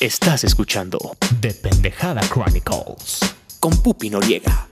[0.00, 0.96] Estás escuchando
[1.40, 3.18] The Pendejada Chronicles.
[3.58, 4.68] con Pupi Noriega.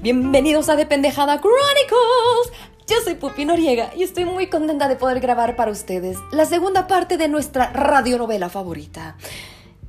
[0.00, 2.52] Bienvenidos a De Pendejada Chronicles.
[2.86, 6.86] Yo soy Pupi Noriega y estoy muy contenta de poder grabar para ustedes la segunda
[6.86, 9.16] parte de nuestra radionovela favorita,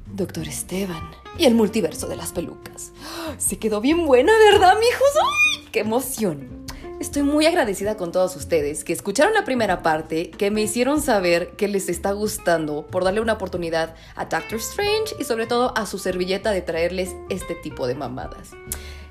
[0.08, 2.92] Doctor Esteban y el multiverso de las pelucas.
[3.38, 5.12] Se quedó bien buena, ¿verdad, mijos?
[5.22, 6.65] ¡Ay, ¡Qué emoción!
[7.00, 11.50] Estoy muy agradecida con todos ustedes que escucharon la primera parte, que me hicieron saber
[11.58, 15.86] que les está gustando por darle una oportunidad a Doctor Strange y sobre todo a
[15.88, 18.52] su servilleta de traerles este tipo de mamadas.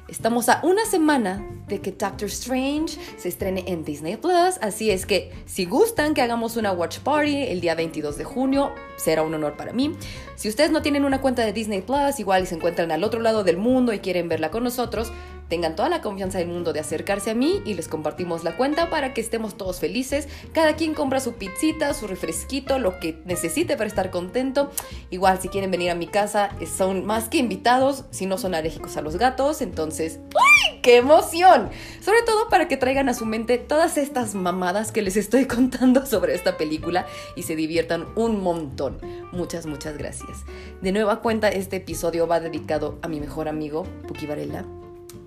[0.09, 5.07] Estamos a una semana de que Doctor Strange se estrene en Disney Plus, así es
[5.07, 9.35] que si gustan que hagamos una watch party el día 22 de junio, será un
[9.35, 9.95] honor para mí.
[10.37, 13.45] Si ustedes no tienen una cuenta de Disney Plus, igual se encuentran al otro lado
[13.45, 15.11] del mundo y quieren verla con nosotros,
[15.49, 18.91] tengan toda la confianza del mundo de acercarse a mí y les compartimos la cuenta
[18.91, 20.29] para que estemos todos felices.
[20.53, 24.71] Cada quien compra su pizzita, su refresquito, lo que necesite para estar contento.
[25.11, 28.55] Igual si quieren venir a mi casa, eh, son más que invitados, si no son
[28.55, 31.71] alérgicos a los gatos, entonces ¡ay, qué emoción!
[32.01, 36.07] Sobre todo para que traigan a su mente todas estas mamadas que les estoy contando
[36.07, 37.07] sobre esta película
[37.37, 38.99] y se diviertan un montón.
[39.33, 40.45] Muchas, muchas gracias.
[40.81, 44.65] De nueva cuenta, este episodio va dedicado a mi mejor amigo, Puki Varela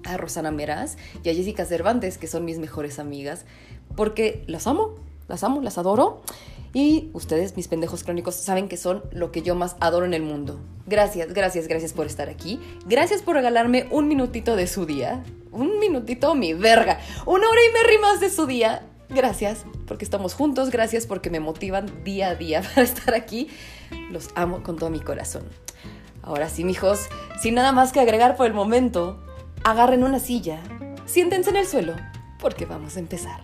[0.07, 3.45] a Rosana Meraz y a Jessica Cervantes, que son mis mejores amigas,
[3.95, 4.95] porque las amo,
[5.27, 6.21] las amo, las adoro.
[6.73, 10.21] Y ustedes, mis pendejos crónicos, saben que son lo que yo más adoro en el
[10.21, 10.59] mundo.
[10.85, 12.59] Gracias, gracias, gracias por estar aquí.
[12.85, 15.23] Gracias por regalarme un minutito de su día.
[15.51, 16.99] Un minutito, mi verga.
[17.25, 18.85] Una hora y media más de su día.
[19.09, 20.69] Gracias porque estamos juntos.
[20.69, 23.47] Gracias porque me motivan día a día para estar aquí.
[24.11, 25.43] Los amo con todo mi corazón.
[26.21, 27.07] Ahora sí, mijos,
[27.41, 29.17] sin nada más que agregar por el momento,
[29.69, 30.61] agarren una silla,
[31.05, 31.93] siéntense en el suelo,
[32.39, 33.41] porque vamos a empezar.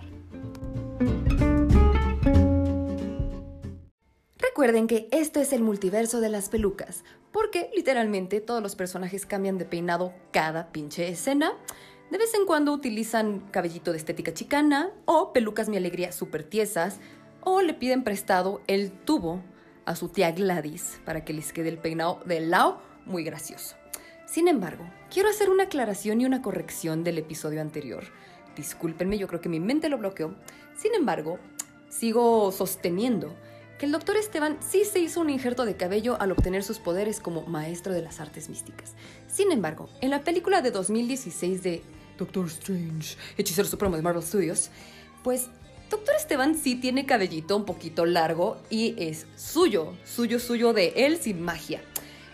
[4.38, 9.58] Recuerden que esto es el multiverso de las pelucas, porque literalmente todos los personajes cambian
[9.58, 11.52] de peinado cada pinche escena.
[12.10, 17.00] De vez en cuando utilizan cabellito de estética chicana o pelucas mi alegría súper tiesas,
[17.42, 19.42] o le piden prestado el tubo
[19.84, 23.76] a su tía Gladys para que les quede el peinado de lado muy gracioso.
[24.26, 28.04] Sin embargo, quiero hacer una aclaración y una corrección del episodio anterior.
[28.56, 30.34] Discúlpenme, yo creo que mi mente lo bloqueó.
[30.76, 31.38] Sin embargo,
[31.88, 33.36] sigo sosteniendo
[33.78, 37.20] que el doctor Esteban sí se hizo un injerto de cabello al obtener sus poderes
[37.20, 38.94] como maestro de las artes místicas.
[39.28, 41.84] Sin embargo, en la película de 2016 de
[42.18, 44.72] Doctor Strange, hechicero supremo de Marvel Studios,
[45.24, 45.50] pues
[45.92, 51.18] Doctor Esteban sí tiene cabellito un poquito largo y es suyo, suyo, suyo de él
[51.18, 51.82] sin magia.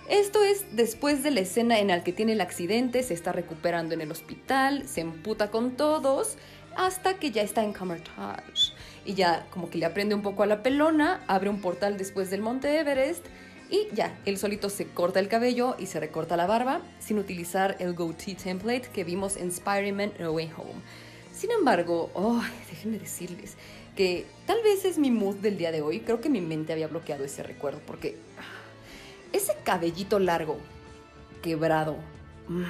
[0.09, 3.93] Esto es después de la escena en la que tiene el accidente, se está recuperando
[3.93, 6.35] en el hospital, se emputa con todos,
[6.75, 8.73] hasta que ya está en Camertage.
[9.05, 12.31] Y ya como que le aprende un poco a la pelona, abre un portal después
[12.31, 13.23] del Monte Everest
[13.69, 17.75] y ya, él solito se corta el cabello y se recorta la barba sin utilizar
[17.77, 20.81] el goatee template que vimos en Spider-Man No Way Home.
[21.33, 22.41] Sin embargo, oh,
[22.71, 23.57] déjenme decirles
[23.95, 26.87] que tal vez es mi mood del día de hoy, creo que mi mente había
[26.87, 28.17] bloqueado ese recuerdo porque
[29.33, 30.57] ese cabellito largo,
[31.41, 31.97] quebrado,
[32.47, 32.63] mm,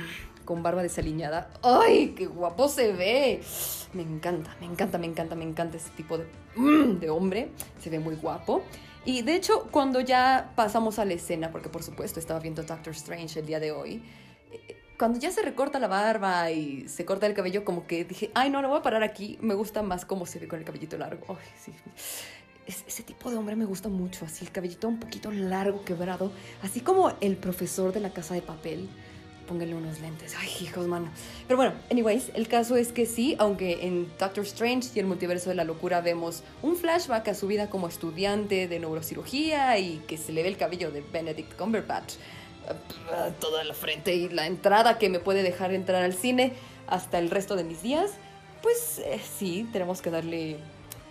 [0.45, 3.41] con barba desaliñada, ¡ay, qué guapo se ve!
[3.93, 6.25] Me encanta, me encanta, me encanta, me encanta ese tipo de,
[6.55, 8.63] mm, de hombre, se ve muy guapo.
[9.05, 12.93] Y de hecho, cuando ya pasamos a la escena, porque por supuesto estaba viendo Doctor
[12.93, 14.03] Strange el día de hoy,
[14.99, 18.49] cuando ya se recorta la barba y se corta el cabello, como que dije, ay,
[18.49, 20.97] no, no voy a parar aquí, me gusta más cómo se ve con el cabellito
[20.97, 21.37] largo.
[21.39, 21.73] Ay, sí.
[22.69, 26.31] Es- ese tipo de hombre me gusta mucho, así el cabellito un poquito largo, quebrado,
[26.61, 28.87] así como el profesor de la casa de papel.
[29.47, 30.35] Pónganle unos lentes.
[30.39, 31.09] Ay, hijos, mano.
[31.47, 35.49] Pero bueno, anyways, el caso es que sí, aunque en Doctor Strange y el multiverso
[35.49, 40.17] de la locura vemos un flashback a su vida como estudiante de neurocirugía y que
[40.19, 42.13] se le ve el cabello de Benedict Cumberbatch,
[42.69, 46.53] eh, toda la frente y la entrada que me puede dejar entrar al cine
[46.85, 48.11] hasta el resto de mis días,
[48.61, 50.57] pues eh, sí, tenemos que darle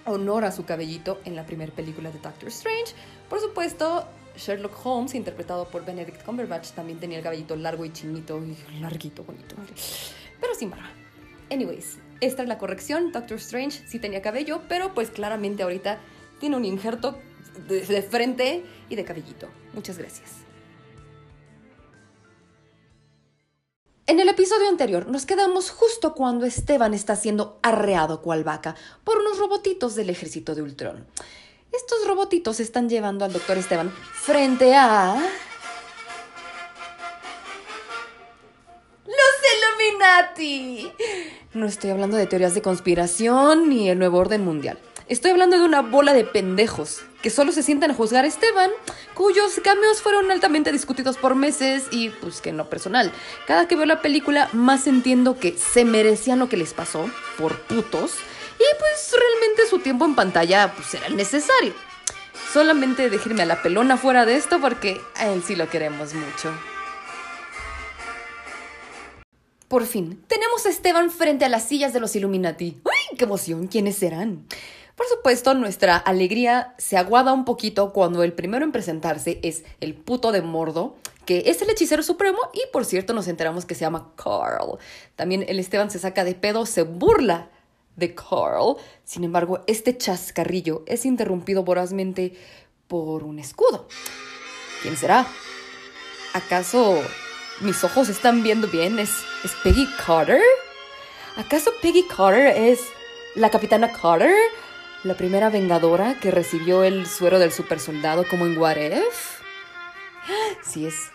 [0.08, 2.94] honor a su cabellito en la primera película de Doctor Strange.
[3.28, 4.06] Por supuesto,
[4.36, 9.24] Sherlock Holmes, interpretado por Benedict Cumberbatch, también tenía el cabellito largo y chinito y larguito,
[9.24, 9.54] bonito.
[10.40, 10.90] Pero sin barba.
[11.50, 13.12] Anyways, esta es la corrección.
[13.12, 15.98] Doctor Strange sí tenía cabello, pero pues claramente ahorita
[16.40, 17.18] tiene un injerto
[17.68, 19.48] de, de frente y de cabellito.
[19.74, 20.47] Muchas gracias.
[24.08, 28.74] En el episodio anterior nos quedamos justo cuando Esteban está siendo arreado cual vaca
[29.04, 31.06] por unos robotitos del ejército de Ultron.
[31.72, 35.14] Estos robotitos están llevando al doctor Esteban frente a...
[39.04, 39.36] ¡Los
[39.92, 40.90] Illuminati!
[41.52, 44.78] No estoy hablando de teorías de conspiración ni el nuevo orden mundial.
[45.08, 48.70] Estoy hablando de una bola de pendejos que solo se sientan a juzgar a Esteban,
[49.14, 53.10] cuyos cameos fueron altamente discutidos por meses y pues que en lo personal.
[53.46, 57.58] Cada que veo la película más entiendo que se merecían lo que les pasó por
[57.62, 58.16] putos
[58.56, 61.72] y pues realmente su tiempo en pantalla pues era necesario.
[62.52, 66.52] Solamente déjenme a la pelona fuera de esto porque a él sí lo queremos mucho.
[69.68, 72.78] Por fin, tenemos a Esteban frente a las sillas de los Illuminati.
[72.84, 73.68] ¡Ay, qué emoción!
[73.68, 74.46] ¿Quiénes serán?
[74.98, 79.94] Por supuesto, nuestra alegría se aguada un poquito cuando el primero en presentarse es el
[79.94, 83.82] puto de Mordo, que es el hechicero supremo y por cierto nos enteramos que se
[83.82, 84.78] llama Carl.
[85.14, 87.48] También el Esteban se saca de pedo, se burla
[87.94, 88.76] de Carl.
[89.04, 92.36] Sin embargo, este chascarrillo es interrumpido vorazmente
[92.88, 93.86] por un escudo.
[94.82, 95.28] ¿Quién será?
[96.34, 97.00] ¿Acaso
[97.60, 98.98] mis ojos están viendo bien?
[98.98, 99.10] ¿Es,
[99.44, 100.42] ¿es Peggy Carter?
[101.36, 102.80] ¿Acaso Peggy Carter es
[103.36, 104.34] la capitana Carter?
[105.04, 109.40] La primera vengadora que recibió el suero del supersoldado como en What If?
[110.62, 111.12] Sí es.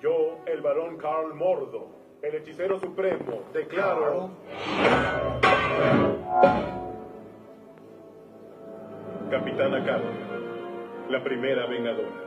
[0.00, 1.88] Yo, el varón Carl Mordo,
[2.22, 4.30] el hechicero supremo, declaro...
[9.30, 10.12] Capitana Carter,
[11.08, 12.23] la primera vengadora.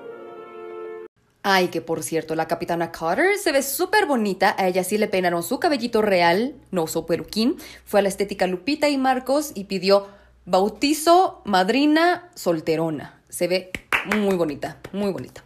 [1.49, 4.53] Ay, que por cierto, la capitana Carter se ve súper bonita.
[4.57, 7.55] A ella sí le peinaron su cabellito real, no usó peluquín.
[7.85, 10.09] Fue a la estética Lupita y Marcos y pidió
[10.43, 13.21] bautizo, madrina, solterona.
[13.29, 13.71] Se ve
[14.17, 15.45] muy bonita, muy bonita.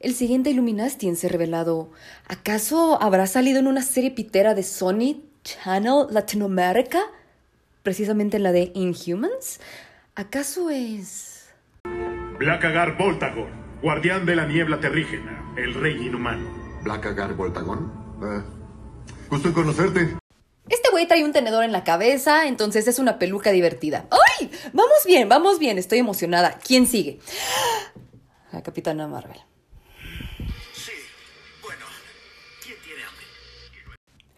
[0.00, 1.90] El siguiente Illuminati se revelado.
[2.28, 7.02] ¿Acaso habrá salido en una serie pitera de Sony Channel Latinoamérica?
[7.82, 9.60] Precisamente en la de Inhumans.
[10.14, 11.50] ¿Acaso es.
[12.38, 16.48] Blackagar Voltagor guardián de la niebla terrígena, el rey inhumano.
[16.82, 17.92] ¿Blackagar Voltagón?
[18.22, 18.42] Eh,
[19.30, 20.16] gusto en conocerte.
[20.68, 24.06] Este güey trae un tenedor en la cabeza, entonces es una peluca divertida.
[24.10, 24.50] ¡Ay!
[24.72, 26.58] Vamos bien, vamos bien, estoy emocionada.
[26.64, 27.20] ¿Quién sigue?
[28.52, 29.38] La capitana Marvel.
[30.72, 30.92] Sí,
[31.62, 31.84] bueno,
[32.64, 33.24] ¿quién tiene hambre?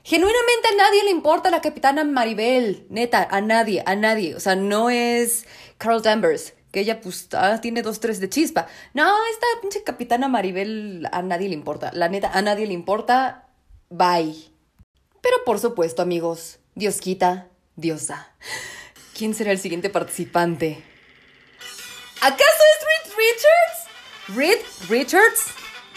[0.04, 2.86] Genuinamente a nadie le importa la capitana Maribel.
[2.90, 4.34] Neta, a nadie, a nadie.
[4.34, 5.46] O sea, no es
[5.78, 8.66] Carl Danvers que ella pues ah, tiene dos, tres de chispa.
[8.94, 11.90] No, esta pinche capitana Maribel a nadie le importa.
[11.94, 13.48] La neta, a nadie le importa.
[13.90, 14.34] Bye.
[15.22, 18.34] Pero por supuesto, amigos, Dios quita, Dios da.
[19.16, 20.84] ¿Quién será el siguiente participante?
[22.20, 24.36] ¿Acaso es Reed Richards?
[24.36, 25.46] ¿Reed Richards?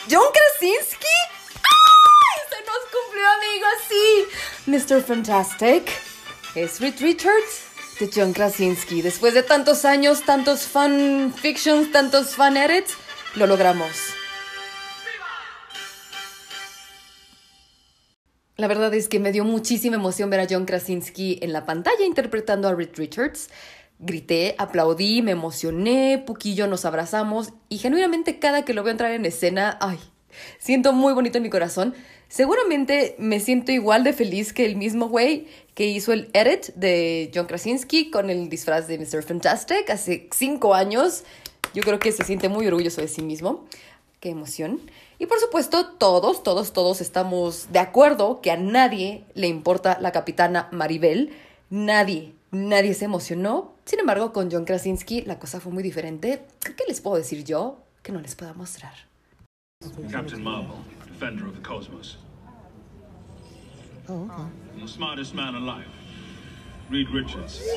[0.10, 1.06] ¿John Krasinski?
[1.56, 2.42] ¡Ay!
[2.50, 4.96] Se nos cumplió, amigos, sí.
[4.96, 5.04] Mr.
[5.04, 5.92] Fantastic.
[6.56, 7.71] ¿Es Reed Richards?
[8.02, 9.04] De John Krasinski.
[9.04, 12.98] Después de tantos años, tantos fan fictions, tantos fan edits,
[13.36, 13.92] lo logramos.
[18.58, 22.04] La verdad es que me dio muchísima emoción ver a John Krasinski en la pantalla
[22.04, 23.50] interpretando a Reed Richards.
[24.00, 29.26] Grité, aplaudí, me emocioné, Puquillo nos abrazamos y genuinamente cada que lo veo entrar en
[29.26, 30.00] escena, ay,
[30.58, 31.94] siento muy bonito en mi corazón.
[32.32, 37.30] Seguramente me siento igual de feliz que el mismo güey que hizo el edit de
[37.36, 39.22] John Krasinski con el disfraz de Mr.
[39.22, 41.26] Fantastic hace cinco años.
[41.74, 43.66] Yo creo que se siente muy orgulloso de sí mismo.
[44.22, 44.80] Qué emoción.
[45.20, 50.14] Y por supuesto, todos, todos, todos estamos de acuerdo que a nadie le importa la
[50.14, 51.34] capitana Maribel.
[51.70, 53.74] Nadie, nadie se emocionó.
[53.84, 56.44] Sin embargo, con John Krasinski la cosa fue muy diferente.
[56.64, 59.11] ¿Qué les puedo decir yo que no les pueda mostrar?
[60.12, 62.18] Captain Marvel, defender of the cosmos.
[64.08, 64.44] Oh, okay.
[64.80, 65.88] the smartest man alive,
[66.90, 67.62] Reed Richards.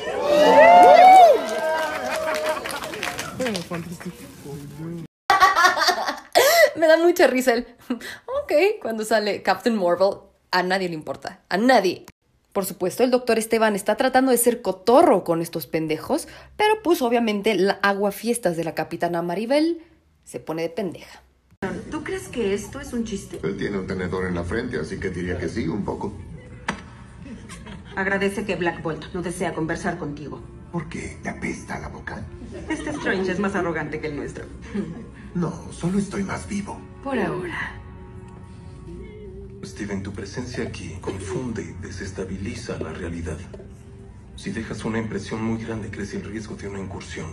[6.75, 7.65] Me da mucha risa el.
[7.89, 10.19] ok, cuando sale Captain Marvel,
[10.51, 11.41] a nadie le importa.
[11.49, 12.05] A nadie.
[12.53, 17.01] Por supuesto, el doctor Esteban está tratando de ser cotorro con estos pendejos, pero pues
[17.01, 19.81] obviamente la aguafiestas de la capitana Maribel
[20.23, 21.24] se pone de pendeja.
[21.91, 23.39] ¿Tú crees que esto es un chiste?
[23.43, 26.13] Él tiene un tenedor en la frente, así que diría que sí, un poco.
[27.95, 30.41] Agradece que Black Bolt no desea conversar contigo.
[30.71, 31.17] ¿Por qué?
[31.23, 32.25] ¿Te apesta la boca?
[32.69, 34.45] Este Strange es más arrogante que el nuestro.
[35.33, 36.79] No, solo estoy más vivo.
[37.03, 37.79] Por ahora.
[39.63, 43.37] Steven, tu presencia aquí confunde y desestabiliza la realidad.
[44.35, 47.27] Si dejas una impresión muy grande, crece el riesgo de una incursión.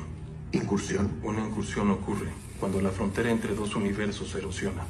[0.53, 1.11] ¿Incursión?
[1.23, 2.31] Una incursión ocurre
[2.63, 4.85] cuando la frontera entre dos universos erosiona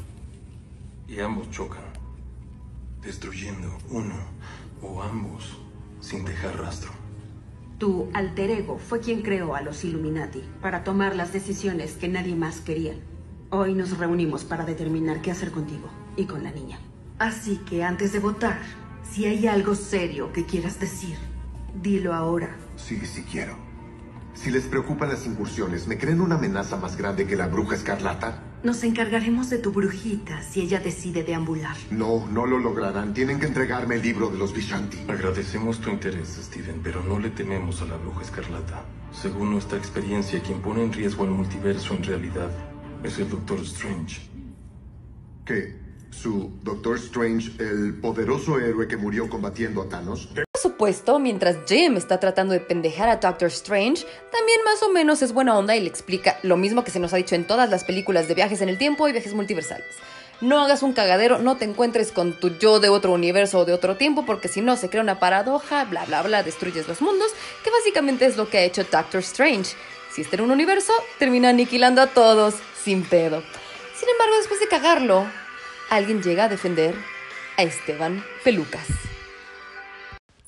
[1.08, 1.80] y ambos chocan,
[3.00, 4.14] destruyendo uno
[4.82, 5.56] o ambos
[5.98, 6.90] sin dejar rastro.
[7.78, 12.34] Tu alter ego fue quien creó a los Illuminati para tomar las decisiones que nadie
[12.34, 12.92] más quería.
[13.48, 15.88] Hoy nos reunimos para determinar qué hacer contigo
[16.18, 16.78] y con la niña.
[17.18, 18.60] Así que antes de votar,
[19.10, 21.16] si hay algo serio que quieras decir,
[21.82, 22.54] dilo ahora.
[22.76, 23.61] Sí, sí quiero.
[24.42, 28.42] Si les preocupan las incursiones, ¿me creen una amenaza más grande que la bruja escarlata?
[28.64, 31.76] Nos encargaremos de tu brujita si ella decide deambular.
[31.92, 33.14] No, no lo lograrán.
[33.14, 34.98] Tienen que entregarme el libro de los Vishanti.
[35.06, 38.84] Agradecemos tu interés, Steven, pero no le tememos a la bruja escarlata.
[39.12, 42.50] Según nuestra experiencia, quien pone en riesgo al multiverso en realidad
[43.04, 44.28] es el Doctor Strange.
[45.44, 45.78] ¿Qué?
[46.10, 50.32] ¿Su Doctor Strange, el poderoso héroe que murió combatiendo a Thanos?
[50.62, 55.32] Supuesto, mientras Jim está tratando de pendejar a Doctor Strange, también más o menos es
[55.32, 57.82] buena onda y le explica lo mismo que se nos ha dicho en todas las
[57.82, 59.88] películas de viajes en el tiempo y viajes multiversales.
[60.40, 63.72] No hagas un cagadero, no te encuentres con tu yo de otro universo o de
[63.72, 67.32] otro tiempo, porque si no se crea una paradoja, bla bla bla, destruyes los mundos,
[67.64, 69.74] que básicamente es lo que ha hecho Doctor Strange.
[70.12, 72.54] Si está en un universo, termina aniquilando a todos,
[72.84, 73.42] sin pedo.
[73.98, 75.26] Sin embargo, después de cagarlo,
[75.90, 76.94] alguien llega a defender
[77.56, 78.86] a Esteban Pelucas.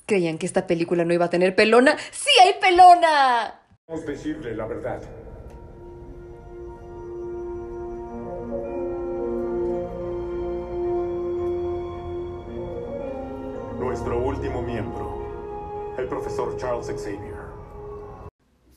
[0.05, 1.97] ¿Creían que esta película no iba a tener pelona?
[2.11, 3.59] ¡Sí hay pelona!
[3.87, 5.01] Debemos decirle la verdad.
[13.79, 17.34] Nuestro último miembro, el profesor Charles Xavier.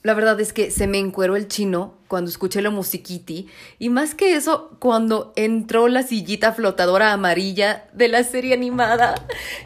[0.01, 3.47] La verdad es que se me encueró el chino cuando escuché la musiquiti
[3.79, 9.15] y más que eso cuando entró la sillita flotadora amarilla de la serie animada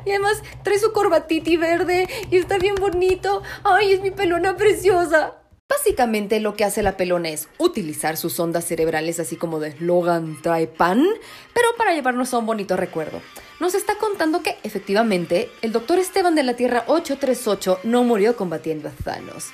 [0.06, 3.44] y además trae su corbatiti verde y está bien bonito.
[3.64, 5.36] Ay, es mi pelona preciosa.
[5.70, 10.42] Básicamente lo que hace la pelona es utilizar sus ondas cerebrales así como de Logan
[10.42, 11.06] trae pan,
[11.54, 13.22] pero para llevarnos a un bonito recuerdo.
[13.60, 18.90] Nos está contando que efectivamente el doctor Esteban de la Tierra 838 no murió combatiendo
[18.90, 19.52] a Thanos.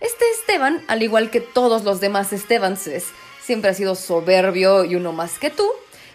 [0.00, 3.08] Este Esteban, al igual que todos los demás Estebanses,
[3.42, 5.68] siempre ha sido soberbio y uno más que tú.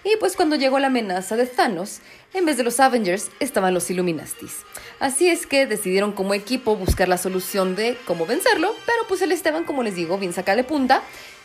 [0.03, 1.99] Y pues cuando llegó la amenaza de Thanos,
[2.33, 4.57] en vez de los Avengers estaban los Illuminastis.
[4.99, 9.31] Así es que decidieron como equipo buscar la solución de cómo vencerlo, pero pues el
[9.31, 11.01] Esteban, como les digo, bien sacale punta,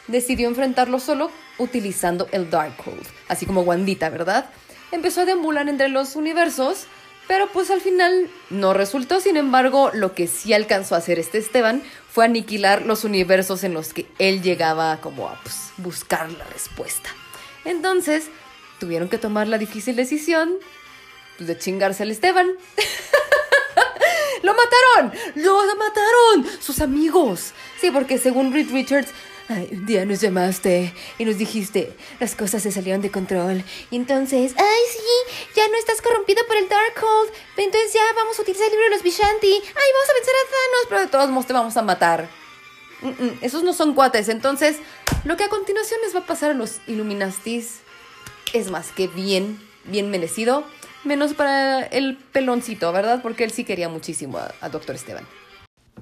[0.09, 4.51] decidió enfrentarlo solo utilizando el Darkhold, así como Wandita, ¿verdad?
[4.93, 6.87] Empezó a deambular entre los universos,
[7.31, 9.21] pero pues al final no resultó.
[9.21, 13.73] Sin embargo, lo que sí alcanzó a hacer este Esteban fue aniquilar los universos en
[13.73, 17.09] los que él llegaba como a pues, buscar la respuesta.
[17.65, 18.25] Entonces,
[18.81, 20.57] tuvieron que tomar la difícil decisión
[21.37, 22.49] pues, de chingarse al Esteban.
[24.43, 25.13] ¡Lo mataron!
[25.37, 26.61] ¡Lo mataron!
[26.61, 27.53] ¡Sus amigos!
[27.81, 29.11] Sí, porque según Reed Richards,
[29.51, 33.65] Ay, un día nos llamaste y nos dijiste, las cosas se salieron de control.
[33.91, 37.33] Y entonces, ay, sí, ya no estás corrompido por el Darkhold.
[37.57, 39.53] Entonces ya vamos a utilizar el libro de los Vishanti.
[39.53, 42.29] Ay, vamos a vencer a Thanos, pero de todos modos te vamos a matar.
[43.41, 44.29] Esos no son cuates.
[44.29, 44.77] Entonces,
[45.25, 47.81] lo que a continuación les va a pasar a los Illuminastis
[48.53, 50.63] es más que bien, bien merecido.
[51.03, 53.21] Menos para el peloncito, ¿verdad?
[53.21, 55.27] Porque él sí quería muchísimo a, a Doctor Esteban.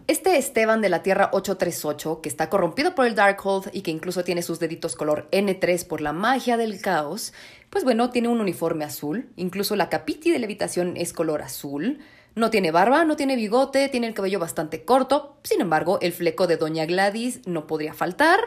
[0.09, 4.25] Este Esteban de la Tierra 838, que está corrompido por el Darkhold y que incluso
[4.25, 7.35] tiene sus deditos color N3 por la magia del caos,
[7.69, 11.99] pues bueno, tiene un uniforme azul, incluso la capiti de levitación es color azul,
[12.35, 16.47] no tiene barba, no tiene bigote, tiene el cabello bastante corto, sin embargo, el fleco
[16.47, 18.41] de Doña Gladys no podría faltar.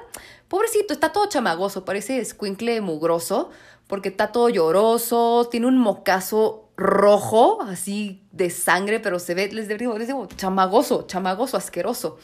[0.47, 3.51] Pobrecito, está todo chamagoso, parece escuincle mugroso,
[3.85, 9.67] porque está todo lloroso, tiene un mocazo rojo, así de sangre, pero se ve, les
[9.67, 12.19] digo, les digo, chamagoso, chamagoso, asqueroso.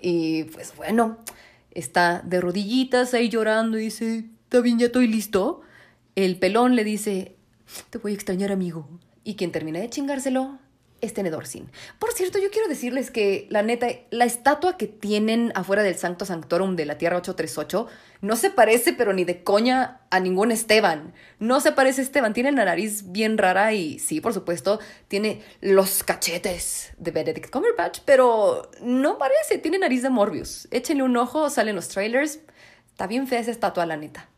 [0.00, 1.18] Y pues bueno,
[1.70, 5.60] está de rodillitas ahí llorando y dice, está bien, ya estoy listo.
[6.16, 7.36] El pelón le dice,
[7.90, 8.88] te voy a extrañar, amigo.
[9.22, 10.58] Y quien termina de chingárselo
[11.00, 11.70] es Tenedor Sin.
[11.98, 16.24] Por cierto, yo quiero decirles que, la neta, la estatua que tienen afuera del Sancto
[16.24, 17.86] Sanctorum de la Tierra 838
[18.22, 21.14] no se parece, pero ni de coña, a ningún Esteban.
[21.38, 22.34] No se parece a Esteban.
[22.34, 24.78] Tiene la nariz bien rara y, sí, por supuesto,
[25.08, 29.58] tiene los cachetes de Benedict Cumberbatch, pero no parece.
[29.58, 30.68] Tiene nariz de Morbius.
[30.70, 32.40] Échenle un ojo, salen los trailers.
[32.90, 34.28] Está bien fea esa estatua, la neta.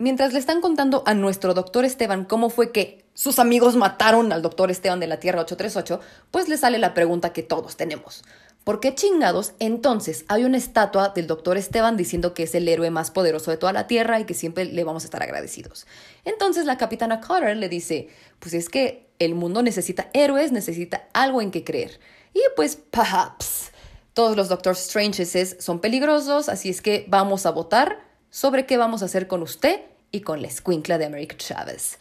[0.00, 4.40] Mientras le están contando a nuestro doctor Esteban cómo fue que sus amigos mataron al
[4.40, 8.24] doctor Esteban de la Tierra 838, pues le sale la pregunta que todos tenemos.
[8.64, 12.88] ¿Por qué chingados entonces hay una estatua del doctor Esteban diciendo que es el héroe
[12.88, 15.86] más poderoso de toda la Tierra y que siempre le vamos a estar agradecidos?
[16.24, 21.42] Entonces la capitana Carter le dice, pues es que el mundo necesita héroes, necesita algo
[21.42, 22.00] en que creer.
[22.32, 23.70] Y pues, perhaps,
[24.14, 29.02] todos los Doctor Stranges son peligrosos, así es que vamos a votar sobre qué vamos
[29.02, 29.80] a hacer con usted
[30.12, 31.98] y con la escuincla de America Chavez.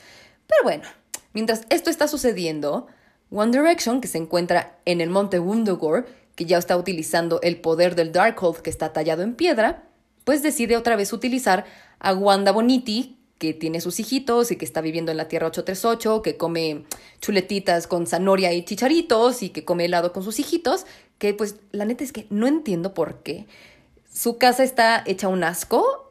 [0.47, 0.83] Pero bueno,
[1.33, 2.87] mientras esto está sucediendo,
[3.31, 6.05] One Direction, que se encuentra en el monte Wundagore,
[6.35, 9.83] que ya está utilizando el poder del Darkhold que está tallado en piedra,
[10.23, 11.65] pues decide otra vez utilizar
[11.99, 16.21] a Wanda Boniti, que tiene sus hijitos y que está viviendo en la Tierra 838,
[16.21, 16.83] que come
[17.21, 20.85] chuletitas con zanahoria y chicharitos y que come helado con sus hijitos,
[21.17, 23.47] que pues la neta es que no entiendo por qué.
[24.13, 26.08] Su casa está hecha un asco.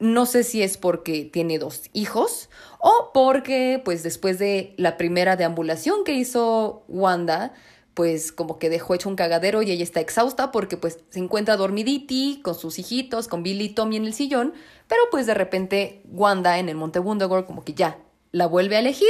[0.00, 5.36] No sé si es porque tiene dos hijos o porque pues después de la primera
[5.36, 7.52] deambulación que hizo Wanda,
[7.94, 11.56] pues como que dejó hecho un cagadero y ella está exhausta porque pues se encuentra
[11.56, 14.54] dormiditi con sus hijitos, con Billy y Tommy en el sillón,
[14.88, 17.98] pero pues de repente Wanda en el Monte Wundagore como que ya
[18.32, 19.08] la vuelve a elegir,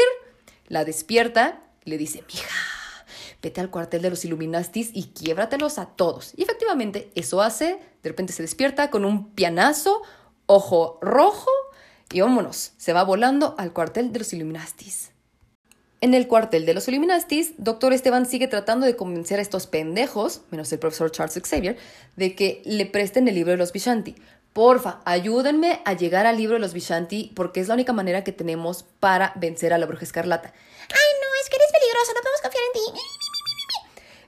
[0.67, 2.49] la despierta le dice, mija,
[3.43, 6.33] vete al cuartel de los Illuminastis y quiébratelos a todos.
[6.37, 10.03] Y efectivamente eso hace, de repente se despierta con un pianazo,
[10.51, 11.49] ojo rojo
[12.13, 15.13] y vámonos, se va volando al cuartel de los Illuminastis.
[16.01, 20.41] En el cuartel de los Illuminastis, Doctor Esteban sigue tratando de convencer a estos pendejos,
[20.51, 21.77] menos el profesor Charles Xavier,
[22.17, 24.17] de que le presten el libro de los Vishanti.
[24.53, 28.33] Porfa, ayúdenme a llegar al libro de los Vishanti porque es la única manera que
[28.33, 30.53] tenemos para vencer a la bruja escarlata.
[30.53, 33.01] Ay, no, es que eres peligroso, no podemos confiar en ti.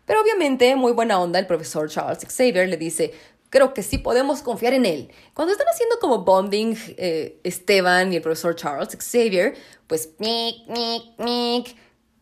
[0.05, 3.13] Pero obviamente, muy buena onda, el profesor Charles Xavier le dice,
[3.53, 5.11] creo que sí podemos confiar en él.
[5.35, 9.55] Cuando están haciendo como bonding eh, Esteban y el profesor Charles Xavier,
[9.87, 11.77] pues mic, mic, mic.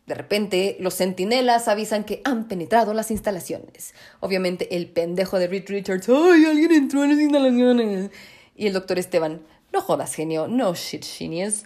[0.05, 3.93] De repente, los centinelas avisan que han penetrado las instalaciones.
[4.19, 8.11] Obviamente, el pendejo de Reed Richards, ¡ay, alguien entró en las instalaciones!
[8.53, 11.63] Y el doctor Esteban, no jodas, genio, no shit, genius.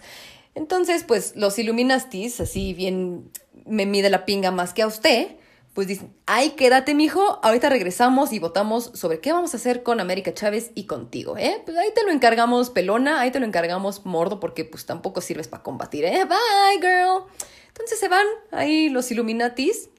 [0.54, 3.32] Entonces, pues, los Illuminastis, así bien
[3.64, 5.38] me mide la pinga más que a usted,
[5.76, 10.00] pues dicen, ay, quédate, mijo, ahorita regresamos y votamos sobre qué vamos a hacer con
[10.00, 11.60] América Chávez y contigo, ¿eh?
[11.66, 15.48] Pues ahí te lo encargamos, pelona, ahí te lo encargamos, mordo, porque pues tampoco sirves
[15.48, 16.24] para combatir, ¿eh?
[16.24, 17.24] Bye, girl.
[17.68, 19.90] Entonces se van ahí los Illuminatis,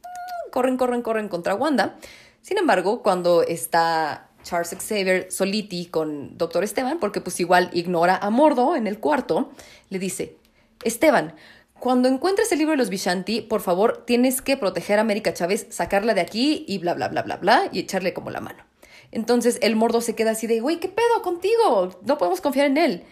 [0.52, 2.00] corren, corren, corren contra Wanda.
[2.42, 8.32] Sin embargo, cuando está Charles Xavier soliti con Doctor Esteban, porque pues igual ignora a
[8.32, 9.52] Mordo en el cuarto,
[9.90, 10.38] le dice,
[10.84, 11.36] Esteban,
[11.80, 15.68] cuando encuentres el libro de los Vishanti, por favor, tienes que proteger a América Chávez,
[15.70, 18.64] sacarla de aquí y bla, bla, bla, bla, bla, y echarle como la mano.
[19.12, 22.00] Entonces el mordo se queda así de, güey, ¿qué pedo contigo?
[22.04, 23.04] No podemos confiar en él.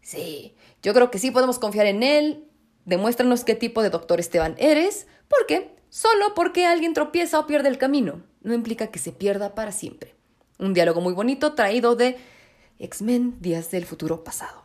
[0.00, 2.44] Sí, yo creo que sí podemos confiar en él.
[2.84, 5.06] Demuéstranos qué tipo de doctor Esteban eres.
[5.28, 5.74] ¿Por qué?
[5.88, 8.22] Solo porque alguien tropieza o pierde el camino.
[8.42, 10.14] No implica que se pierda para siempre.
[10.58, 12.16] Un diálogo muy bonito traído de
[12.78, 14.64] X-Men Días del Futuro Pasado.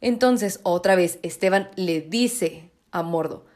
[0.00, 2.67] Entonces, otra vez, Esteban le dice
[2.98, 3.46] a Mordo.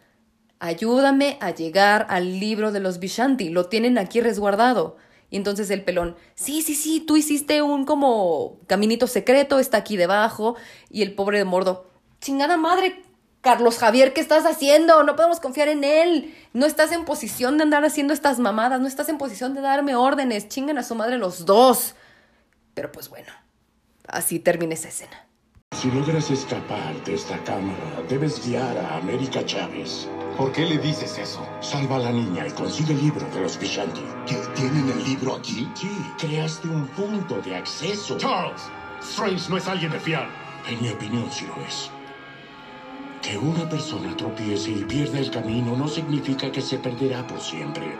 [0.58, 4.96] Ayúdame a llegar al libro de los Vishanti, lo tienen aquí resguardado.
[5.28, 9.96] Y entonces el pelón, sí, sí, sí, tú hiciste un como caminito secreto, está aquí
[9.96, 10.56] debajo.
[10.90, 13.02] Y el pobre de Mordo, chingada madre,
[13.40, 15.02] Carlos Javier, ¿qué estás haciendo?
[15.02, 16.32] No podemos confiar en él.
[16.52, 19.96] No estás en posición de andar haciendo estas mamadas, no estás en posición de darme
[19.96, 20.48] órdenes.
[20.48, 21.96] Chingan a su madre los dos.
[22.74, 23.32] Pero pues bueno,
[24.06, 25.26] así termina esa escena.
[25.72, 30.06] Si logras escapar de esta cámara, debes guiar a América Chávez.
[30.36, 31.46] ¿Por qué le dices eso?
[31.60, 34.02] Salva a la niña y consigue el libro de los Vishanti.
[34.26, 35.68] ¿Que tienen el libro aquí?
[35.74, 38.18] Sí, creaste un punto de acceso.
[38.18, 40.28] Charles, Strange no es alguien de fiar.
[40.68, 41.90] En mi opinión, sí lo es.
[43.22, 47.96] Que una persona tropiece y pierda el camino no significa que se perderá por siempre.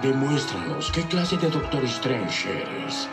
[0.00, 3.08] Demuéstranos qué clase de Doctor Strange eres.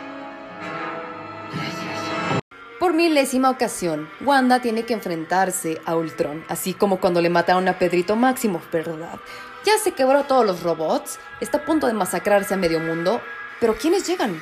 [2.94, 8.16] Milésima ocasión, Wanda tiene que enfrentarse a Ultron, así como cuando le mataron a Pedrito
[8.16, 9.18] Máximo, ¿verdad?
[9.64, 13.20] Ya se quebró a todos los robots, está a punto de masacrarse a medio mundo,
[13.60, 14.40] pero ¿quiénes llegan?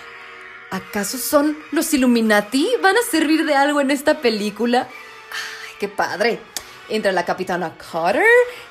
[0.70, 2.68] ¿Acaso son los Illuminati?
[2.82, 4.88] ¿Van a servir de algo en esta película?
[4.88, 6.40] ¡Ay, qué padre!
[6.92, 8.22] Entra la capitana Carter,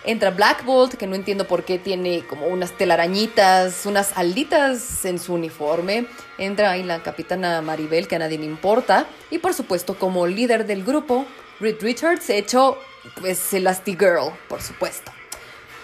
[0.04, 5.18] entra Black Bolt, que no entiendo por qué tiene como unas telarañitas, unas alditas en
[5.18, 6.06] su uniforme.
[6.38, 9.08] Entra ahí la capitana Maribel, que a nadie le importa.
[9.32, 11.26] Y por supuesto, como líder del grupo,
[11.60, 12.78] Reed Richards, hecho
[13.20, 15.12] pues Elastigirl, por supuesto.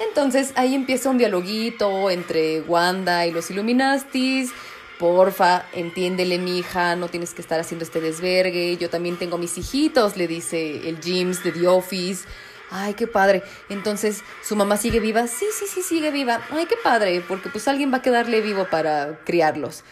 [0.07, 4.51] Entonces ahí empieza un dialoguito entre Wanda y los Illuminastis.
[4.99, 8.77] Porfa, entiéndele, mija, no tienes que estar haciendo este desvergue.
[8.77, 12.27] Yo también tengo mis hijitos, le dice el James de The Office.
[12.69, 13.43] Ay, qué padre.
[13.69, 15.27] Entonces, ¿su mamá sigue viva?
[15.27, 16.41] Sí, sí, sí, sigue viva.
[16.49, 19.83] Ay, qué padre, porque pues alguien va a quedarle vivo para criarlos.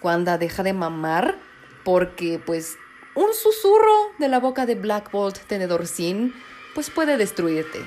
[0.00, 1.38] Wanda deja de mamar
[1.84, 2.76] porque pues
[3.14, 5.84] un susurro de la boca de Black Bolt tenedor
[6.74, 7.80] pues puede destruirte.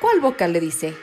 [0.00, 0.48] ¿Cuál boca?
[0.48, 0.94] le dice.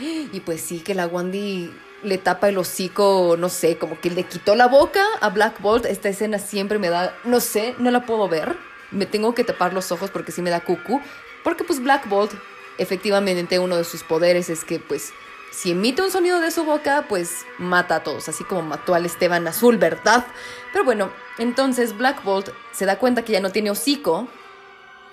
[0.00, 1.72] Y pues sí, que la Wandy
[2.04, 5.86] le tapa el hocico, no sé, como que le quitó la boca a Black Bolt.
[5.86, 8.56] Esta escena siempre me da, no sé, no la puedo ver.
[8.90, 11.00] Me tengo que tapar los ojos porque sí me da cucu.
[11.42, 12.32] Porque pues Black Bolt,
[12.78, 15.12] efectivamente uno de sus poderes es que pues
[15.50, 19.06] si emite un sonido de su boca, pues mata a todos, así como mató al
[19.06, 20.26] Esteban Azul, ¿verdad?
[20.72, 24.26] Pero bueno, entonces Black Bolt se da cuenta que ya no tiene hocico,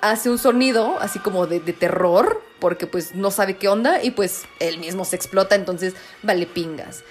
[0.01, 4.45] hace un sonido así como de, terror, porque pues no sabe qué onda y pues
[4.59, 7.03] él mismo se explota, entonces vale pingas.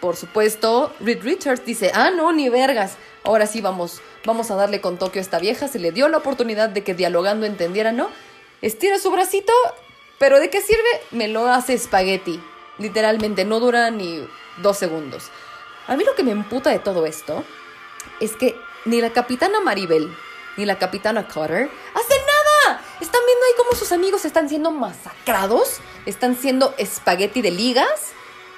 [0.00, 2.96] por supuesto, Reed Richards dice, ah, no, ni vergas.
[3.24, 5.66] Ahora sí vamos, vamos a darle con Tokio a esta vieja.
[5.66, 8.08] Se le dio la oportunidad de que dialogando entendiera, ¿no?
[8.62, 9.52] Estira su bracito,
[10.18, 10.88] pero ¿de qué sirve?
[11.10, 12.40] Me lo hace espagueti.
[12.78, 14.24] Literalmente, no dura ni
[14.62, 15.30] dos segundos.
[15.88, 17.44] A mí lo que me emputa de todo esto
[18.20, 20.14] es que ni la capitana Maribel
[20.58, 22.82] ni la capitana Carter hacen nada.
[23.00, 28.12] Están viendo ahí cómo sus amigos están siendo masacrados, están siendo espagueti de ligas.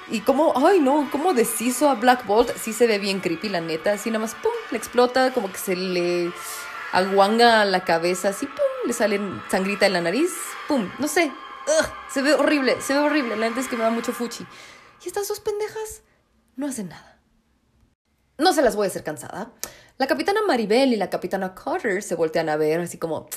[0.09, 2.53] Y cómo, ay no, cómo deshizo a Black Bolt.
[2.57, 3.93] Sí se ve bien creepy, la neta.
[3.93, 6.33] Así nada más, pum, le explota, como que se le
[6.91, 10.31] aguanga la cabeza, así, pum, le sale sangrita en la nariz,
[10.67, 11.31] pum, no sé.
[11.67, 13.37] Ugh, se ve horrible, se ve horrible.
[13.37, 14.45] La neta es que me da mucho fuchi.
[15.05, 16.01] Y estas dos pendejas
[16.55, 17.21] no hacen nada.
[18.39, 19.51] No se las voy a hacer cansada.
[20.01, 23.27] La capitana Maribel y la capitana Carter se voltean a ver así como,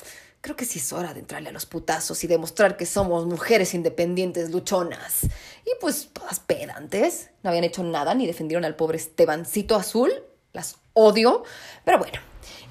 [0.41, 3.75] creo que sí es hora de entrarle a los putazos y demostrar que somos mujeres
[3.75, 5.25] independientes luchonas.
[5.63, 10.11] Y pues todas pedantes, no habían hecho nada ni defendieron al pobre Estebancito Azul.
[10.53, 11.43] Las odio.
[11.83, 12.19] Pero bueno,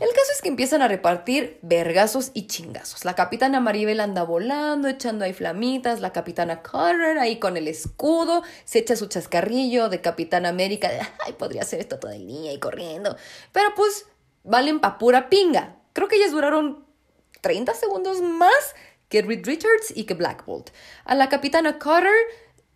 [0.01, 3.05] el caso es que empiezan a repartir vergazos y chingazos.
[3.05, 6.01] La capitana Maribel anda volando, echando ahí flamitas.
[6.01, 8.43] La capitana Carter ahí con el escudo.
[8.65, 10.91] Se echa su chascarrillo de Capitán América.
[11.25, 13.17] Ay, podría hacer esto todo el día y corriendo.
[13.53, 14.07] Pero pues
[14.43, 15.77] valen pa' pura pinga.
[15.93, 16.85] Creo que ellas duraron
[17.41, 18.75] 30 segundos más
[19.09, 20.71] que Reed Richards y que Black Bolt.
[21.05, 22.13] A la capitana Carter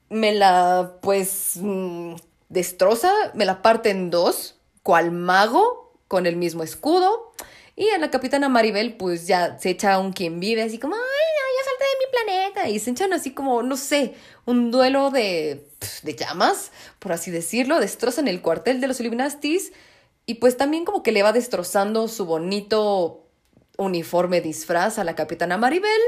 [0.09, 2.15] me la, pues, mm,
[2.49, 5.78] destroza, me la parte en dos, cual mago,
[6.09, 7.33] con el mismo escudo.
[7.77, 11.01] Y a la capitana Maribel, pues ya se echa un quien vive, así como, ay,
[11.01, 12.69] no, ya salte de mi planeta.
[12.69, 14.15] Y se echan así como, no sé,
[14.47, 15.69] un duelo de,
[16.03, 17.79] de llamas, por así decirlo.
[17.79, 19.73] Destrozan el cuartel de los Illuminatis.
[20.27, 23.29] Y pues también como que le va destrozando su bonito
[23.79, 26.01] uniforme disfraz a la capitana Maribel.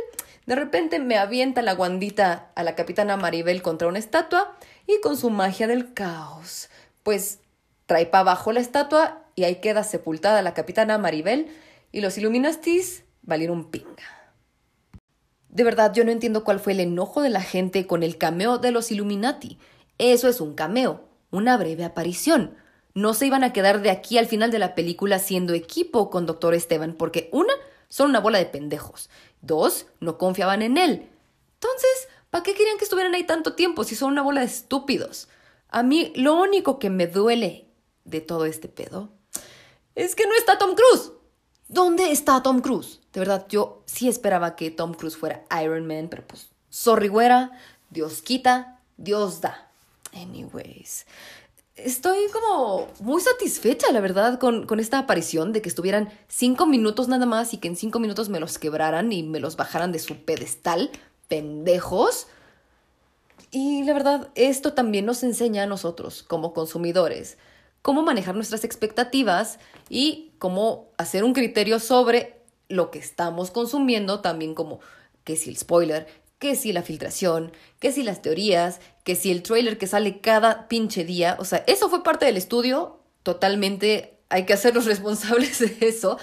[0.47, 5.17] De repente me avienta la guandita a la capitana Maribel contra una estatua y con
[5.17, 6.69] su magia del caos,
[7.03, 7.39] pues
[7.87, 11.47] trae para abajo la estatua y ahí queda sepultada la capitana Maribel
[11.93, 14.37] y los Illuminastis valieron pinga.
[15.49, 18.59] De verdad, yo no entiendo cuál fue el enojo de la gente con el cameo
[18.59, 19.59] de los Illuminati.
[19.97, 22.55] Eso es un cameo, una breve aparición.
[22.93, 26.27] No se iban a quedar de aquí al final de la película siendo equipo con
[26.27, 27.55] Doctor Esteban, porque una,
[27.89, 29.09] son una bola de pendejos.
[29.41, 31.09] Dos, no confiaban en él.
[31.55, 35.29] Entonces, ¿para qué querían que estuvieran ahí tanto tiempo si son una bola de estúpidos?
[35.71, 37.69] A mí lo único que me duele
[38.05, 39.11] de todo este pedo
[39.95, 41.13] es que no está Tom Cruise.
[41.69, 43.01] ¿Dónde está Tom Cruise?
[43.13, 47.53] De verdad, yo sí esperaba que Tom Cruise fuera Iron Man, pero pues, sorry güera,
[47.91, 49.71] Dios quita, Dios da.
[50.13, 51.07] Anyways,
[51.77, 57.07] estoy como muy satisfecha, la verdad, con, con, esta aparición de que estuvieran cinco minutos
[57.07, 60.01] nada más y que en cinco minutos me los quebraran y me los bajaran de
[60.01, 60.91] su pedestal,
[61.29, 62.27] pendejos.
[63.53, 67.39] Y la verdad, esto también nos enseña a nosotros, como consumidores,
[67.83, 74.55] cómo manejar nuestras expectativas y cómo hacer un criterio sobre lo que estamos consumiendo, también
[74.55, 74.81] como
[75.25, 76.07] que si el spoiler,
[76.39, 80.69] que si la filtración, que si las teorías, que si el trailer que sale cada
[80.69, 85.87] pinche día, o sea, eso fue parte del estudio, totalmente hay que hacerlos responsables de
[85.87, 86.19] eso,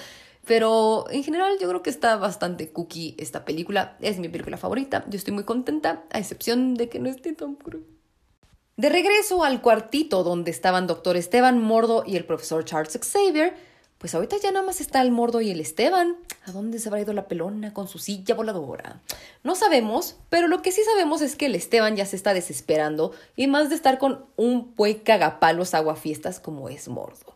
[0.45, 5.05] pero en general yo creo que está bastante cookie esta película, es mi película favorita,
[5.07, 7.96] yo estoy muy contenta, a excepción de que no esté Tom Cruise.
[8.77, 13.55] De regreso al cuartito donde estaban Doctor Esteban Mordo y el profesor Charles Xavier,
[13.97, 16.15] pues ahorita ya nada más está el Mordo y el Esteban.
[16.45, 19.01] ¿A dónde se habrá ido la pelona con su silla voladora?
[19.43, 23.13] No sabemos, pero lo que sí sabemos es que el Esteban ya se está desesperando
[23.35, 27.35] y más de estar con un buey cagapalos aguafiestas como es Mordo.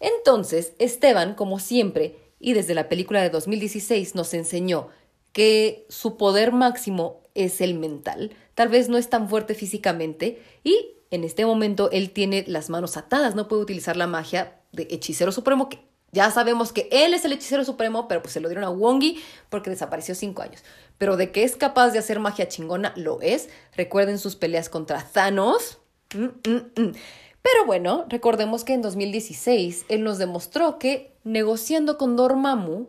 [0.00, 4.88] Entonces, Esteban, como siempre, y desde la película de 2016 nos enseñó
[5.32, 10.94] que su poder máximo es el mental, tal vez no es tan fuerte físicamente y
[11.10, 15.32] en este momento él tiene las manos atadas, no puede utilizar la magia de hechicero
[15.32, 15.78] supremo, que
[16.14, 19.22] ya sabemos que él es el hechicero supremo, pero pues se lo dieron a Wongi
[19.48, 20.62] porque desapareció cinco años.
[20.98, 23.48] Pero de que es capaz de hacer magia chingona, lo es.
[23.74, 25.78] Recuerden sus peleas contra Thanos.
[26.14, 26.92] Mm, mm, mm.
[27.40, 32.88] Pero bueno, recordemos que en 2016 él nos demostró que negociando con Dormammu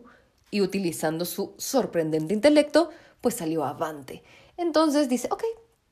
[0.50, 2.90] y utilizando su sorprendente intelecto,
[3.24, 4.22] pues salió avante.
[4.58, 5.42] Entonces dice, ok,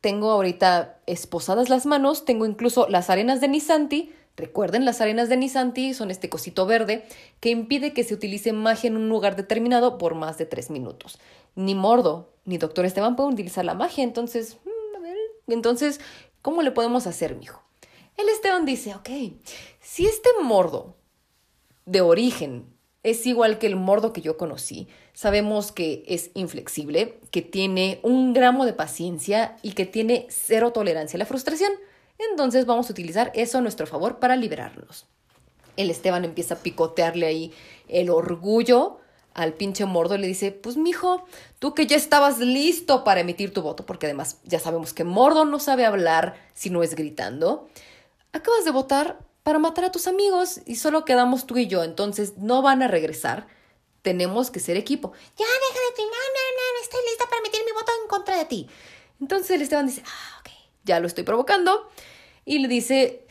[0.03, 4.12] tengo ahorita esposadas las manos, tengo incluso las arenas de Nisanti.
[4.37, 7.07] Recuerden, las arenas de Nisanti son este cosito verde
[7.40, 11.18] que impide que se utilice magia en un lugar determinado por más de tres minutos.
[11.55, 16.01] Ni Mordo ni Doctor Esteban pueden utilizar la magia, entonces, mm, entonces,
[16.42, 17.62] ¿cómo le podemos hacer, mijo?
[18.18, 19.09] El Esteban dice, ok,
[19.81, 20.97] si este Mordo
[21.87, 22.71] de origen
[23.02, 24.88] es igual que el mordo que yo conocí.
[25.12, 31.16] Sabemos que es inflexible, que tiene un gramo de paciencia y que tiene cero tolerancia
[31.16, 31.72] a la frustración.
[32.30, 35.06] Entonces vamos a utilizar eso a nuestro favor para liberarlos.
[35.76, 37.52] El Esteban empieza a picotearle ahí
[37.88, 38.98] el orgullo
[39.34, 41.24] al pinche Mordo y le dice, pues mijo,
[41.58, 45.44] tú que ya estabas listo para emitir tu voto, porque además ya sabemos que Mordo
[45.44, 47.68] no sabe hablar si no es gritando,
[48.32, 52.38] acabas de votar para matar a tus amigos y solo quedamos tú y yo, entonces
[52.38, 53.46] no van a regresar.
[54.02, 55.12] Tenemos que ser equipo.
[55.38, 58.09] Ya, deja de ti, no, no, no, no estoy lista para emitir mi voto en
[58.09, 58.68] contra de ti.
[59.20, 60.50] Entonces el Esteban dice, ah, ok,
[60.85, 61.88] ya lo estoy provocando.
[62.44, 63.26] Y le dice,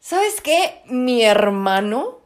[0.00, 0.82] ¿sabes qué?
[0.86, 2.20] Mi hermano,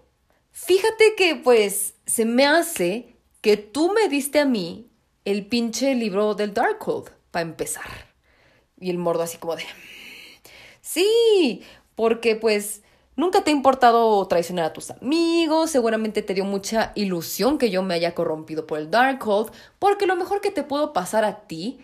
[0.51, 4.91] fíjate que pues se me hace que tú me diste a mí
[5.25, 8.09] el pinche libro del Darkhold, para empezar.
[8.81, 9.65] Y el mordo así como de,
[10.81, 11.63] sí,
[11.95, 12.83] porque pues
[13.19, 17.83] nunca te ha importado traicionar a tus amigos, seguramente te dio mucha ilusión que yo
[17.83, 21.81] me haya corrompido por el Darkhold, porque lo mejor que te pudo pasar a ti,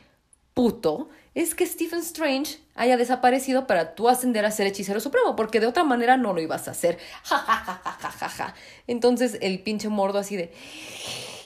[0.55, 5.59] puto, es que Stephen Strange haya desaparecido para tú ascender a ser hechicero supremo, porque
[5.59, 6.99] de otra manera no lo ibas a hacer.
[7.25, 8.55] Ja, ja, ja, ja.
[8.87, 10.53] Entonces el pinche mordo así de,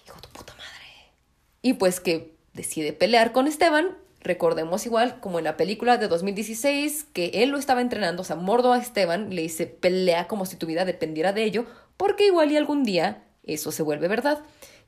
[0.05, 1.15] hijo de tu puta madre.
[1.63, 3.97] Y pues que decide pelear con Esteban.
[4.21, 8.37] Recordemos igual, como en la película de 2016, que él lo estaba entrenando, o sea,
[8.37, 12.51] mordo a Esteban, le dice pelea como si tu vida dependiera de ello, porque igual
[12.51, 14.41] y algún día eso se vuelve verdad.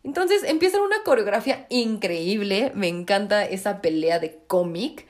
[0.02, 5.06] Entonces empiezan una coreografía increíble, me encanta esa pelea de cómic.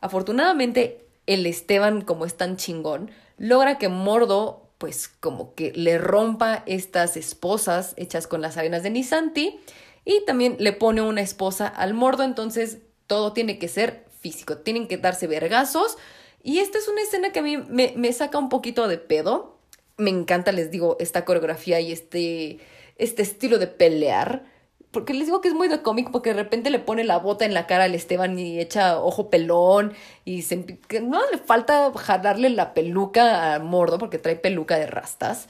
[0.00, 6.64] Afortunadamente, el Esteban, como es tan chingón, logra que Mordo, pues como que le rompa
[6.66, 9.60] estas esposas hechas con las arenas de Nisanti
[10.04, 12.78] y también le pone una esposa al Mordo, entonces
[13.12, 15.98] todo tiene que ser físico, tienen que darse vergazos.
[16.42, 19.58] Y esta es una escena que a mí me, saca un poquito de pedo.
[19.98, 22.58] Me encanta, les digo, esta coreografía y este
[22.96, 24.46] este estilo de pelear.
[24.92, 27.44] Porque les digo que es muy de cómic, porque de repente le pone la bota
[27.44, 29.92] en la cara al Esteban y echa ojo pelón
[30.24, 35.48] y se, no le falta jalarle la peluca a Mordo porque trae peluca de rastas.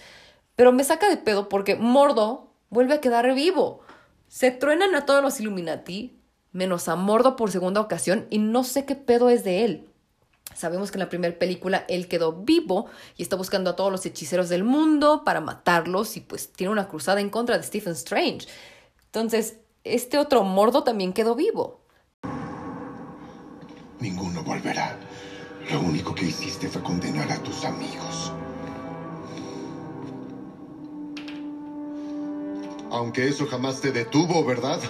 [0.57, 3.83] Pero me saca de pedo porque Mordo vuelve a quedar vivo.
[4.27, 6.22] Se truenan a todos los Illuminati,
[6.53, 9.89] menos a Mordo por segunda ocasión y no sé qué pedo es de él.
[10.55, 12.87] Sabemos que en la primera película él quedó vivo
[13.17, 16.89] y está buscando a todos los hechiceros del mundo para matarlos y pues tiene una
[16.89, 18.47] cruzada en contra de Stephen Strange.
[19.07, 21.81] Entonces, este otro mordo también quedó vivo.
[23.99, 24.99] Ninguno volverá.
[25.71, 28.33] Lo único que hiciste fue condenar a tus amigos.
[32.91, 34.81] Aunque eso jamás te detuvo, ¿verdad?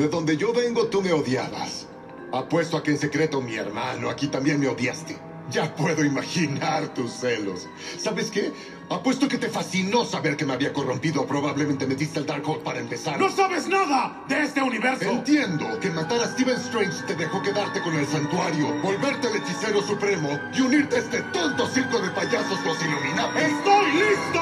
[0.00, 1.86] De donde yo vengo, tú me odiabas.
[2.32, 5.18] Apuesto a que en secreto mi hermano aquí también me odiaste.
[5.50, 7.68] Ya puedo imaginar tus celos.
[7.98, 8.50] ¿Sabes qué?
[8.88, 11.26] Apuesto que te fascinó saber que me había corrompido.
[11.26, 13.20] Probablemente metiste el Darkhold para empezar.
[13.20, 15.04] ¡No sabes nada de este universo!
[15.04, 19.82] Entiendo que matar a Stephen Strange te dejó quedarte con el santuario, volverte el hechicero
[19.82, 23.38] supremo y unirte a este tonto circo de payasos los Illuminati.
[23.38, 24.40] ¡Estoy listo!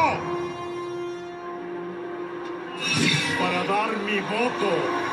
[3.41, 5.08] Para dar mi voto.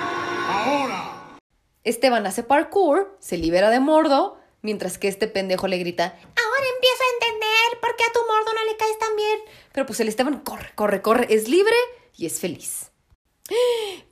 [0.47, 1.37] Ahora.
[1.83, 7.03] Esteban hace parkour, se libera de Mordo, mientras que este pendejo le grita, ahora empiezo
[7.03, 9.39] a entender por qué a tu Mordo no le caes tan bien.
[9.71, 11.75] Pero pues el Esteban corre, corre, corre, es libre
[12.15, 12.91] y es feliz.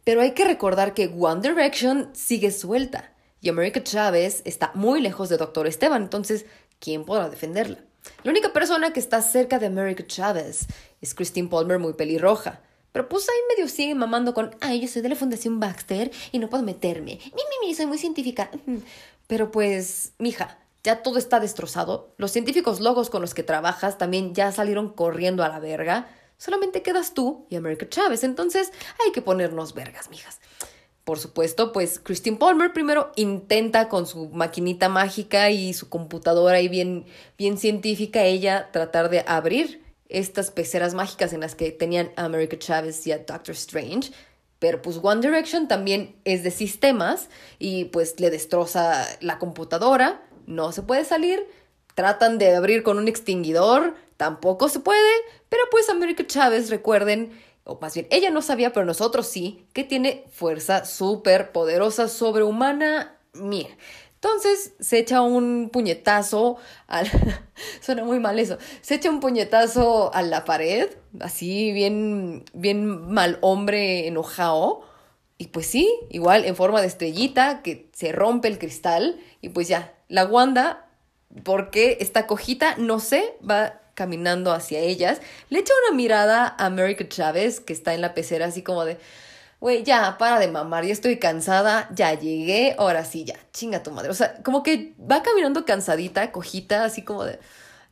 [0.04, 5.30] Pero hay que recordar que One Direction sigue suelta y America Chávez está muy lejos
[5.30, 6.46] de Doctor Esteban, entonces,
[6.80, 7.80] ¿quién podrá defenderla?
[8.24, 10.67] La única persona que está cerca de America Chávez
[11.02, 12.62] es Christine Palmer muy pelirroja.
[12.93, 16.39] Pero pues ahí medio sigue mamando con, ay, yo soy de la Fundación Baxter y
[16.39, 17.19] no puedo meterme.
[17.25, 18.49] Mi, mi, mi, soy muy científica.
[19.27, 22.13] Pero pues, mija, ya todo está destrozado.
[22.17, 26.08] Los científicos logos con los que trabajas también ya salieron corriendo a la verga.
[26.38, 28.23] Solamente quedas tú y America Chávez.
[28.23, 28.71] Entonces
[29.03, 30.39] hay que ponernos vergas, mijas.
[31.03, 36.69] Por supuesto, pues Christine Palmer primero intenta con su maquinita mágica y su computadora y
[36.69, 37.06] bien,
[37.38, 39.83] bien científica ella tratar de abrir
[40.13, 44.12] estas peceras mágicas en las que tenían a America Chavez y a Doctor Strange.
[44.60, 47.28] Pero pues One Direction también es de sistemas
[47.60, 51.45] y pues le destroza la computadora, no se puede salir,
[51.95, 55.12] tratan de abrir con un extinguidor, tampoco se puede,
[55.49, 59.84] pero pues America Chavez, recuerden, o más bien ella no sabía, pero nosotros sí, que
[59.84, 63.17] tiene fuerza súper poderosa, sobrehumana.
[63.34, 63.69] Mira,
[64.23, 66.55] entonces se echa un puñetazo
[66.88, 67.09] al...
[67.81, 68.57] Suena muy mal eso.
[68.81, 74.88] Se echa un puñetazo a la pared, así bien, bien mal hombre enojado.
[75.38, 79.19] Y pues sí, igual en forma de estrellita, que se rompe el cristal.
[79.41, 80.88] Y pues ya, la Wanda,
[81.43, 85.19] porque esta cojita, no sé, va caminando hacia ellas.
[85.49, 88.97] Le echa una mirada a America Chávez, que está en la pecera, así como de...
[89.63, 93.91] güey, ya, para de mamar, ya estoy cansada, ya llegué, ahora sí, ya, chinga tu
[93.91, 94.10] madre.
[94.10, 97.39] O sea, como que va caminando cansadita, cojita, así como de,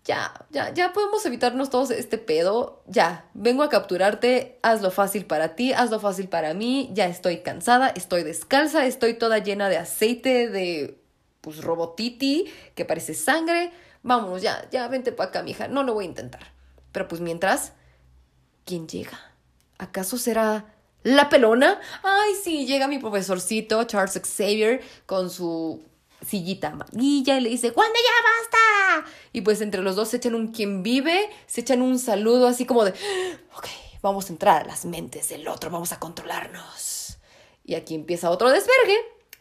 [0.04, 5.56] ya, ya, ya podemos evitarnos todos este pedo, ya, vengo a capturarte, hazlo fácil para
[5.56, 10.50] ti, hazlo fácil para mí, ya estoy cansada, estoy descalza, estoy toda llena de aceite,
[10.50, 11.02] de,
[11.40, 13.72] pues, robotiti, que parece sangre,
[14.04, 16.52] vámonos, ya, ya, vente para acá, mija, no lo voy a intentar.
[16.92, 17.72] Pero pues mientras,
[18.66, 19.18] ¿quién llega?
[19.78, 20.66] ¿Acaso será
[21.04, 21.80] la pelona?
[22.04, 25.84] Ay, sí, llega mi profesorcito, Charles Xavier, con su
[26.26, 29.12] sillita amarilla y le dice, ¿cuándo ya basta?
[29.34, 32.66] Y pues entre los dos se echan un quien vive, se echan un saludo así
[32.66, 32.92] como de,
[33.56, 33.68] ok,
[34.02, 37.18] vamos a entrar a las mentes del otro, vamos a controlarnos.
[37.64, 38.98] Y aquí empieza otro desvergue,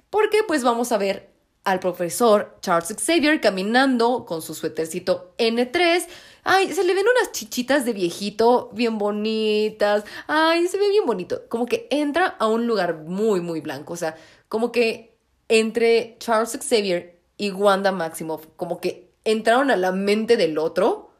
[0.09, 1.31] porque pues vamos a ver
[1.64, 6.07] al profesor Charles Xavier caminando con su suétercito N3.
[6.42, 10.05] Ay, se le ven unas chichitas de viejito bien bonitas.
[10.27, 11.42] Ay, se ve bien bonito.
[11.49, 13.92] Como que entra a un lugar muy, muy blanco.
[13.92, 14.16] O sea,
[14.49, 15.16] como que
[15.49, 21.11] entre Charles Xavier y Wanda Maximoff, como que entraron a la mente del otro.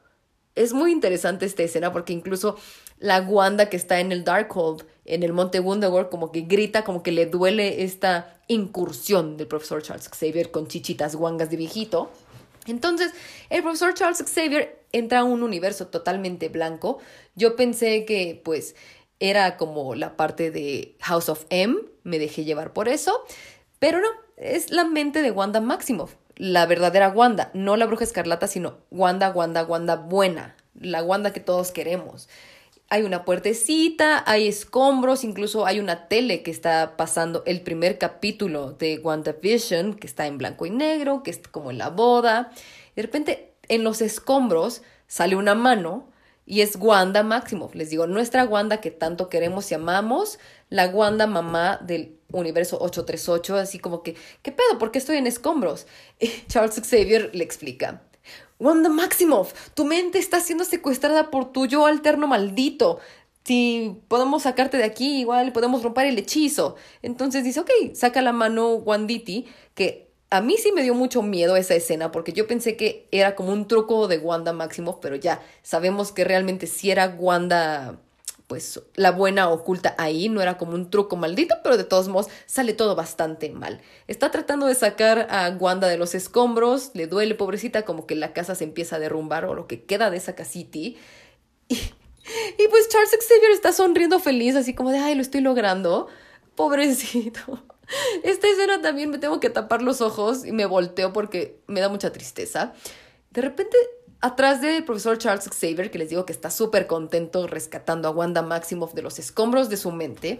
[0.55, 2.57] Es muy interesante esta escena porque incluso
[2.97, 7.03] la Wanda que está en el Darkhold, en el Monte Wunderworld, como que grita, como
[7.03, 12.09] que le duele esta incursión del profesor Charles Xavier con chichitas guangas de viejito.
[12.65, 13.11] Entonces,
[13.49, 16.99] el profesor Charles Xavier entra a un universo totalmente blanco.
[17.35, 18.75] Yo pensé que, pues,
[19.19, 23.21] era como la parte de House of M, me dejé llevar por eso,
[23.79, 28.47] pero no, es la mente de Wanda Maximoff, la verdadera Wanda, no la bruja escarlata,
[28.47, 32.29] sino Wanda, Wanda, Wanda buena, la Wanda que todos queremos
[32.91, 38.73] hay una puertecita, hay escombros, incluso hay una tele que está pasando el primer capítulo
[38.73, 42.51] de WandaVision, que está en blanco y negro, que es como en la boda.
[42.97, 46.09] De repente, en los escombros sale una mano
[46.45, 47.75] y es Wanda Maximoff.
[47.75, 53.55] Les digo, nuestra Wanda que tanto queremos y amamos, la Wanda mamá del universo 838,
[53.55, 54.77] así como que, ¿qué pedo?
[54.77, 55.87] ¿Por qué estoy en escombros?
[56.49, 58.01] Charles Xavier le explica.
[58.61, 62.99] Wanda Maximoff, tu mente está siendo secuestrada por tu yo alterno maldito.
[63.43, 66.75] Si podemos sacarte de aquí, igual podemos romper el hechizo.
[67.01, 71.55] Entonces dice, ok, saca la mano Wanditi, que a mí sí me dio mucho miedo
[71.55, 75.41] esa escena, porque yo pensé que era como un truco de Wanda Maximoff, pero ya
[75.63, 77.99] sabemos que realmente sí era Wanda
[78.51, 82.27] pues la buena oculta ahí, no era como un truco maldito, pero de todos modos
[82.47, 83.79] sale todo bastante mal.
[84.09, 88.33] Está tratando de sacar a Wanda de los escombros, le duele pobrecita como que la
[88.33, 90.97] casa se empieza a derrumbar o lo que queda de esa casiti.
[91.69, 96.09] Y, y pues Charles Xavier está sonriendo feliz, así como de, ay, lo estoy logrando.
[96.55, 97.63] Pobrecito.
[98.23, 101.87] Esta escena también me tengo que tapar los ojos y me volteo porque me da
[101.87, 102.73] mucha tristeza.
[103.29, 103.77] De repente
[104.21, 108.43] Atrás del profesor Charles Xavier, que les digo que está súper contento rescatando a Wanda
[108.43, 110.39] Maximoff de los escombros de su mente,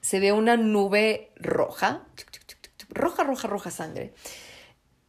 [0.00, 2.06] se ve una nube roja,
[2.90, 4.14] roja, roja, roja sangre.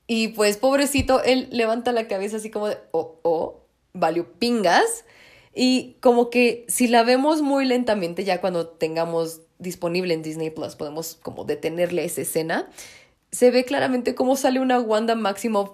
[0.07, 5.05] Y pues pobrecito, él levanta la cabeza así como de, oh, oh, valió pingas.
[5.53, 10.75] Y como que si la vemos muy lentamente, ya cuando tengamos disponible en Disney Plus,
[10.75, 12.67] podemos como detenerle esa escena,
[13.31, 15.71] se ve claramente cómo sale una Wanda Maximoff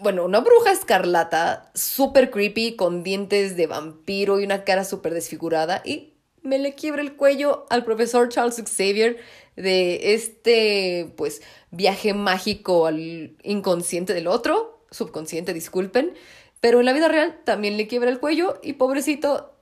[0.00, 5.82] bueno, una bruja escarlata, súper creepy, con dientes de vampiro y una cara súper desfigurada.
[5.84, 9.18] Y me le quiebra el cuello al profesor Charles Xavier
[9.56, 16.14] de este, pues, viaje mágico al inconsciente del otro, subconsciente, disculpen.
[16.60, 19.54] Pero en la vida real también le quiebra el cuello y pobrecito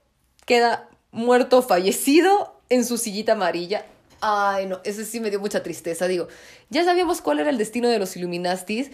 [0.45, 3.85] queda muerto, fallecido en su sillita amarilla.
[4.21, 6.07] Ay, no, eso sí me dio mucha tristeza.
[6.07, 6.27] Digo,
[6.69, 8.91] ya sabíamos cuál era el destino de los Illuminastis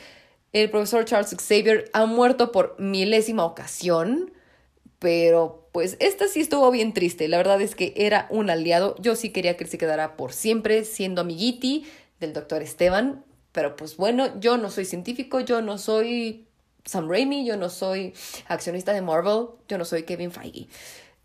[0.62, 4.32] el profesor Charles Xavier ha muerto por milésima ocasión,
[5.00, 7.28] pero pues esta sí estuvo bien triste.
[7.28, 8.96] La verdad es que era un aliado.
[9.00, 11.86] Yo sí quería que él se quedara por siempre siendo amiguiti
[12.22, 16.48] del doctor Esteban, pero pues bueno, yo no soy científico, yo no soy
[16.86, 18.14] Sam Raimi, yo no soy
[18.48, 20.70] accionista de Marvel, yo no soy Kevin Feige.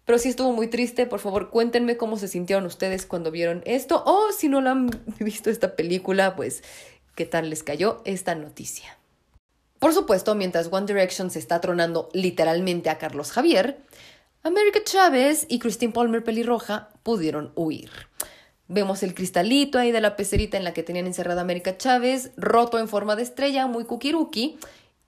[0.07, 1.07] Pero sí estuvo muy triste.
[1.07, 4.03] Por favor, cuéntenme cómo se sintieron ustedes cuando vieron esto.
[4.05, 4.91] O si no lo han
[5.21, 6.65] visto esta película, pues,
[7.15, 9.00] ¿qué tal les cayó esta noticia?
[9.81, 13.79] Por supuesto, mientras One Direction se está tronando literalmente a Carlos Javier,
[14.43, 17.91] América Chávez y Christine Palmer pelirroja pudieron huir.
[18.69, 22.79] Vemos el cristalito ahí de la pecerita en la que tenían encerrada América Chávez, roto
[22.79, 24.59] en forma de estrella, muy kukiruki.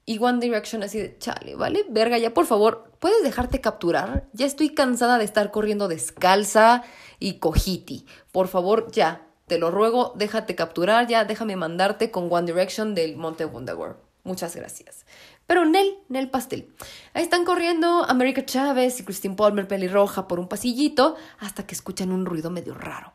[0.06, 1.84] Y One Direction así de, chale, ¿vale?
[1.90, 4.26] Verga, ya por favor, ¿puedes dejarte capturar?
[4.32, 6.82] Ya estoy cansada de estar corriendo descalza
[7.20, 8.06] y cojiti.
[8.32, 13.16] Por favor, ya, te lo ruego, déjate capturar, ya, déjame mandarte con One Direction del
[13.16, 14.11] Monte Wonderworld.
[14.24, 15.04] Muchas gracias.
[15.46, 16.72] Pero Nel, Nel Pastel.
[17.12, 22.12] Ahí están corriendo América Chávez y Christine Palmer pelirroja por un pasillito hasta que escuchan
[22.12, 23.12] un ruido medio raro.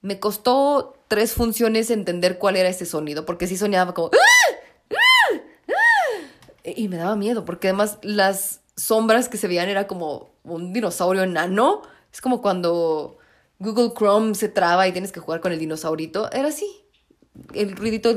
[0.00, 4.10] Me costó tres funciones entender cuál era ese sonido, porque sí soñaba como...
[4.12, 4.54] ¡Ah!
[4.90, 5.40] ¡Ah!
[5.68, 6.68] ¡Ah!
[6.74, 11.22] Y me daba miedo, porque además las sombras que se veían era como un dinosaurio
[11.22, 11.82] enano.
[12.12, 13.18] Es como cuando
[13.60, 16.30] Google Chrome se traba y tienes que jugar con el dinosaurito.
[16.32, 16.66] Era así.
[17.54, 18.14] El ruidito.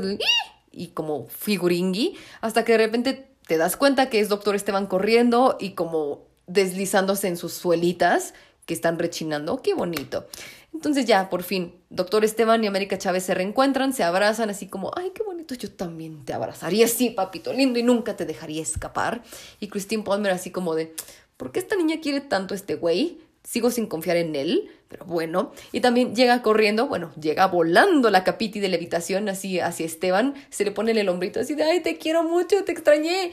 [0.76, 5.56] Y como figuringui, hasta que de repente te das cuenta que es Doctor Esteban corriendo
[5.58, 8.34] y como deslizándose en sus suelitas
[8.66, 9.62] que están rechinando.
[9.62, 10.26] ¡Qué bonito!
[10.74, 14.90] Entonces ya, por fin, Doctor Esteban y América Chávez se reencuentran, se abrazan así como,
[14.94, 19.22] ay, qué bonito, yo también te abrazaría así, papito lindo, y nunca te dejaría escapar.
[19.58, 20.94] Y Christine Palmer así como de,
[21.38, 23.20] ¿por qué esta niña quiere tanto a este güey?
[23.46, 25.52] Sigo sin confiar en él, pero bueno.
[25.70, 30.64] Y también llega corriendo, bueno, llega volando la capiti de levitación así hacia Esteban, se
[30.64, 33.30] le pone en el hombrito así de, ay, te quiero mucho, te extrañé.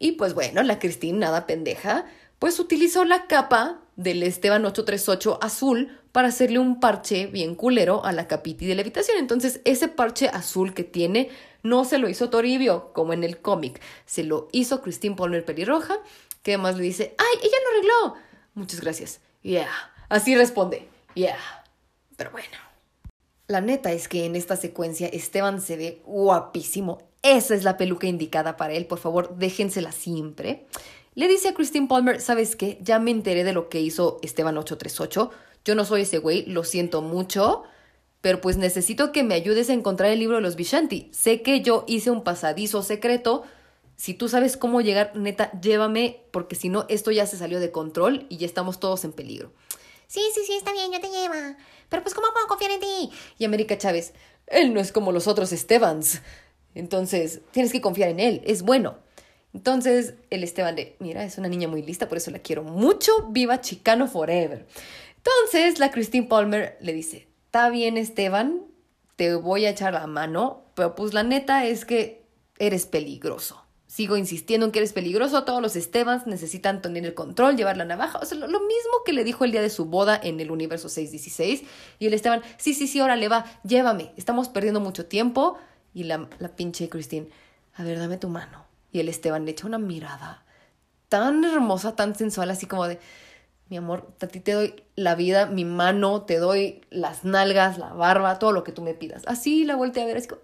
[0.00, 2.06] Y pues bueno, la Christine, nada pendeja,
[2.40, 8.10] pues utilizó la capa del Esteban 838 azul para hacerle un parche bien culero a
[8.10, 9.16] la capiti de levitación.
[9.16, 11.30] Entonces, ese parche azul que tiene
[11.62, 13.80] no se lo hizo Toribio, como en el cómic.
[14.06, 15.98] Se lo hizo Christine Palmer pelirroja,
[16.42, 18.22] que además le dice, ¡ay, ella lo arregló!
[18.54, 19.20] Muchas gracias.
[19.42, 19.70] Yeah.
[20.08, 20.88] Así responde.
[21.14, 21.38] Yeah.
[22.16, 22.56] Pero bueno.
[23.48, 26.98] La neta es que en esta secuencia Esteban se ve guapísimo.
[27.22, 28.86] Esa es la peluca indicada para él.
[28.86, 30.66] Por favor, déjensela siempre.
[31.14, 32.78] Le dice a Christine Palmer, ¿sabes qué?
[32.80, 35.30] Ya me enteré de lo que hizo Esteban 838.
[35.64, 37.64] Yo no soy ese güey, lo siento mucho,
[38.22, 41.10] pero pues necesito que me ayudes a encontrar el libro de los Vishanti.
[41.12, 43.44] Sé que yo hice un pasadizo secreto.
[44.02, 47.70] Si tú sabes cómo llegar, neta, llévame, porque si no, esto ya se salió de
[47.70, 49.52] control y ya estamos todos en peligro.
[50.08, 51.56] Sí, sí, sí, está bien, yo te lleva.
[51.88, 53.12] Pero pues, ¿cómo puedo confiar en ti?
[53.38, 54.12] Y América Chávez,
[54.48, 56.20] él no es como los otros Estebans.
[56.74, 58.98] Entonces, tienes que confiar en él, es bueno.
[59.54, 63.28] Entonces, el Esteban de, mira, es una niña muy lista, por eso la quiero mucho,
[63.28, 64.66] viva Chicano Forever.
[65.16, 68.62] Entonces, la Christine Palmer le dice, está bien Esteban,
[69.14, 72.24] te voy a echar la mano, pero pues la neta es que
[72.58, 73.61] eres peligroso.
[73.92, 77.84] Sigo insistiendo en que eres peligroso, todos los Estebans necesitan tener el control, llevar la
[77.84, 80.50] navaja, o sea, lo, mismo que le dijo el día de su boda en el
[80.50, 81.64] universo 616.
[81.98, 85.58] Y el Esteban, sí, sí, sí, órale, va, llévame, estamos perdiendo mucho tiempo.
[85.92, 87.28] Y la, la pinche Christine,
[87.74, 88.64] a ver, dame tu mano.
[88.92, 90.42] Y el Esteban le echa una mirada
[91.10, 92.98] tan hermosa, tan sensual, así como de,
[93.68, 97.92] mi amor, a ti te doy la vida, mi mano, te doy las nalgas, la
[97.92, 99.22] barba, todo lo que tú me pidas.
[99.26, 100.40] Así la volteé a ver, así como...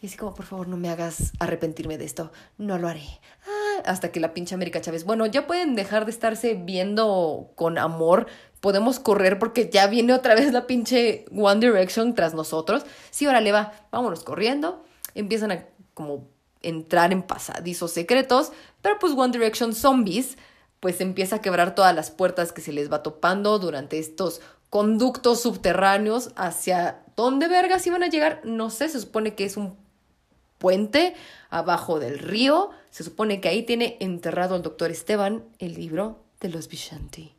[0.00, 2.30] Y así como, por favor, no me hagas arrepentirme de esto.
[2.58, 3.06] No lo haré.
[3.46, 7.78] Ah, hasta que la pinche América Chávez, bueno, ya pueden dejar de estarse viendo con
[7.78, 8.26] amor.
[8.60, 12.84] Podemos correr porque ya viene otra vez la pinche One Direction tras nosotros.
[13.10, 14.84] Sí, órale, va, vámonos corriendo.
[15.14, 16.28] Empiezan a como
[16.60, 20.36] entrar en pasadizos secretos, pero pues One Direction Zombies
[20.80, 25.40] pues empieza a quebrar todas las puertas que se les va topando durante estos conductos
[25.40, 29.76] subterráneos hacia dónde vergas iban a llegar, no sé, se supone que es un
[30.58, 31.14] puente
[31.50, 36.48] abajo del río, se supone que ahí tiene enterrado el doctor Esteban el libro de
[36.48, 37.32] los Vishanti.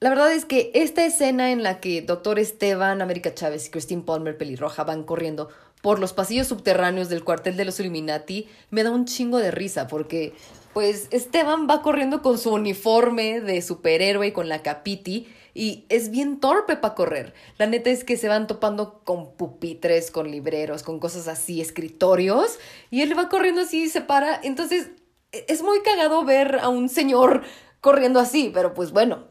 [0.00, 4.02] La verdad es que esta escena en la que Doctor Esteban, América Chávez y Christine
[4.02, 5.48] Palmer pelirroja van corriendo
[5.80, 9.86] por los pasillos subterráneos del cuartel de los Illuminati me da un chingo de risa
[9.86, 10.34] porque
[10.72, 16.10] pues Esteban va corriendo con su uniforme de superhéroe y con la capiti y es
[16.10, 17.32] bien torpe para correr.
[17.56, 22.58] La neta es que se van topando con pupitres, con libreros, con cosas así, escritorios
[22.90, 24.40] y él va corriendo así y se para.
[24.42, 24.90] Entonces
[25.32, 27.42] es muy cagado ver a un señor
[27.80, 29.24] corriendo así, pero pues bueno,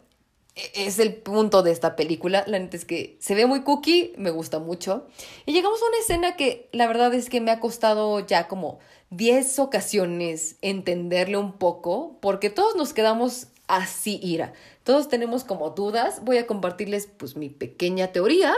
[0.55, 2.43] es el punto de esta película.
[2.47, 5.07] La neta es que se ve muy cookie, me gusta mucho.
[5.45, 8.80] Y llegamos a una escena que la verdad es que me ha costado ya como
[9.09, 14.53] 10 ocasiones entenderle un poco, porque todos nos quedamos así, ira.
[14.84, 16.23] Todos tenemos como dudas.
[16.23, 18.53] Voy a compartirles pues mi pequeña teoría.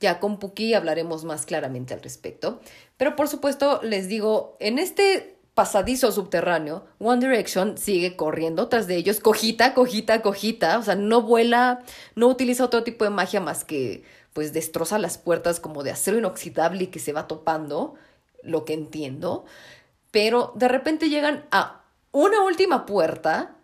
[0.00, 2.60] Ya con Puki hablaremos más claramente al respecto.
[2.96, 8.96] Pero por supuesto les digo, en este pasadizo subterráneo, One Direction sigue corriendo tras de
[8.96, 11.82] ellos, cojita, cojita, cojita, o sea, no vuela,
[12.14, 14.02] no utiliza otro tipo de magia más que
[14.32, 17.94] pues destroza las puertas como de acero inoxidable y que se va topando,
[18.42, 19.44] lo que entiendo,
[20.10, 21.82] pero de repente llegan a
[22.12, 23.56] una última puerta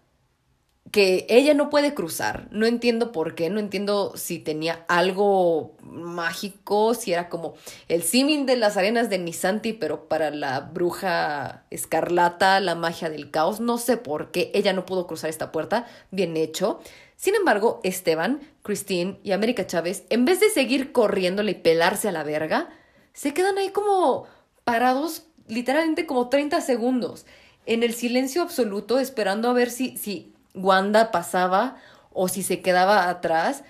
[0.91, 2.49] que ella no puede cruzar.
[2.51, 7.55] No entiendo por qué, no entiendo si tenía algo mágico, si era como
[7.89, 13.31] el símil de las arenas de Nisanti, pero para la bruja escarlata, la magia del
[13.31, 13.61] caos.
[13.61, 15.87] No sé por qué ella no pudo cruzar esta puerta.
[16.11, 16.81] Bien hecho.
[17.17, 22.13] Sin embargo, Esteban, Christine y América Chávez, en vez de seguir corriéndole y pelarse a
[22.13, 22.69] la verga,
[23.13, 24.27] se quedan ahí como
[24.65, 27.27] parados literalmente como 30 segundos
[27.67, 31.77] en el silencio absoluto esperando a ver si, si Wanda pasaba
[32.13, 33.65] o si se quedaba atrás.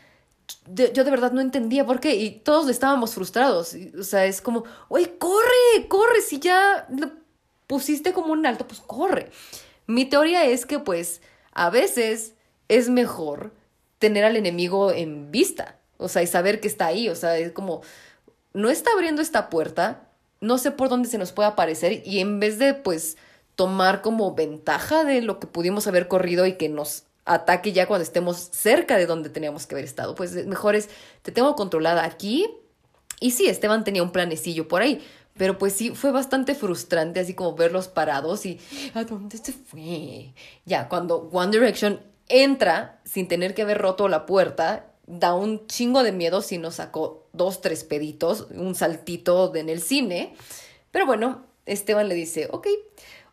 [0.67, 3.77] Yo de verdad no entendía por qué y todos estábamos frustrados.
[3.99, 6.87] O sea, es como, oye, corre, corre, si ya
[7.67, 9.31] pusiste como un alto, pues corre.
[9.87, 11.21] Mi teoría es que pues
[11.53, 12.35] a veces
[12.69, 13.53] es mejor
[13.99, 17.53] tener al enemigo en vista, o sea, y saber que está ahí, o sea, es
[17.53, 17.83] como,
[18.53, 20.09] no está abriendo esta puerta,
[20.41, 23.17] no sé por dónde se nos puede aparecer y en vez de pues
[23.59, 28.05] tomar como ventaja de lo que pudimos haber corrido y que nos ataque ya cuando
[28.05, 30.89] estemos cerca de donde teníamos que haber estado, pues mejor es,
[31.23, 32.49] te tengo controlada aquí
[33.19, 35.05] y sí, Esteban tenía un planecillo por ahí,
[35.37, 38.61] pero pues sí, fue bastante frustrante así como verlos parados y
[38.95, 40.33] ¿a dónde se fue?
[40.65, 46.05] Ya, cuando One Direction entra sin tener que haber roto la puerta, da un chingo
[46.05, 50.37] de miedo si nos sacó dos, tres peditos, un saltito en el cine.
[50.93, 52.67] Pero bueno, Esteban le dice, ok,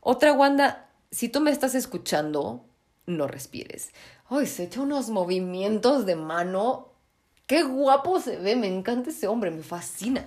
[0.07, 2.63] otra Wanda, si tú me estás escuchando,
[3.07, 3.89] no respires.
[4.29, 6.93] Ay, se echa unos movimientos de mano.
[7.47, 10.23] Qué guapo se ve, me encanta ese hombre, me fascina.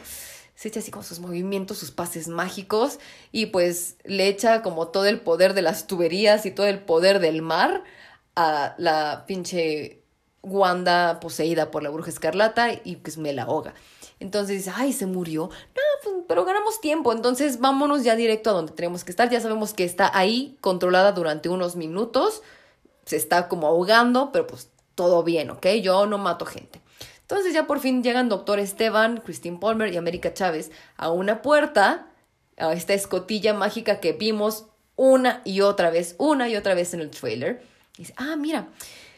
[0.56, 2.98] Se echa así con sus movimientos, sus pases mágicos
[3.30, 7.20] y pues le echa como todo el poder de las tuberías y todo el poder
[7.20, 7.84] del mar
[8.34, 10.02] a la pinche
[10.42, 13.74] Wanda poseída por la bruja escarlata y pues me la ahoga.
[14.20, 15.50] Entonces dice, ay, se murió.
[15.74, 19.30] No, pues, pero ganamos tiempo, entonces vámonos ya directo a donde tenemos que estar.
[19.30, 22.42] Ya sabemos que está ahí controlada durante unos minutos,
[23.04, 25.66] se está como ahogando, pero pues todo bien, ¿ok?
[25.82, 26.80] Yo no mato gente.
[27.22, 32.08] Entonces ya por fin llegan Doctor Esteban, Christine Palmer y América Chávez a una puerta,
[32.56, 34.66] a esta escotilla mágica que vimos
[34.96, 37.62] una y otra vez, una y otra vez en el trailer.
[37.96, 38.68] Dice, ah, mira,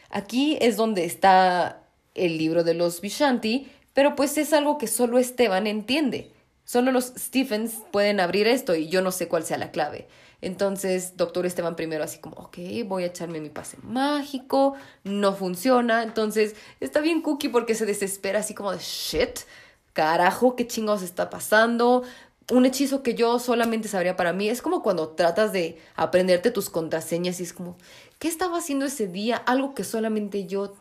[0.09, 1.83] aquí es donde está
[2.13, 6.31] el libro de los Vishanti, pero pues es algo que solo Esteban entiende.
[6.63, 10.07] Solo los Stephens pueden abrir esto y yo no sé cuál sea la clave.
[10.41, 14.73] Entonces, doctor Esteban primero así como, ok, voy a echarme mi pase mágico,
[15.03, 16.01] no funciona.
[16.01, 19.41] Entonces, está bien cookie porque se desespera así como de, shit,
[19.93, 22.03] carajo, qué chingados está pasando.
[22.49, 26.69] Un hechizo que yo solamente sabría para mí es como cuando tratas de aprenderte tus
[26.69, 27.77] contraseñas y es como,
[28.17, 29.37] ¿qué estaba haciendo ese día?
[29.37, 30.73] Algo que solamente yo,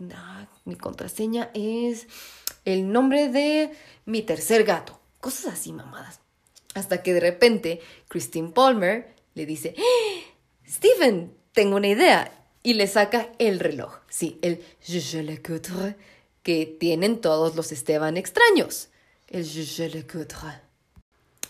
[0.65, 2.07] mi contraseña es
[2.65, 3.71] el nombre de
[4.05, 5.01] mi tercer gato.
[5.21, 6.21] Cosas así, mamadas.
[6.75, 10.25] Hasta que de repente Christine Palmer le dice, ¡Eh!
[10.69, 12.33] Stephen, tengo una idea.
[12.63, 14.01] Y le saca el reloj.
[14.09, 15.97] Sí, el Je le coudre
[16.43, 18.89] que tienen todos los Esteban extraños.
[19.29, 20.70] El Je le coudre.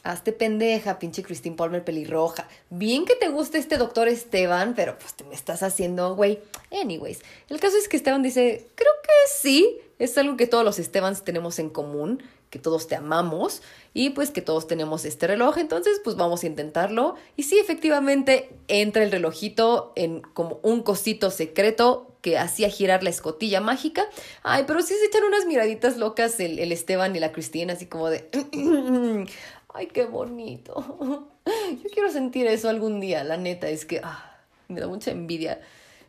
[0.03, 2.49] Hazte pendeja, pinche Christine Palmer pelirroja.
[2.71, 6.39] Bien que te gusta este doctor Esteban, pero pues te me estás haciendo, güey.
[6.73, 10.79] Anyways, el caso es que Esteban dice, creo que sí, es algo que todos los
[10.79, 13.63] Estebans tenemos en común, que todos te amamos
[13.95, 17.17] y pues que todos tenemos este reloj, entonces pues vamos a intentarlo.
[17.37, 23.11] Y sí, efectivamente entra el relojito en como un cosito secreto que hacía girar la
[23.11, 24.07] escotilla mágica.
[24.43, 27.87] Ay, pero sí se echan unas miraditas locas el, el Esteban y la Cristina, así
[27.87, 28.29] como de...
[29.73, 30.75] Ay, qué bonito.
[31.47, 35.61] Yo quiero sentir eso algún día, la neta, es que ah, me da mucha envidia.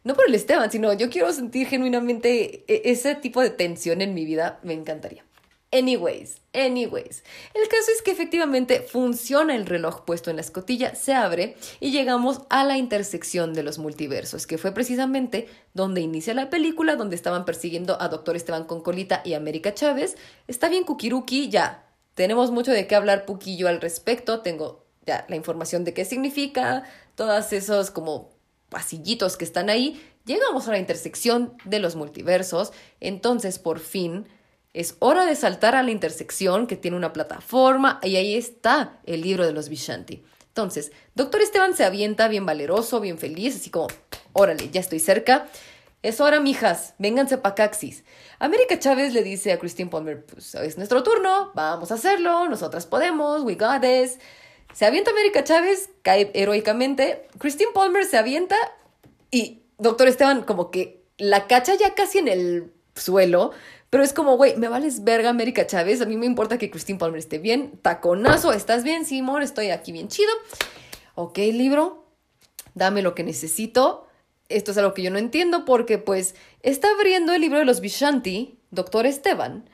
[0.03, 4.15] No por el Esteban, sino yo quiero sentir genuinamente e- ese tipo de tensión en
[4.15, 5.23] mi vida, me encantaría.
[5.71, 7.23] Anyways, anyways.
[7.53, 11.91] El caso es que efectivamente funciona el reloj puesto en la escotilla, se abre y
[11.91, 17.15] llegamos a la intersección de los multiversos, que fue precisamente donde inicia la película, donde
[17.15, 20.17] estaban persiguiendo a Doctor Esteban Concolita y América Chávez.
[20.47, 21.85] Está bien Kukiruki, ya.
[22.21, 23.25] Tenemos mucho de qué hablar
[23.57, 24.41] yo al respecto.
[24.41, 26.83] Tengo ya la información de qué significa,
[27.15, 28.29] todos esos como
[28.69, 29.99] pasillitos que están ahí.
[30.25, 32.73] Llegamos a la intersección de los multiversos.
[32.99, 34.27] Entonces, por fin,
[34.71, 39.21] es hora de saltar a la intersección que tiene una plataforma y ahí está el
[39.21, 40.21] libro de los Vishanti.
[40.49, 43.87] Entonces, Doctor Esteban se avienta bien valeroso, bien feliz, así como,
[44.33, 45.47] órale, ya estoy cerca.
[46.03, 48.03] Es hora, mijas, vénganse pa' Caxis.
[48.41, 52.87] América Chávez le dice a Christine Palmer, pues es nuestro turno, vamos a hacerlo, nosotras
[52.87, 54.17] podemos, we got this.
[54.73, 57.27] Se avienta América Chávez, cae heroicamente.
[57.37, 58.55] Christine Palmer se avienta
[59.29, 63.51] y Doctor Esteban como que la cacha ya casi en el suelo,
[63.91, 66.97] pero es como, güey, me vales verga América Chávez, a mí me importa que Christine
[66.97, 69.43] Palmer esté bien, taconazo, ¿estás bien, Simón?
[69.43, 70.31] Estoy aquí bien chido.
[71.13, 72.07] Ok, libro,
[72.73, 74.07] dame lo que necesito.
[74.55, 77.81] Esto es algo que yo no entiendo porque pues está abriendo el libro de los
[77.81, 79.69] Vishanti, Doctor Esteban,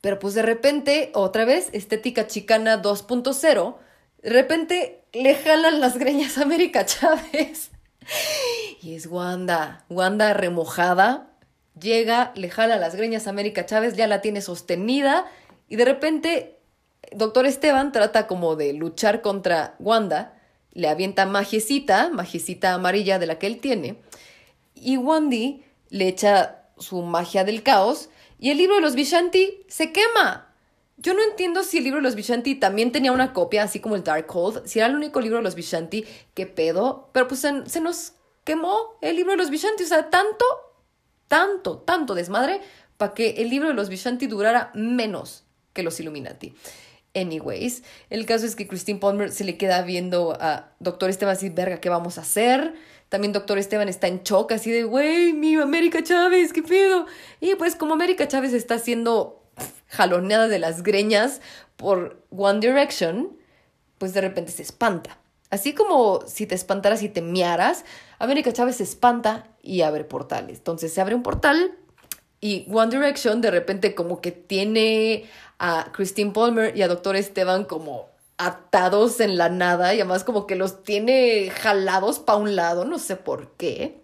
[0.00, 3.76] pero pues de repente, otra vez, estética chicana 2.0,
[4.22, 7.70] de repente le jalan las greñas a América Chávez.
[8.82, 11.30] Y es Wanda, Wanda remojada,
[11.80, 15.24] llega, le jala las greñas América Chávez, ya la tiene sostenida
[15.68, 16.58] y de repente
[17.12, 20.34] Doctor Esteban trata como de luchar contra Wanda,
[20.72, 23.96] le avienta magiecita, magiecita amarilla de la que él tiene,
[24.74, 29.92] y Wandy le echa su magia del caos y el libro de los Vishanti se
[29.92, 30.54] quema.
[30.96, 33.96] Yo no entiendo si el libro de los Vishanti también tenía una copia, así como
[33.96, 36.04] el Darkhold, si era el único libro de los Vishanti,
[36.34, 38.12] qué pedo, pero pues se, se nos
[38.44, 40.44] quemó el libro de los Vishanti, o sea, tanto,
[41.28, 42.60] tanto, tanto desmadre
[42.96, 46.54] para que el libro de los Vishanti durara menos que los Illuminati.
[47.14, 51.48] Anyways, el caso es que Christine Palmer se le queda viendo a Doctor Esteban así,
[51.48, 52.74] verga, ¿qué vamos a hacer?
[53.14, 57.06] También Doctor Esteban está en shock, así de, güey, mi América Chávez, ¿qué pedo?
[57.40, 59.40] Y pues como América Chávez está siendo
[59.86, 61.40] jaloneada de las greñas
[61.76, 63.36] por One Direction,
[63.98, 65.16] pues de repente se espanta.
[65.48, 67.84] Así como si te espantaras y te miaras,
[68.18, 70.58] América Chávez se espanta y abre portales.
[70.58, 71.78] Entonces se abre un portal
[72.40, 77.62] y One Direction de repente como que tiene a Christine Palmer y a Doctor Esteban
[77.62, 82.84] como atados en la nada y además como que los tiene jalados para un lado,
[82.84, 84.02] no sé por qué.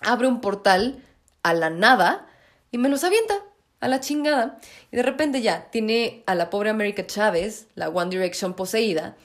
[0.00, 1.02] Abre un portal
[1.42, 2.26] a la nada
[2.70, 3.34] y me los avienta
[3.80, 4.58] a la chingada.
[4.90, 9.16] Y de repente ya tiene a la pobre América Chávez, la One Direction poseída,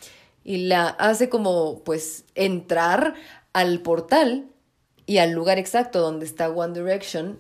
[0.44, 3.16] y la hace como pues entrar
[3.54, 4.48] al portal
[5.06, 7.40] y al lugar exacto donde está One Direction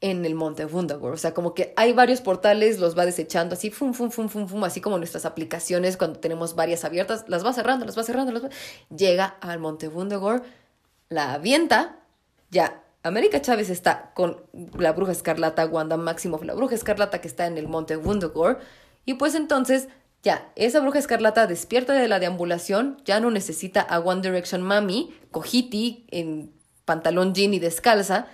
[0.00, 1.14] en el monte Wundagore.
[1.14, 4.46] O sea, como que hay varios portales, los va desechando así, fum, fum, fum, fum,
[4.46, 8.32] fum, así como nuestras aplicaciones cuando tenemos varias abiertas, las va cerrando, las va cerrando,
[8.32, 8.48] las va...
[8.94, 10.42] Llega al monte Wundagore,
[11.08, 12.00] la avienta,
[12.50, 12.82] ya.
[13.04, 14.42] América Chávez está con
[14.76, 18.58] la bruja escarlata, Wanda Maximoff, la bruja escarlata que está en el monte Wundagore,
[19.04, 19.88] y pues entonces
[20.22, 25.14] ya, esa bruja escarlata despierta de la deambulación, ya no necesita a One Direction Mami,
[25.30, 26.52] cojiti, en
[26.84, 28.26] pantalón jean y descalza,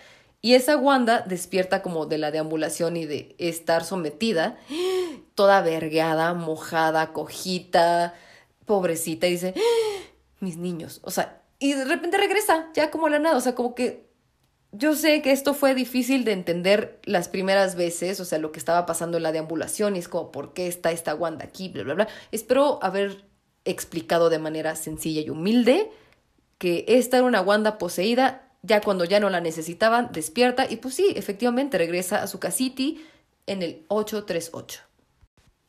[0.45, 4.59] y esa Wanda despierta como de la deambulación y de estar sometida,
[5.35, 8.13] toda vergueada, mojada, cojita,
[8.67, 9.55] pobrecita, y dice,
[10.41, 13.75] mis niños, o sea, y de repente regresa, ya como la nada, o sea, como
[13.75, 14.05] que
[14.71, 18.59] yo sé que esto fue difícil de entender las primeras veces, o sea, lo que
[18.59, 21.71] estaba pasando en la deambulación, y es como, ¿por qué está esta Wanda aquí?
[21.71, 22.09] Bla, bla, bla.
[22.33, 23.25] Espero haber
[23.65, 25.91] explicado de manera sencilla y humilde
[26.59, 30.95] que esta era una Wanda poseída, ya cuando ya no la necesitaban, despierta, y pues
[30.95, 33.05] sí, efectivamente regresa a su casiti
[33.47, 34.81] en el 838.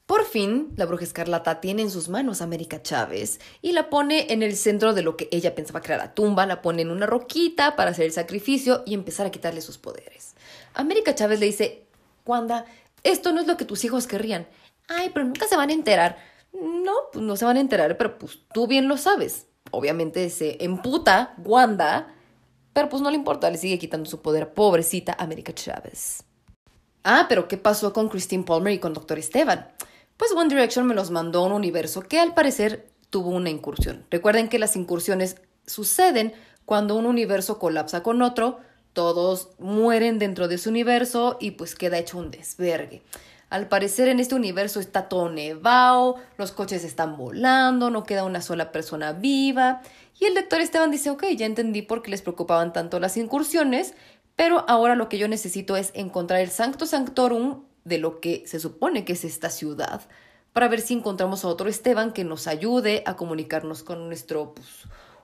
[0.05, 4.31] Por fin, la bruja escarlata tiene en sus manos a América Chávez y la pone
[4.31, 6.91] en el centro de lo que ella pensaba que era la tumba, la pone en
[6.91, 10.35] una roquita para hacer el sacrificio y empezar a quitarle sus poderes.
[10.75, 11.85] América Chávez le dice,
[12.23, 12.65] Wanda,
[13.03, 14.47] esto no es lo que tus hijos querrían.
[14.87, 16.17] Ay, pero nunca se van a enterar.
[16.53, 19.47] No, pues no se van a enterar, pero pues tú bien lo sabes.
[19.71, 22.14] Obviamente se emputa Wanda,
[22.76, 24.53] pero pues no le importa, le sigue quitando su poder.
[24.53, 26.26] Pobrecita América Chávez.
[27.05, 29.69] Ah, pero ¿qué pasó con Christine Palmer y con Doctor Esteban?
[30.17, 34.05] Pues One Direction me los mandó a un universo que al parecer tuvo una incursión.
[34.11, 36.34] Recuerden que las incursiones suceden
[36.65, 38.59] cuando un universo colapsa con otro,
[38.91, 43.03] todos mueren dentro de su universo y pues queda hecho un desvergue.
[43.49, 48.41] Al parecer en este universo está todo nevado, los coches están volando, no queda una
[48.41, 49.82] sola persona viva.
[50.20, 53.93] Y el doctor Esteban dice, ok, ya entendí por qué les preocupaban tanto las incursiones,
[54.36, 58.59] pero ahora lo que yo necesito es encontrar el Sancto Sanctorum de lo que se
[58.59, 60.01] supone que es esta ciudad,
[60.53, 64.68] para ver si encontramos a otro Esteban que nos ayude a comunicarnos con nuestro pues,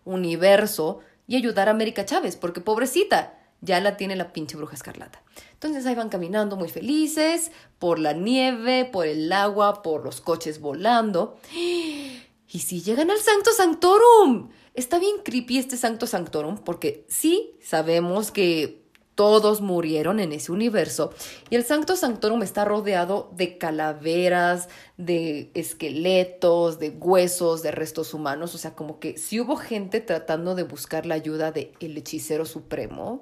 [0.05, 5.21] universo y ayudar a América Chávez, porque pobrecita, ya la tiene la pinche bruja escarlata.
[5.53, 10.59] Entonces ahí van caminando muy felices por la nieve, por el agua, por los coches
[10.59, 11.37] volando.
[12.53, 18.31] Y si llegan al Sancto Sanctorum, está bien creepy este Sancto Sanctorum, porque sí sabemos
[18.31, 18.81] que
[19.15, 21.13] todos murieron en ese universo.
[21.49, 28.55] Y el Sancto Sanctorum está rodeado de calaveras, de esqueletos, de huesos, de restos humanos.
[28.55, 32.45] O sea, como que si hubo gente tratando de buscar la ayuda del el hechicero
[32.45, 33.21] supremo,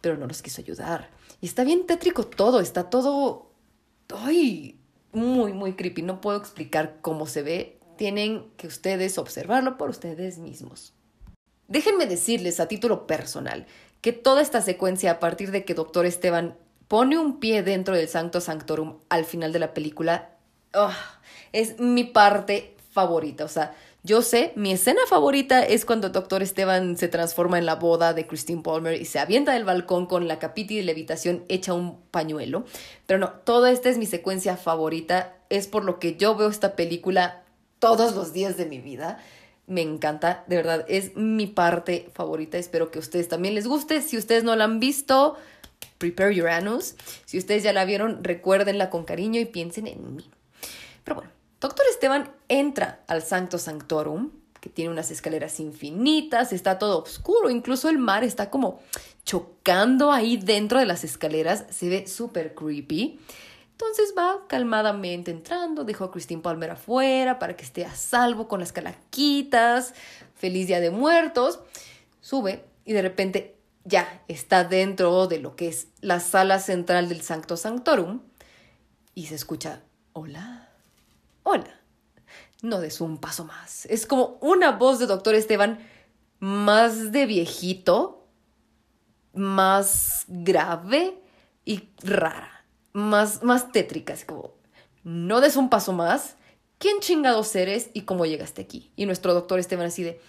[0.00, 1.10] pero no los quiso ayudar.
[1.40, 3.50] Y está bien tétrico todo, está todo...
[4.14, 4.78] ¡Ay!
[5.12, 6.02] Muy, muy creepy.
[6.02, 7.79] No puedo explicar cómo se ve.
[8.00, 10.94] Tienen que ustedes observarlo por ustedes mismos.
[11.68, 13.66] Déjenme decirles a título personal
[14.00, 16.56] que toda esta secuencia, a partir de que Doctor Esteban
[16.88, 20.30] pone un pie dentro del Sancto Sanctorum al final de la película,
[20.72, 20.96] ¡ah!
[21.52, 23.44] es mi parte favorita.
[23.44, 27.74] O sea, yo sé, mi escena favorita es cuando Doctor Esteban se transforma en la
[27.74, 31.74] boda de Christine Palmer y se avienta del balcón con la capiti de levitación hecha
[31.74, 32.64] un pañuelo.
[33.04, 35.34] Pero no, toda esta es mi secuencia favorita.
[35.50, 37.42] Es por lo que yo veo esta película
[37.80, 39.18] todos los días de mi vida.
[39.66, 42.58] Me encanta, de verdad, es mi parte favorita.
[42.58, 44.00] Espero que a ustedes también les guste.
[44.02, 45.36] Si ustedes no la han visto,
[45.98, 46.94] prepare your anus.
[47.24, 50.30] Si ustedes ya la vieron, recuérdenla con cariño y piensen en mí.
[51.04, 57.02] Pero bueno, Doctor Esteban entra al Sancto Sanctorum, que tiene unas escaleras infinitas, está todo
[57.02, 58.80] oscuro, incluso el mar está como
[59.24, 63.20] chocando ahí dentro de las escaleras, se ve súper creepy.
[63.80, 68.60] Entonces va calmadamente entrando, dejó a Christine Palmer afuera para que esté a salvo con
[68.60, 69.94] las calaquitas,
[70.34, 71.60] feliz día de muertos,
[72.20, 77.22] sube y de repente ya está dentro de lo que es la sala central del
[77.22, 78.20] Sancto Sanctorum
[79.14, 80.68] y se escucha, hola,
[81.42, 81.80] hola
[82.62, 83.86] no des un paso más.
[83.86, 85.78] Es como una voz de Doctor Esteban
[86.38, 88.26] más de viejito,
[89.32, 91.22] más grave
[91.64, 92.59] y rara,
[92.92, 94.12] más, más tétrica.
[94.12, 94.54] Es como,
[95.04, 96.36] no des un paso más.
[96.78, 98.90] ¿Quién chingados eres y cómo llegaste aquí?
[98.96, 100.20] Y nuestro doctor Esteban así de,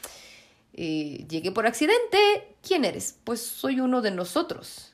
[0.74, 2.18] eh, llegué por accidente.
[2.62, 3.16] ¿Quién eres?
[3.24, 4.94] Pues soy uno de nosotros.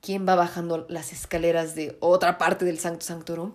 [0.00, 3.52] ¿Quién va bajando las escaleras de otra parte del Sancto Sanctorum?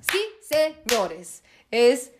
[0.00, 2.12] Sí, señores, es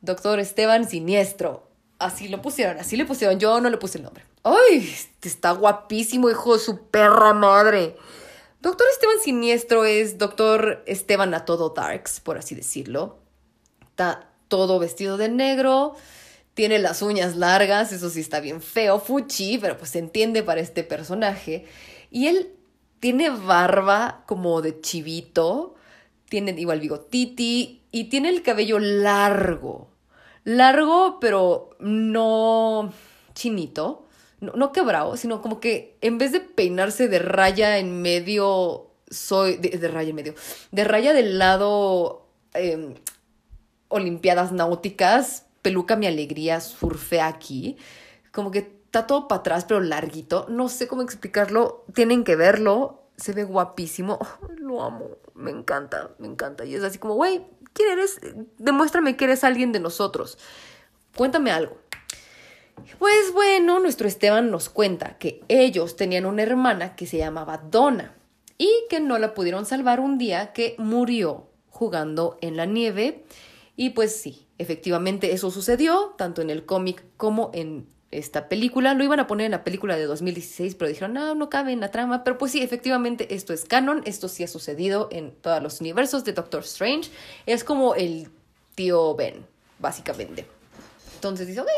[0.00, 1.68] Doctor Esteban Siniestro.
[1.98, 3.38] Así lo pusieron, así le pusieron.
[3.38, 4.24] Yo no le puse el nombre.
[4.42, 4.90] ¡Ay!
[4.92, 7.96] Este está guapísimo, hijo de su perra madre.
[8.62, 13.18] Doctor Esteban Siniestro es Doctor Esteban a todo darks, por así decirlo.
[13.82, 15.94] Está todo vestido de negro.
[16.54, 20.60] Tiene las uñas largas, eso sí está bien feo, fuchi, pero pues se entiende para
[20.60, 21.66] este personaje.
[22.10, 22.54] Y él
[23.00, 25.74] tiene barba como de chivito,
[26.28, 29.92] tiene igual bigotiti y tiene el cabello largo
[30.44, 32.92] largo, pero no
[33.34, 34.01] chinito,
[34.42, 39.88] no, quebrado, sino como que en vez de peinarse de raya en medio, soy de,
[39.88, 40.34] raya en medio,
[40.70, 42.94] de raya del lado em,
[43.88, 47.76] Olimpiadas Náuticas, peluca mi alegría, surfe aquí,
[48.32, 53.02] como que está todo para atrás, pero larguito, no sé cómo explicarlo, tienen que verlo,
[53.16, 54.18] se ve guapísimo,
[54.58, 58.20] lo amo, me encanta, me encanta, y es así como, güey, ¿Quién eres?
[58.58, 60.38] Demuéstrame que eres alguien de nosotros.
[61.16, 61.76] Cuéntame algo.
[62.98, 68.14] Pues bueno, nuestro Esteban nos cuenta que ellos tenían una hermana que se llamaba Donna
[68.58, 73.24] y que no la pudieron salvar un día que murió jugando en la nieve.
[73.76, 78.94] Y pues sí, efectivamente eso sucedió, tanto en el cómic como en esta película.
[78.94, 81.80] Lo iban a poner en la película de 2016, pero dijeron, no, no cabe en
[81.80, 82.22] la trama.
[82.22, 84.02] Pero pues sí, efectivamente, esto es canon.
[84.04, 87.10] Esto sí ha sucedido en todos los universos de Doctor Strange.
[87.46, 88.28] Es como el
[88.74, 89.46] tío Ben,
[89.78, 90.46] básicamente.
[91.22, 91.68] Entonces dice, ok,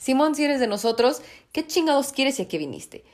[0.00, 1.20] Simón, si eres de nosotros,
[1.52, 3.04] ¿qué chingados quieres y a qué viniste?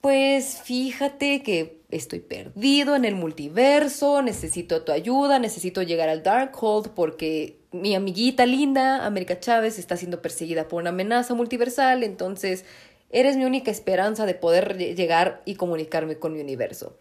[0.00, 6.88] Pues fíjate que estoy perdido en el multiverso, necesito tu ayuda, necesito llegar al Darkhold
[6.94, 12.64] porque mi amiguita linda, América Chávez, está siendo perseguida por una amenaza multiversal, entonces
[13.10, 16.96] eres mi única esperanza de poder llegar y comunicarme con mi universo.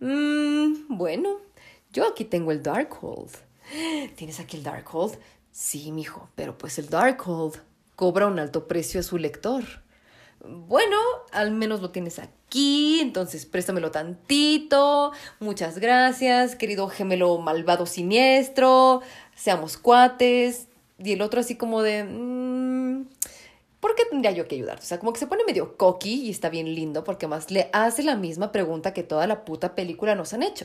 [0.00, 1.38] Mm, bueno,
[1.90, 3.30] yo aquí tengo el Darkhold.
[4.16, 5.18] ¿Tienes aquí el Darkhold?
[5.60, 7.56] Sí, mijo, pero pues el Darkhold
[7.94, 9.62] cobra un alto precio a su lector.
[10.42, 10.96] Bueno,
[11.32, 15.12] al menos lo tienes aquí, entonces préstamelo tantito.
[15.38, 19.02] Muchas gracias, querido gemelo malvado siniestro
[19.36, 20.68] seamos cuates.
[20.98, 22.04] Y el otro así como de...
[22.04, 23.04] Mm,
[23.80, 24.84] ¿Por qué tendría yo que ayudarte?
[24.84, 27.68] O sea, como que se pone medio cocky y está bien lindo porque más le
[27.74, 30.64] hace la misma pregunta que toda la puta película nos han hecho.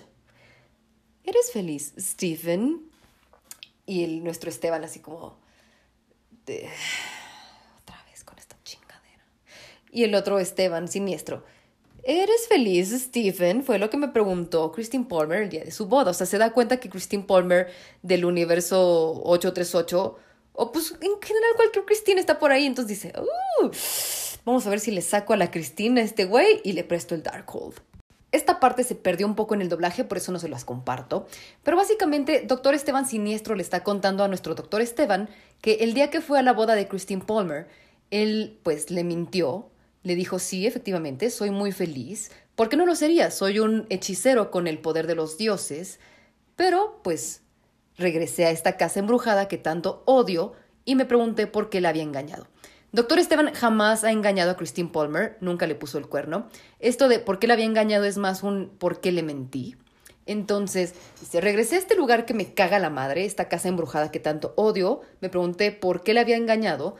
[1.25, 2.94] ¿Eres feliz, Stephen?
[3.86, 5.38] Y el, nuestro Esteban así como...
[6.45, 6.69] De,
[7.81, 9.25] otra vez con esta chingadera.
[9.91, 11.43] Y el otro Esteban, siniestro.
[12.07, 13.63] ¿Eres feliz, Stephen?
[13.63, 16.11] Fue lo que me preguntó Christine Palmer el día de su boda.
[16.11, 17.71] O sea, se da cuenta que Christine Palmer
[18.03, 20.15] del universo 838,
[20.53, 22.67] o pues en general cualquier Christine está por ahí.
[22.67, 23.71] Entonces dice, uh,
[24.45, 27.15] vamos a ver si le saco a la Christine a este güey y le presto
[27.15, 27.81] el Darkhold.
[28.36, 31.27] Esta parte se perdió un poco en el doblaje, por eso no se las comparto.
[31.63, 35.29] Pero básicamente, Doctor Esteban Siniestro le está contando a nuestro Doctor Esteban
[35.61, 37.67] que el día que fue a la boda de Christine Palmer,
[38.11, 39.69] él pues le mintió
[40.05, 42.29] le dijo, sí, efectivamente, soy muy feliz.
[42.55, 43.31] ¿Por qué no lo sería?
[43.31, 45.99] Soy un hechicero con el poder de los dioses.
[46.55, 47.41] Pero, pues,
[47.97, 50.53] regresé a esta casa embrujada que tanto odio
[50.86, 52.45] y me pregunté por qué la había engañado.
[52.95, 56.47] Doctor Esteban jamás ha engañado a Christine Palmer, nunca le puso el cuerno.
[56.79, 59.75] Esto de por qué la había engañado es más un por qué le mentí.
[60.25, 64.21] Entonces, si regresé a este lugar que me caga la madre, esta casa embrujada que
[64.21, 66.95] tanto odio, me pregunté por qué la había engañado,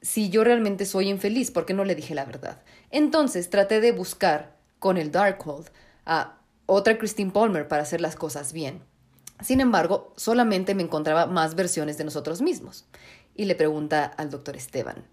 [0.00, 2.62] si yo realmente soy infeliz, ¿por qué no le dije la verdad?
[2.92, 5.70] Entonces traté de buscar con el Darkhold
[6.06, 8.84] a otra Christine Palmer para hacer las cosas bien.
[9.40, 12.86] Sin embargo, solamente me encontraba más versiones de nosotros mismos.
[13.34, 15.06] Y le pregunta al doctor Esteban,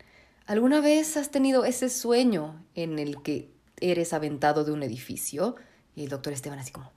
[0.47, 5.55] ¿alguna vez has tenido ese sueño en el que eres aventado de un edificio?
[5.95, 6.91] Y el doctor Esteban así como,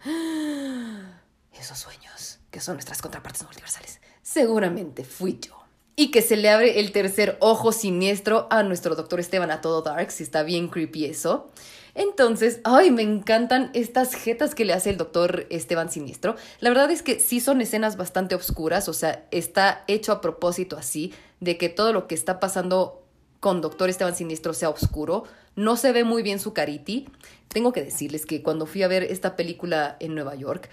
[1.53, 5.57] esos sueños, que son nuestras contrapartes multiversales, seguramente fui yo.
[5.96, 9.82] Y que se le abre el tercer ojo siniestro a nuestro doctor Esteban a todo
[9.82, 11.51] dark, si está bien creepy eso.
[11.94, 16.36] Entonces, ay, me encantan estas jetas que le hace el doctor Esteban Siniestro.
[16.61, 20.76] La verdad es que sí son escenas bastante oscuras, o sea, está hecho a propósito
[20.76, 22.99] así, de que todo lo que está pasando
[23.41, 25.24] con Doctor Esteban Siniestro sea oscuro.
[25.57, 27.09] No se ve muy bien su cariti.
[27.49, 30.68] Tengo que decirles que cuando fui a ver esta película en Nueva York,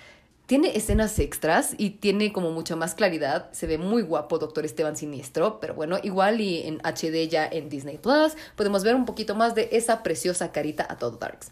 [0.47, 3.51] tiene escenas extras y tiene como mucha más claridad.
[3.51, 7.67] Se ve muy guapo Doctor Esteban Siniestro, pero bueno, igual y en HD ya en
[7.67, 11.51] Disney Plus podemos ver un poquito más de esa preciosa carita a todo Darks.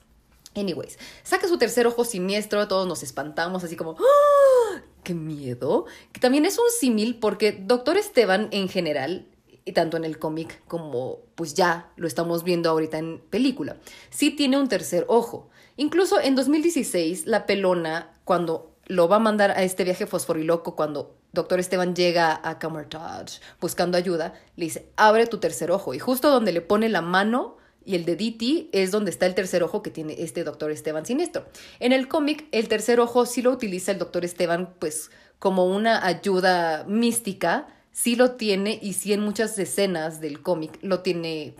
[0.55, 4.81] Anyways, saca su tercer ojo siniestro, todos nos espantamos así como ¡Ah!
[5.03, 5.85] ¡Qué miedo!
[6.13, 9.27] Que también es un símil porque Doctor Esteban en general,
[9.65, 13.77] y tanto en el cómic como pues ya lo estamos viendo ahorita en película,
[14.11, 15.49] sí tiene un tercer ojo.
[15.75, 21.17] Incluso en 2016, la pelona, cuando lo va a mandar a este viaje fosforiloco cuando
[21.33, 25.93] Doctor Esteban llega a Camertage buscando ayuda, le dice, abre tu tercer ojo.
[25.93, 29.63] Y justo donde le pone la mano y el dediti es donde está el tercer
[29.63, 31.45] ojo que tiene este Doctor Esteban siniestro.
[31.79, 36.05] En el cómic, el tercer ojo sí lo utiliza el Doctor Esteban pues como una
[36.05, 41.55] ayuda mística, sí lo tiene y sí en muchas escenas del cómic lo tiene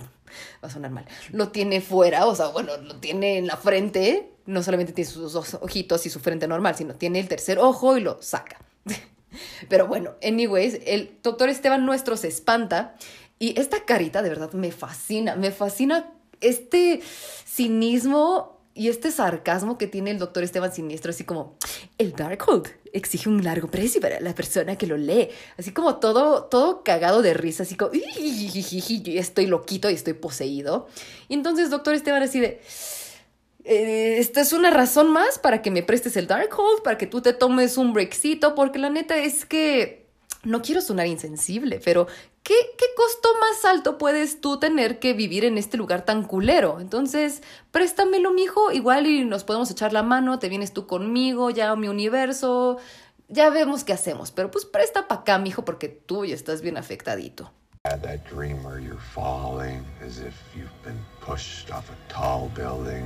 [0.62, 4.34] va a sonar mal, lo tiene fuera, o sea, bueno, lo tiene en la frente,
[4.46, 7.96] no solamente tiene sus dos ojitos y su frente normal, sino tiene el tercer ojo
[7.96, 8.60] y lo saca.
[9.70, 12.96] Pero bueno, anyways, el doctor Esteban nuestro se espanta
[13.40, 16.12] y esta carita de verdad me fascina, me fascina
[16.42, 17.02] este
[17.46, 21.56] cinismo y este sarcasmo que tiene el doctor Esteban Siniestro, así como,
[21.98, 25.30] el Darkhold exige un largo precio para la persona que lo lee.
[25.58, 30.88] Así como todo, todo cagado de risa, así como, estoy loquito y estoy poseído.
[31.30, 32.62] Y entonces doctor Esteban así de...
[33.64, 37.22] Eh, esta es una razón más para que me prestes el Darkhold, para que tú
[37.22, 40.06] te tomes un breakcito, porque la neta es que
[40.44, 42.08] no quiero sonar insensible, pero
[42.46, 46.80] ¿qué, ¿qué costo más alto puedes tú tener que vivir en este lugar tan culero?
[46.80, 47.42] Entonces,
[47.72, 51.88] préstamelo, mijo, igual y nos podemos echar la mano, te vienes tú conmigo, ya mi
[51.88, 52.78] universo,
[53.28, 56.78] ya vemos qué hacemos, pero pues presta para acá, mijo, porque tú ya estás bien
[56.78, 57.52] afectadito.
[57.84, 63.06] That dream where you're falling as if you've been pushed off a tall building.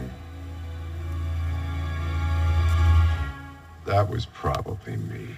[3.85, 5.35] That was probably me.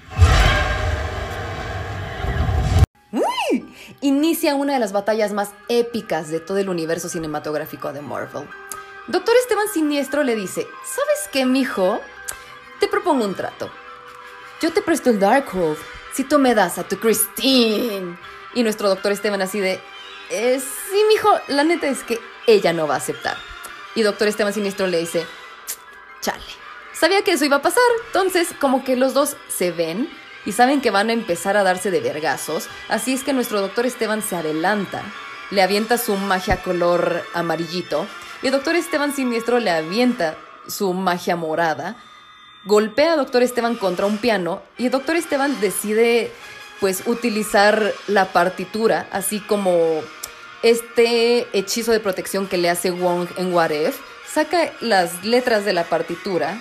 [4.01, 8.47] Inicia una de las batallas más épicas de todo el universo cinematográfico de Marvel.
[9.07, 11.99] Doctor Esteban Siniestro le dice, ¿sabes qué, mijo?
[12.79, 13.69] Te propongo un trato.
[14.61, 15.77] Yo te presto el Darkhold
[16.13, 18.17] si tú me das a tu Christine.
[18.53, 19.79] Y nuestro doctor Esteban así de,
[20.29, 23.37] eh, sí, mijo, la neta es que ella no va a aceptar.
[23.95, 25.25] Y doctor Esteban Siniestro le dice,
[26.21, 26.43] chale.
[26.93, 30.09] Sabía que eso iba a pasar, entonces como que los dos se ven
[30.45, 33.85] y saben que van a empezar a darse de vergazos, así es que nuestro doctor
[33.85, 35.03] Esteban se adelanta,
[35.49, 38.07] le avienta su magia color amarillito
[38.41, 40.35] y el doctor Esteban siniestro le avienta
[40.67, 41.95] su magia morada,
[42.65, 46.31] golpea a doctor Esteban contra un piano y el doctor Esteban decide
[46.79, 50.01] pues utilizar la partitura, así como
[50.63, 53.71] este hechizo de protección que le hace Wong en What
[54.27, 56.59] saca las letras de la partitura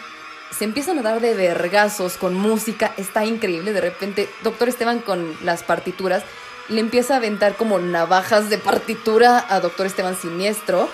[0.50, 3.72] se empiezan a dar de vergazos con música, está increíble.
[3.72, 6.22] De repente, Doctor Esteban con las partituras
[6.68, 10.88] le empieza a aventar como navajas de partitura a Doctor Esteban Siniestro.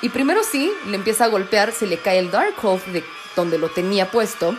[0.00, 3.04] Y primero sí, le empieza a golpear, se le cae el Darkhold de
[3.36, 4.56] donde lo tenía puesto.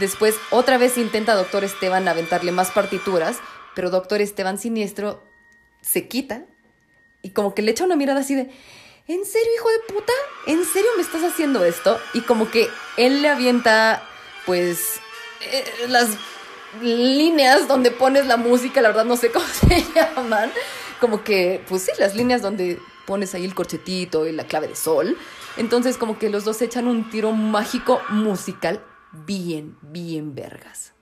[0.00, 3.38] Después, otra vez intenta Doctor Esteban aventarle más partituras,
[3.74, 5.22] pero Doctor Esteban Siniestro
[5.82, 6.44] se quita
[7.22, 8.50] y como que le echa una mirada así de,
[9.06, 10.12] ¿en serio, hijo de puta?
[10.46, 11.98] ¿En serio me estás haciendo esto?
[12.14, 14.02] Y como que él le avienta,
[14.46, 15.00] pues,
[15.42, 16.10] eh, las
[16.80, 20.52] líneas donde pones la música, la verdad no sé cómo se llaman.
[21.00, 24.76] Como que, pues sí, las líneas donde pones ahí el corchetito y la clave de
[24.76, 25.16] sol.
[25.56, 28.82] Entonces como que los dos echan un tiro mágico musical
[29.12, 30.92] bien, bien vergas.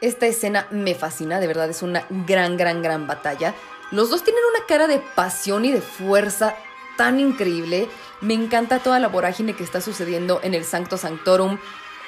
[0.00, 3.54] Esta escena me fascina, de verdad es una gran, gran, gran batalla.
[3.92, 6.56] Los dos tienen una cara de pasión y de fuerza
[6.96, 7.88] tan increíble.
[8.20, 11.58] Me encanta toda la vorágine que está sucediendo en el Sancto Sanctorum,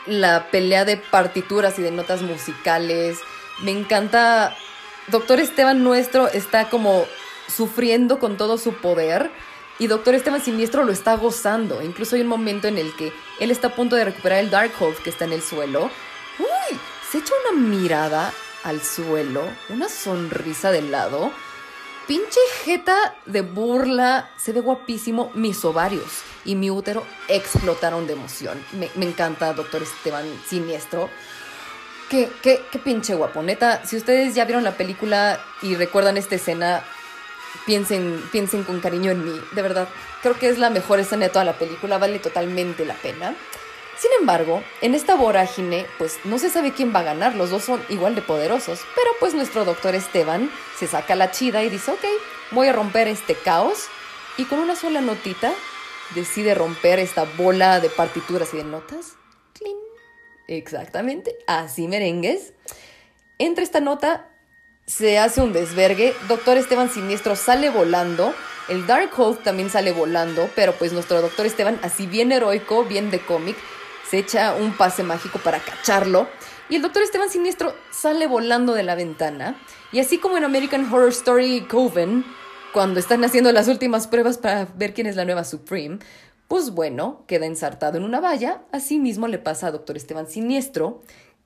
[0.06, 3.18] la pelea de partituras y de notas musicales.
[3.62, 4.56] Me encanta.
[5.08, 7.06] Doctor Esteban Nuestro está como
[7.48, 9.30] sufriendo con todo su poder.
[9.78, 11.82] Y Doctor Esteban Siniestro lo está gozando.
[11.82, 14.96] Incluso hay un momento en el que él está a punto de recuperar el Darkhold
[14.98, 15.90] que está en el suelo.
[16.38, 16.78] ¡Uy!
[17.10, 18.32] Se echa una mirada
[18.62, 21.32] al suelo, una sonrisa de lado
[22.06, 28.62] pinche jeta de burla, se ve guapísimo, mis ovarios y mi útero explotaron de emoción.
[28.72, 31.08] Me, encanta, doctor Esteban Siniestro.
[32.10, 33.42] Qué, qué, qué pinche guapo.
[33.42, 36.84] Neta, si ustedes ya vieron la película y recuerdan esta escena,
[37.66, 39.40] piensen, piensen con cariño en mí.
[39.52, 39.88] De verdad,
[40.22, 43.34] creo que es la mejor escena de toda la película, vale totalmente la pena.
[44.04, 47.64] Sin embargo, en esta vorágine, pues no se sabe quién va a ganar, los dos
[47.64, 51.90] son igual de poderosos, pero pues nuestro doctor Esteban se saca la chida y dice,
[51.90, 52.04] ok,
[52.50, 53.86] voy a romper este caos,
[54.36, 55.54] y con una sola notita
[56.14, 59.14] decide romper esta bola de partituras y de notas.
[59.54, 59.78] ¡Cling!
[60.48, 62.52] Exactamente, así merengues.
[63.38, 64.28] Entre esta nota
[64.86, 68.34] se hace un desvergue, Doctor Esteban Siniestro sale volando,
[68.68, 73.24] el Darkhold también sale volando, pero pues nuestro Doctor Esteban, así bien heroico, bien de
[73.24, 73.56] cómic,
[74.08, 76.28] se echa un pase mágico para cacharlo.
[76.68, 79.60] Y el Doctor Esteban Siniestro sale volando de la ventana.
[79.92, 82.24] Y así como en American Horror Story Coven,
[82.72, 85.98] cuando están haciendo las últimas pruebas para ver quién es la nueva Supreme,
[86.48, 88.62] pues bueno, queda ensartado en una valla.
[88.72, 91.02] Así mismo le pasa a Doctor Esteban Siniestro.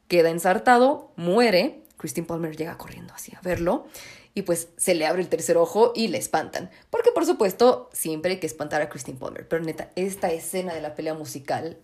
[0.08, 1.82] Queda ensartado, muere.
[1.96, 3.86] Christine Palmer llega corriendo así a verlo.
[4.34, 6.70] Y pues se le abre el tercer ojo y le espantan.
[6.90, 9.48] Porque por supuesto siempre hay que espantar a Christine Palmer.
[9.48, 11.78] Pero neta, esta escena de la pelea musical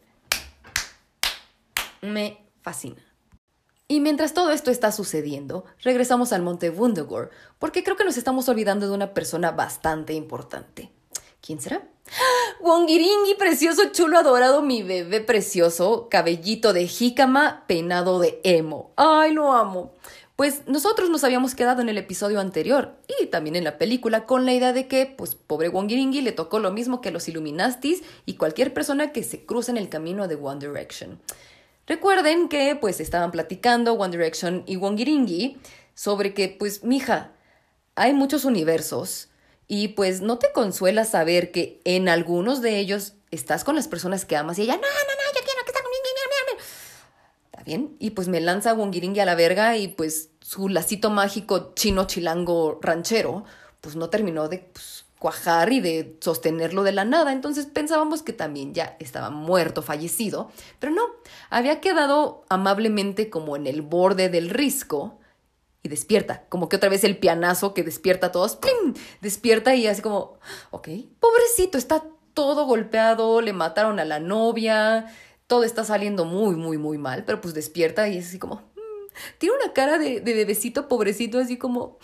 [2.04, 3.02] me fascina.
[3.86, 8.48] Y mientras todo esto está sucediendo, regresamos al monte Wundagore, porque creo que nos estamos
[8.48, 10.90] olvidando de una persona bastante importante.
[11.42, 11.86] ¿Quién será?
[12.60, 18.92] Wongiringi, precioso, chulo, adorado, mi bebé precioso, cabellito de jícama, peinado de emo.
[18.96, 19.92] ¡Ay, lo amo!
[20.36, 24.44] Pues nosotros nos habíamos quedado en el episodio anterior y también en la película con
[24.44, 28.34] la idea de que, pues, pobre Wongiringi le tocó lo mismo que los Illuminastis y
[28.34, 31.20] cualquier persona que se cruce en el camino de One Direction.
[31.86, 35.58] Recuerden que pues estaban platicando One Direction y Wongiringi
[35.94, 37.32] sobre que pues mija,
[37.94, 39.28] hay muchos universos
[39.68, 44.24] y pues no te consuela saber que en algunos de ellos estás con las personas
[44.24, 46.04] que amas y ella, no, no, no, yo quiero que esté conmigo.
[47.46, 51.72] Está bien, y pues me lanza Wongiringi a la verga y pues su lacito mágico
[51.74, 53.44] chino chilango ranchero
[53.80, 57.32] pues no terminó de pues, cuajar y de sostenerlo de la nada.
[57.32, 61.00] Entonces pensábamos que también ya estaba muerto, fallecido, pero no,
[61.48, 65.18] había quedado amablemente como en el borde del risco
[65.82, 68.92] y despierta, como que otra vez el pianazo que despierta a todos, ¡plim!
[69.22, 70.88] despierta y así como, ok,
[71.20, 72.04] pobrecito, está
[72.34, 75.06] todo golpeado, le mataron a la novia,
[75.46, 78.60] todo está saliendo muy, muy, muy mal, pero pues despierta y es así como,
[79.38, 81.98] tiene una cara de, de, bebecito pobrecito, así como,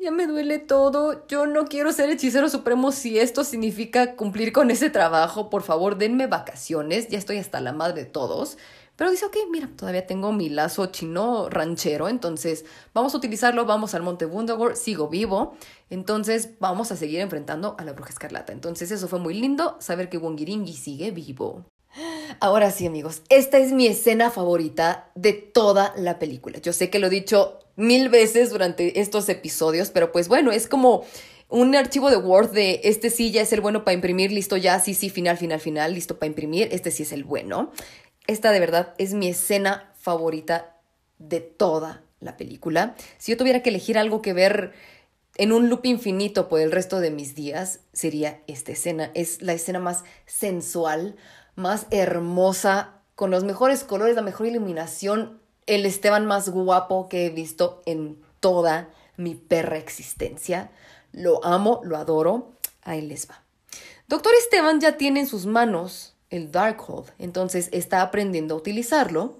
[0.00, 4.70] ya me duele todo, yo no quiero ser hechicero supremo si esto significa cumplir con
[4.70, 8.58] ese trabajo, por favor denme vacaciones, ya estoy hasta la madre de todos.
[8.96, 13.92] Pero dice, ok, mira, todavía tengo mi lazo chino ranchero, entonces vamos a utilizarlo, vamos
[13.94, 15.56] al Monte Wundagore, sigo vivo,
[15.90, 18.52] entonces vamos a seguir enfrentando a la bruja escarlata.
[18.52, 21.64] Entonces eso fue muy lindo, saber que Wongiringi sigue vivo.
[22.40, 26.58] Ahora sí, amigos, esta es mi escena favorita de toda la película.
[26.58, 30.66] Yo sé que lo he dicho mil veces durante estos episodios, pero pues bueno, es
[30.66, 31.04] como
[31.48, 34.80] un archivo de Word de este sí ya es el bueno para imprimir, listo ya,
[34.80, 37.70] sí, sí, final, final, final, listo para imprimir, este sí es el bueno.
[38.26, 40.76] Esta de verdad es mi escena favorita
[41.18, 42.96] de toda la película.
[43.18, 44.72] Si yo tuviera que elegir algo que ver
[45.36, 49.10] en un loop infinito por el resto de mis días, sería esta escena.
[49.14, 51.16] Es la escena más sensual,
[51.56, 57.30] más hermosa, con los mejores colores, la mejor iluminación, el Esteban más guapo que he
[57.30, 60.70] visto en toda mi perra existencia.
[61.12, 62.52] Lo amo, lo adoro.
[62.82, 63.42] Ahí les va.
[64.08, 69.38] Doctor Esteban ya tiene en sus manos el Darkhold, entonces está aprendiendo a utilizarlo.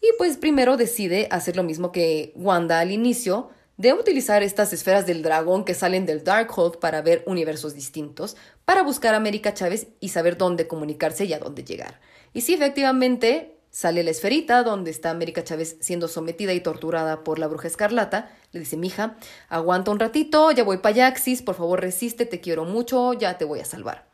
[0.00, 5.06] Y pues primero decide hacer lo mismo que Wanda al inicio, de utilizar estas esferas
[5.06, 9.88] del dragón que salen del Darkhold para ver universos distintos, para buscar a América Chávez
[10.00, 12.00] y saber dónde comunicarse y a dónde llegar.
[12.32, 17.38] Y sí, efectivamente, sale la esferita donde está América Chávez siendo sometida y torturada por
[17.38, 18.30] la bruja escarlata.
[18.52, 19.16] Le dice, mija,
[19.48, 23.44] aguanta un ratito, ya voy para Yaxis, por favor resiste, te quiero mucho, ya te
[23.44, 24.13] voy a salvar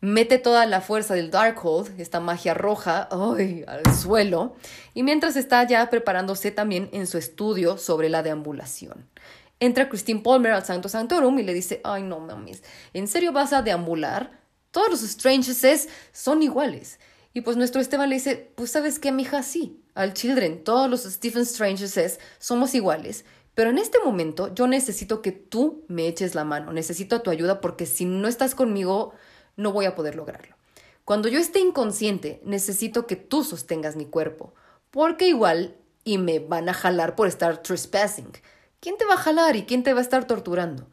[0.00, 4.56] mete toda la fuerza del Darkhold, esta magia roja, al suelo,
[4.94, 9.06] y mientras está ya preparándose también en su estudio sobre la deambulación.
[9.58, 12.62] Entra Christine Palmer al Santo Sanctorum y le dice, ay no mames,
[12.94, 14.40] ¿en serio vas a deambular?
[14.70, 16.98] Todos los Stranges son iguales.
[17.32, 21.02] Y pues nuestro Esteban le dice, pues sabes qué, mija, sí, al Children, todos los
[21.02, 23.24] Stephen Stranges somos iguales,
[23.54, 27.60] pero en este momento yo necesito que tú me eches la mano, necesito tu ayuda
[27.60, 29.12] porque si no estás conmigo,
[29.60, 30.56] no voy a poder lograrlo.
[31.04, 34.54] Cuando yo esté inconsciente, necesito que tú sostengas mi cuerpo,
[34.90, 38.32] porque igual y me van a jalar por estar trespassing.
[38.80, 40.86] ¿Quién te va a jalar y quién te va a estar torturando?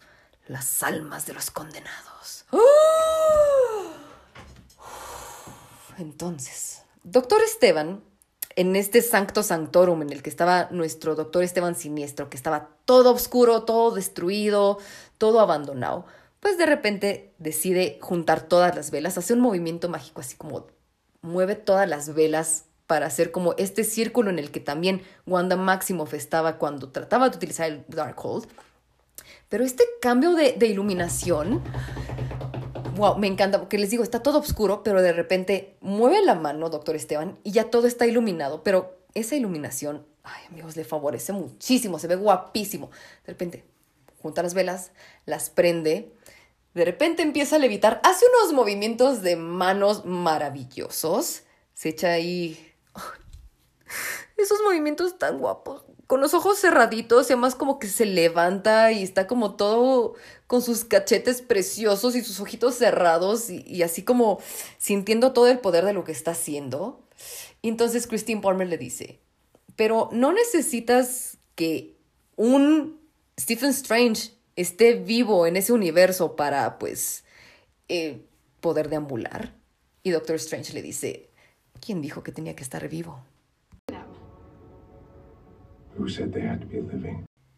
[0.48, 2.46] Las almas de los condenados.
[5.98, 8.04] Entonces, doctor Esteban
[8.56, 13.14] en este Sancto Sanctorum en el que estaba nuestro doctor Esteban Siniestro, que estaba todo
[13.14, 14.80] oscuro, todo destruido,
[15.20, 16.06] todo abandonado,
[16.40, 20.68] pues de repente decide juntar todas las velas, hace un movimiento mágico así como
[21.22, 26.14] mueve todas las velas para hacer como este círculo en el que también Wanda Maximoff
[26.14, 28.48] estaba cuando trataba de utilizar el Darkhold.
[29.50, 31.64] Pero este cambio de, de iluminación
[32.98, 36.70] wow, me encanta, porque les digo, está todo oscuro, pero de repente mueve la mano,
[36.70, 42.00] doctor Esteban, y ya todo está iluminado, pero esa iluminación, ay amigos, le favorece muchísimo,
[42.00, 42.90] se ve guapísimo.
[43.26, 43.64] De repente,
[44.22, 44.92] junta las velas,
[45.26, 46.12] las prende,
[46.78, 51.42] de repente empieza a levitar, hace unos movimientos de manos maravillosos,
[51.74, 52.76] se echa ahí...
[54.38, 59.02] Esos movimientos tan guapos, con los ojos cerraditos y además como que se levanta y
[59.02, 60.14] está como todo
[60.46, 64.40] con sus cachetes preciosos y sus ojitos cerrados y, así como
[64.78, 67.02] sintiendo todo el poder de lo que está haciendo.
[67.64, 69.20] Entonces Christine Palmer le dice,
[69.76, 71.98] pero no necesitas que
[72.36, 73.02] un
[73.40, 77.24] Stephen Strange esté vivo en ese universo para, pues,
[77.88, 78.26] eh,
[78.60, 79.54] poder deambular.
[80.04, 81.30] Y Doctor Strange le dice,
[81.80, 83.22] ¿quién dijo que tenía que estar vivo?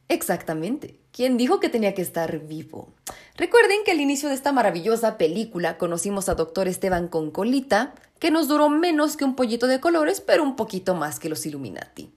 [0.10, 1.00] Exactamente.
[1.12, 2.94] ¿Quién dijo que tenía que estar vivo?
[3.36, 8.32] Recuerden que al inicio de esta maravillosa película conocimos a Doctor Esteban con colita, que
[8.32, 12.12] nos duró menos que un pollito de colores, pero un poquito más que los Illuminati.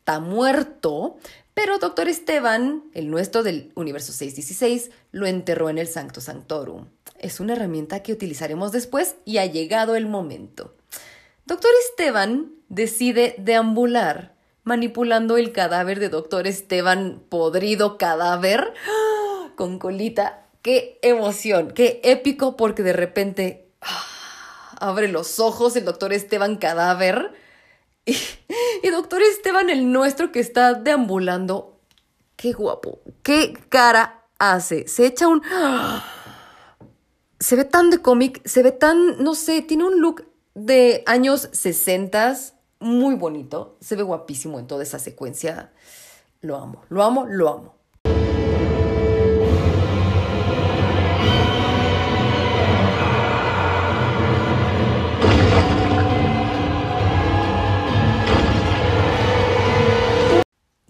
[0.00, 1.18] Está muerto,
[1.58, 6.86] pero Doctor Esteban, el nuestro del universo 616, lo enterró en el Sancto Sanctorum.
[7.18, 10.76] Es una herramienta que utilizaremos después y ha llegado el momento.
[11.46, 18.72] Doctor Esteban decide deambular manipulando el cadáver de doctor Esteban, podrido cadáver,
[19.56, 20.46] con colita.
[20.62, 27.32] Qué emoción, qué épico, porque de repente ah, abre los ojos el doctor Esteban cadáver
[28.82, 31.80] y, doctor Esteban el nuestro que está deambulando.
[32.36, 34.86] Qué guapo, qué cara hace.
[34.88, 35.42] Se echa un...
[37.40, 41.48] Se ve tan de cómic, se ve tan, no sé, tiene un look de años
[41.52, 42.36] 60
[42.80, 45.72] muy bonito, se ve guapísimo en toda esa secuencia.
[46.40, 47.77] Lo amo, lo amo, lo amo.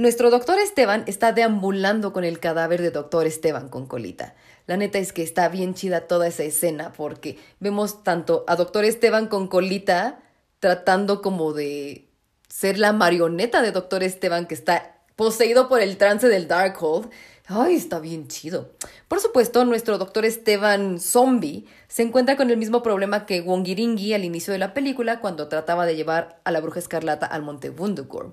[0.00, 4.36] Nuestro doctor Esteban está deambulando con el cadáver de doctor Esteban con colita.
[4.68, 8.84] La neta es que está bien chida toda esa escena porque vemos tanto a doctor
[8.84, 10.20] Esteban con colita
[10.60, 12.06] tratando como de
[12.48, 17.10] ser la marioneta de Doctor Esteban que está poseído por el trance del Darkhold.
[17.48, 18.70] Ay, está bien chido.
[19.08, 24.24] Por supuesto, nuestro Doctor Esteban zombie se encuentra con el mismo problema que Wongiringi al
[24.24, 28.30] inicio de la película cuando trataba de llevar a la bruja escarlata al monte Wundagore.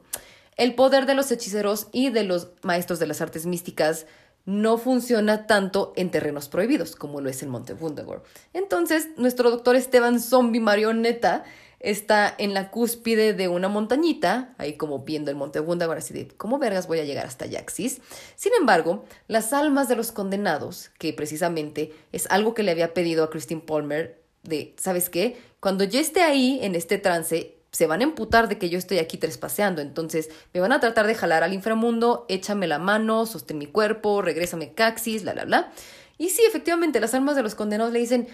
[0.55, 4.05] El poder de los hechiceros y de los maestros de las artes místicas
[4.45, 8.21] no funciona tanto en terrenos prohibidos como lo es el monte Wundagore.
[8.53, 11.43] Entonces, nuestro Doctor Esteban zombie marioneta
[11.79, 16.27] está en la cúspide de una montañita, ahí como viendo el monte Wundabar, así de,
[16.29, 18.01] ¿cómo vergas voy a llegar hasta Yaxis?
[18.35, 23.23] Sin embargo, las almas de los condenados, que precisamente es algo que le había pedido
[23.23, 25.37] a Christine Palmer, de, ¿sabes qué?
[25.59, 28.99] Cuando yo esté ahí en este trance, se van a emputar de que yo estoy
[28.99, 33.57] aquí trespaseando, entonces me van a tratar de jalar al inframundo, échame la mano, sostén
[33.57, 35.71] mi cuerpo, regrésame Caxis, bla, bla, bla.
[36.17, 38.29] Y sí, efectivamente, las almas de los condenados le dicen,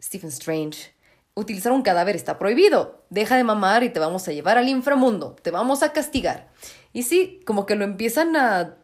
[0.00, 0.94] Stephen Strange,
[1.34, 3.02] utilizar un cadáver está prohibido.
[3.10, 5.34] Deja de mamar y te vamos a llevar al inframundo.
[5.42, 6.48] Te vamos a castigar.
[6.92, 8.76] Y sí, como que lo empiezan a,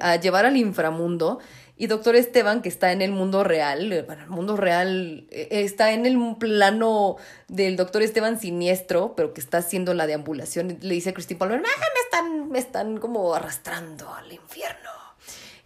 [0.00, 1.38] a llevar al inframundo.
[1.80, 5.48] Y doctor Esteban, que está en el mundo real, eh, bueno, el mundo real eh,
[5.50, 7.16] está en el plano
[7.48, 11.62] del doctor Esteban siniestro, pero que está haciendo la deambulación, le dice a Christine Palmer,
[11.62, 11.66] me
[12.04, 14.90] están, me están como arrastrando al infierno.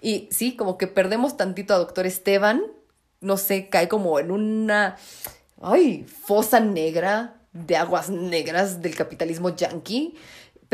[0.01, 2.63] Y sí, como que perdemos tantito a doctor Esteban,
[3.21, 4.97] no sé, cae como en una
[5.61, 10.15] ay, fosa negra de aguas negras del capitalismo yankee.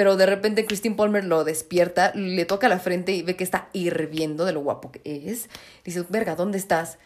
[0.00, 3.68] Pero de repente Christine Palmer lo despierta, le toca la frente y ve que está
[3.74, 5.50] hirviendo de lo guapo que es.
[5.84, 6.96] Dice, verga, ¿dónde estás?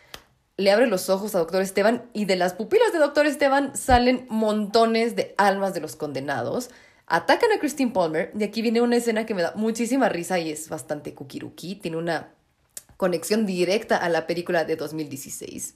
[0.57, 4.27] Le abre los ojos a Doctor Esteban y de las pupilas de Doctor Esteban salen
[4.29, 6.71] montones de almas de los condenados.
[7.09, 10.53] Atacan a Christine Palmer y aquí viene una escena que me da muchísima risa y
[10.53, 11.75] es bastante kukiruki.
[11.75, 12.29] Tiene una
[12.97, 15.75] conexión directa a la película de 2016.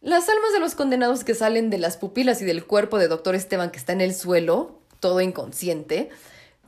[0.00, 3.34] Las almas de los condenados que salen de las pupilas y del cuerpo de Doctor
[3.34, 6.08] Esteban que está en el suelo, todo inconsciente,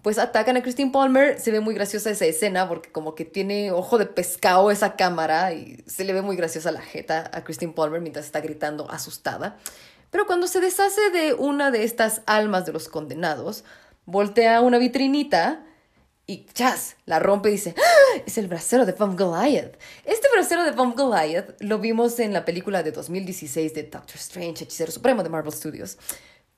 [0.03, 1.41] pues atacan a Christine Palmer.
[1.41, 5.53] Se ve muy graciosa esa escena porque como que tiene ojo de pescado esa cámara
[5.53, 9.57] y se le ve muy graciosa la jeta a Christine Palmer mientras está gritando asustada.
[10.11, 13.65] Pero cuando se deshace de una de estas almas de los condenados,
[14.05, 15.65] voltea una vitrinita
[16.27, 18.23] y chas, la rompe y dice, ¡Ah!
[18.27, 19.77] es el brasero de Vom Goliath.
[20.05, 24.65] Este brasero de Vom Goliath lo vimos en la película de 2016 de Doctor Strange,
[24.65, 25.99] Hechicero Supremo de Marvel Studios.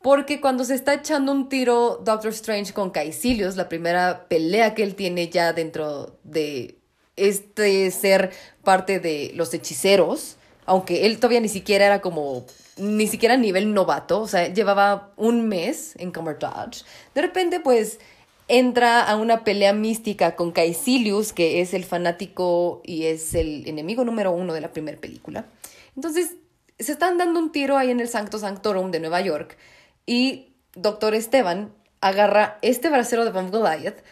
[0.04, 4.82] Porque cuando se está echando un tiro Doctor Strange con Caecilius, la primera pelea que
[4.82, 6.76] él tiene ya dentro de
[7.16, 8.30] este ser
[8.62, 10.36] parte de los hechiceros,
[10.66, 12.44] aunque él todavía ni siquiera era como,
[12.76, 17.98] ni siquiera a nivel novato, o sea, llevaba un mes en Dodge, de repente pues
[18.46, 24.04] entra a una pelea mística con Caecilius, que es el fanático y es el enemigo
[24.04, 25.46] número uno de la primera película.
[25.96, 26.34] Entonces,
[26.78, 29.56] se están dando un tiro ahí en el Sancto Sanctorum de Nueva York
[30.06, 34.02] y Doctor Esteban agarra este brasero de Von Goliath,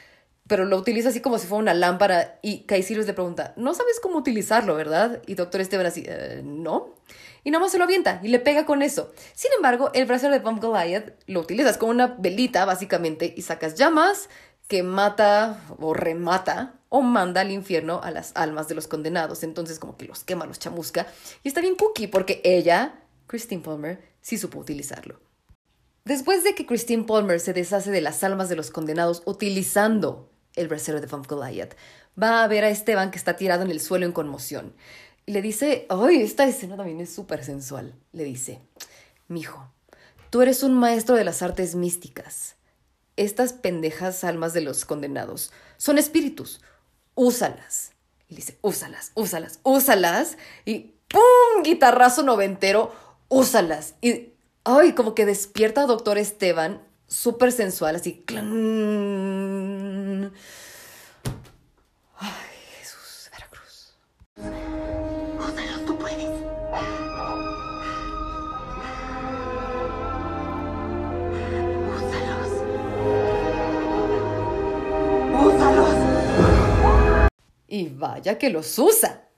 [0.47, 4.01] pero lo utiliza así como si fuera una lámpara y Caecilius le pregunta, no sabes
[4.01, 5.23] cómo utilizarlo, ¿verdad?
[5.27, 6.95] Y Doctor Esteban así, "Eh, no.
[7.45, 9.13] Y nada más se lo avienta y le pega con eso.
[9.35, 13.75] Sin embargo, el brasero de Von Goliath lo utilizas como una velita, básicamente, y sacas
[13.75, 14.29] llamas
[14.69, 19.43] que mata o remata o manda al infierno a las almas de los condenados.
[19.43, 21.07] Entonces, como que los quema, los chamusca.
[21.43, 25.19] Y está bien cookie porque ella, Christine Palmer, sí supo utilizarlo.
[26.05, 30.67] Después de que Christine Palmer se deshace de las almas de los condenados utilizando el
[30.67, 31.77] brasero de Von Goliath,
[32.21, 34.75] va a ver a Esteban que está tirado en el suelo en conmoción.
[35.27, 36.23] Y le dice, ¡ay!
[36.23, 37.95] Esta escena también es súper sensual.
[38.13, 38.61] Le dice,
[39.29, 39.71] Mijo,
[40.31, 42.57] tú eres un maestro de las artes místicas.
[43.17, 46.61] Estas pendejas almas de los condenados son espíritus.
[47.15, 47.93] Úsalas.
[48.29, 50.37] Y dice, úsalas, úsalas, úsalas.
[50.65, 51.63] Y ¡pum!
[51.63, 52.93] Guitarrazo noventero,
[53.29, 53.95] úsalas.
[54.01, 54.32] Y,
[54.65, 54.95] ¡ay!
[54.95, 58.23] Como que despierta a Doctor Esteban, súper sensual, así.
[58.27, 60.33] ¡clan!
[62.17, 62.31] Ay,
[62.79, 63.95] Jesús, Veracruz.
[65.39, 66.31] Úsalos, tú puedes.
[77.69, 79.29] Y vaya que los usa.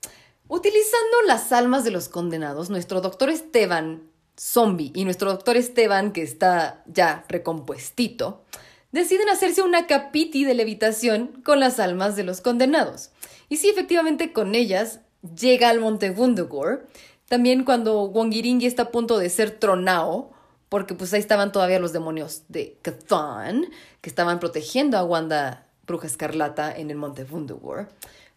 [0.47, 6.21] Utilizando las almas de los condenados, nuestro doctor Esteban, zombie, y nuestro doctor Esteban, que
[6.21, 8.43] está ya recompuestito,
[8.91, 13.11] deciden hacerse una capiti de levitación con las almas de los condenados.
[13.49, 14.99] Y sí, efectivamente, con ellas
[15.35, 16.83] llega al Monte Wundagore.
[17.27, 20.31] También cuando Wongiringi está a punto de ser tronao,
[20.69, 23.67] porque pues ahí estaban todavía los demonios de Cthon,
[24.01, 27.87] que estaban protegiendo a Wanda Bruja Escarlata en el Monte Wundagore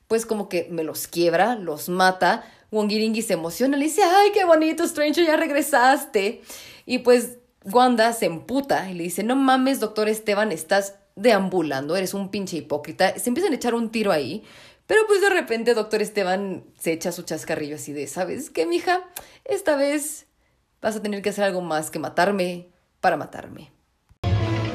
[0.09, 2.45] pues como que me los quiebra, los mata.
[2.71, 6.43] Wongiringi se emociona, le dice, ay, qué bonito, Stranger, ya regresaste.
[6.87, 12.15] Y pues Wanda se emputa y le dice, no mames, doctor Esteban, estás deambulando, eres
[12.15, 13.19] un pinche hipócrita.
[13.19, 14.45] Se empiezan a echar un tiro ahí.
[14.87, 19.03] Pero pues de repente doctor Esteban se echa su chascarrillo así de, ¿sabes qué, mija?
[19.45, 20.27] Esta vez
[20.81, 22.69] vas a tener que hacer algo más que matarme
[23.01, 23.71] para matarme.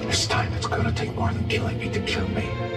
[0.07, 2.72] This time it's gonna take more than killing me to kill me.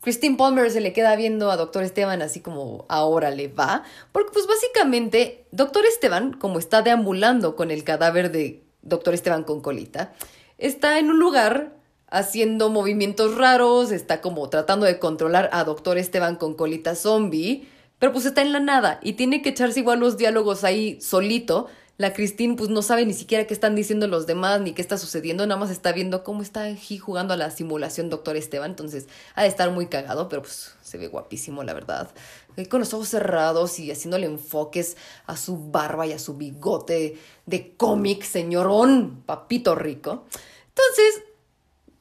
[0.00, 4.30] Christine Palmer se le queda viendo a Doctor Esteban así como ahora le va, porque
[4.32, 10.12] pues básicamente Doctor Esteban, como está deambulando con el cadáver de Doctor Esteban con colita,
[10.56, 11.72] está en un lugar
[12.10, 17.68] haciendo movimientos raros, está como tratando de controlar a Doctor Esteban con colita zombie,
[17.98, 21.66] pero pues está en la nada y tiene que echarse igual los diálogos ahí solito.
[21.98, 24.96] La Christine pues no sabe ni siquiera qué están diciendo los demás ni qué está
[24.98, 29.08] sucediendo, nada más está viendo cómo está aquí jugando a la simulación Doctor Esteban, entonces
[29.34, 32.08] ha de estar muy cagado, pero pues se ve guapísimo la verdad.
[32.56, 34.96] Ahí Con los ojos cerrados y haciéndole enfoques
[35.26, 40.24] a su barba y a su bigote de cómic, señorón, papito rico.
[40.68, 41.24] Entonces,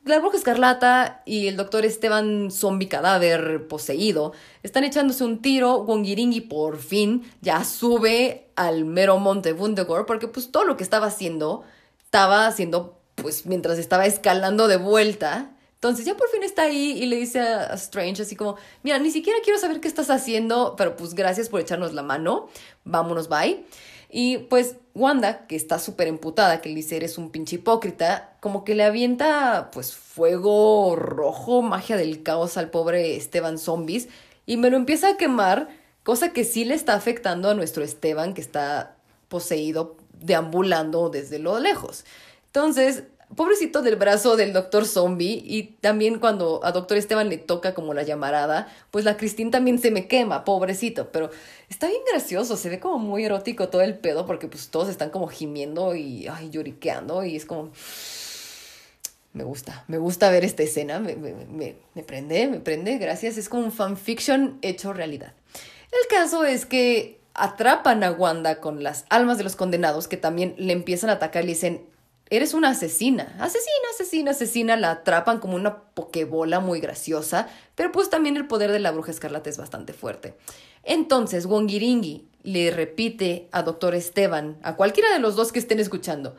[0.07, 5.79] la bruja escarlata y el doctor Esteban zombie cadáver poseído están echándose un tiro.
[5.79, 11.07] Wongiringi por fin ya sube al mero monte Wundagore porque pues todo lo que estaba
[11.07, 11.63] haciendo
[12.03, 15.51] estaba haciendo pues mientras estaba escalando de vuelta.
[15.75, 18.97] Entonces ya por fin está ahí y le dice a, a Strange así como, mira,
[18.99, 22.49] ni siquiera quiero saber qué estás haciendo, pero pues gracias por echarnos la mano.
[22.83, 23.63] Vámonos, bye.
[24.09, 28.63] Y pues Wanda, que está súper emputada, que le dice eres un pinche hipócrita, como
[28.63, 34.07] que le avienta pues fuego rojo, magia del caos al pobre Esteban Zombies
[34.45, 35.67] y me lo empieza a quemar,
[36.03, 38.95] cosa que sí le está afectando a nuestro Esteban que está
[39.27, 42.05] poseído deambulando desde lo lejos.
[42.45, 43.03] Entonces,
[43.35, 47.93] pobrecito del brazo del doctor zombie y también cuando a doctor Esteban le toca como
[47.93, 51.29] la llamarada, pues la Christine también se me quema, pobrecito, pero
[51.69, 55.09] está bien gracioso, se ve como muy erótico todo el pedo porque pues todos están
[55.09, 57.71] como gimiendo y ay, lloriqueando y es como...
[59.33, 63.37] Me gusta, me gusta ver esta escena, me, me, me, me prende, me prende, gracias,
[63.37, 65.33] es como un fanfiction hecho realidad.
[65.91, 70.55] El caso es que atrapan a Wanda con las almas de los condenados que también
[70.57, 71.85] le empiezan a atacar y le dicen,
[72.29, 78.09] eres una asesina, asesina, asesina, asesina, la atrapan como una pokebola muy graciosa, pero pues
[78.09, 80.35] también el poder de la bruja escarlata es bastante fuerte.
[80.83, 86.35] Entonces Wongiringi le repite a Doctor Esteban, a cualquiera de los dos que estén escuchando,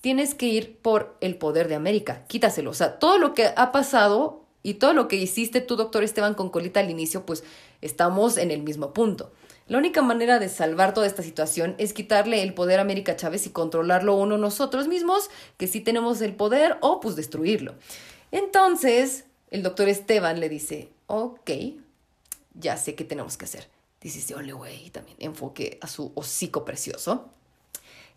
[0.00, 3.72] tienes que ir por el poder de América, quítaselo, o sea, todo lo que ha
[3.72, 7.44] pasado y todo lo que hiciste tú, Doctor Esteban, con Colita al inicio, pues
[7.80, 9.32] estamos en el mismo punto.
[9.68, 13.46] La única manera de salvar toda esta situación es quitarle el poder a América Chávez
[13.46, 15.28] y controlarlo uno nosotros mismos,
[15.58, 17.74] que sí tenemos el poder, o pues destruirlo.
[18.32, 21.50] Entonces, el doctor Esteban le dice, ok,
[22.54, 23.68] ya sé qué tenemos que hacer.
[24.00, 27.28] Dice, ole, güey, también enfoque a su hocico precioso.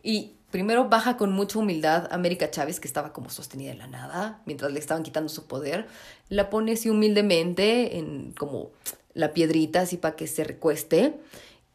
[0.04, 3.88] Y primero baja con mucha humildad a América Chávez, que estaba como sostenida en la
[3.88, 5.88] nada, mientras le estaban quitando su poder.
[6.30, 8.72] La pone así humildemente en como
[9.14, 11.14] la piedrita así para que se recueste.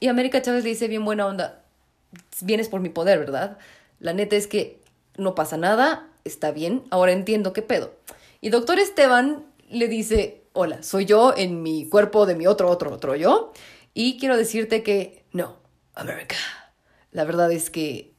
[0.01, 1.63] Y América Chávez le dice bien buena onda,
[2.43, 3.59] vienes por mi poder, ¿verdad?
[4.01, 4.79] La neta es que
[5.17, 7.95] no pasa nada, está bien, ahora entiendo qué pedo.
[8.41, 12.93] Y doctor Esteban le dice, hola, soy yo en mi cuerpo de mi otro, otro,
[12.93, 13.53] otro yo.
[13.95, 15.57] Y quiero decirte que no,
[15.95, 16.37] América.
[17.13, 18.13] La verdad es que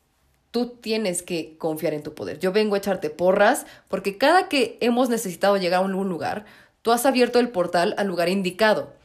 [0.51, 2.39] tú tienes que confiar en tu poder.
[2.39, 6.45] Yo vengo a echarte porras porque cada que hemos necesitado llegar a un lugar,
[6.81, 8.96] tú has abierto el portal al lugar indicado.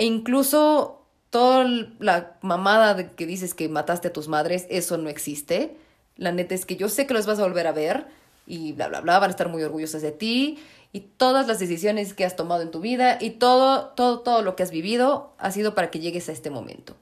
[0.00, 1.66] E incluso toda
[1.98, 5.76] la mamada de que dices que mataste a tus madres, eso no existe.
[6.16, 8.06] La neta es que yo sé que los vas a volver a ver
[8.46, 10.58] y bla, bla, bla, van a estar muy orgullosos de ti
[10.94, 14.56] y todas las decisiones que has tomado en tu vida y todo, todo, todo lo
[14.56, 16.96] que has vivido ha sido para que llegues a este momento.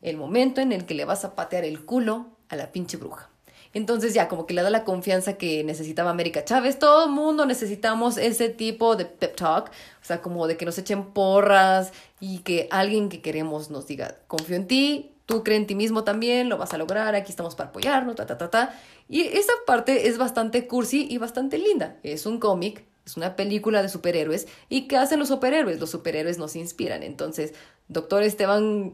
[0.00, 3.28] El momento en el que le vas a patear el culo a la pinche bruja.
[3.74, 6.78] Entonces ya como que le da la confianza que necesitaba América Chávez.
[6.78, 10.78] Todo el mundo necesitamos ese tipo de pep talk, o sea, como de que nos
[10.78, 15.66] echen porras y que alguien que queremos nos diga, confío en ti, tú crees en
[15.66, 18.74] ti mismo también, lo vas a lograr, aquí estamos para apoyarnos, ta, ta, ta, ta.
[19.08, 21.96] Y esa parte es bastante cursi y bastante linda.
[22.02, 24.48] Es un cómic, es una película de superhéroes.
[24.68, 25.80] ¿Y qué hacen los superhéroes?
[25.80, 27.02] Los superhéroes nos inspiran.
[27.02, 27.52] Entonces,
[27.88, 28.92] Doctor Esteban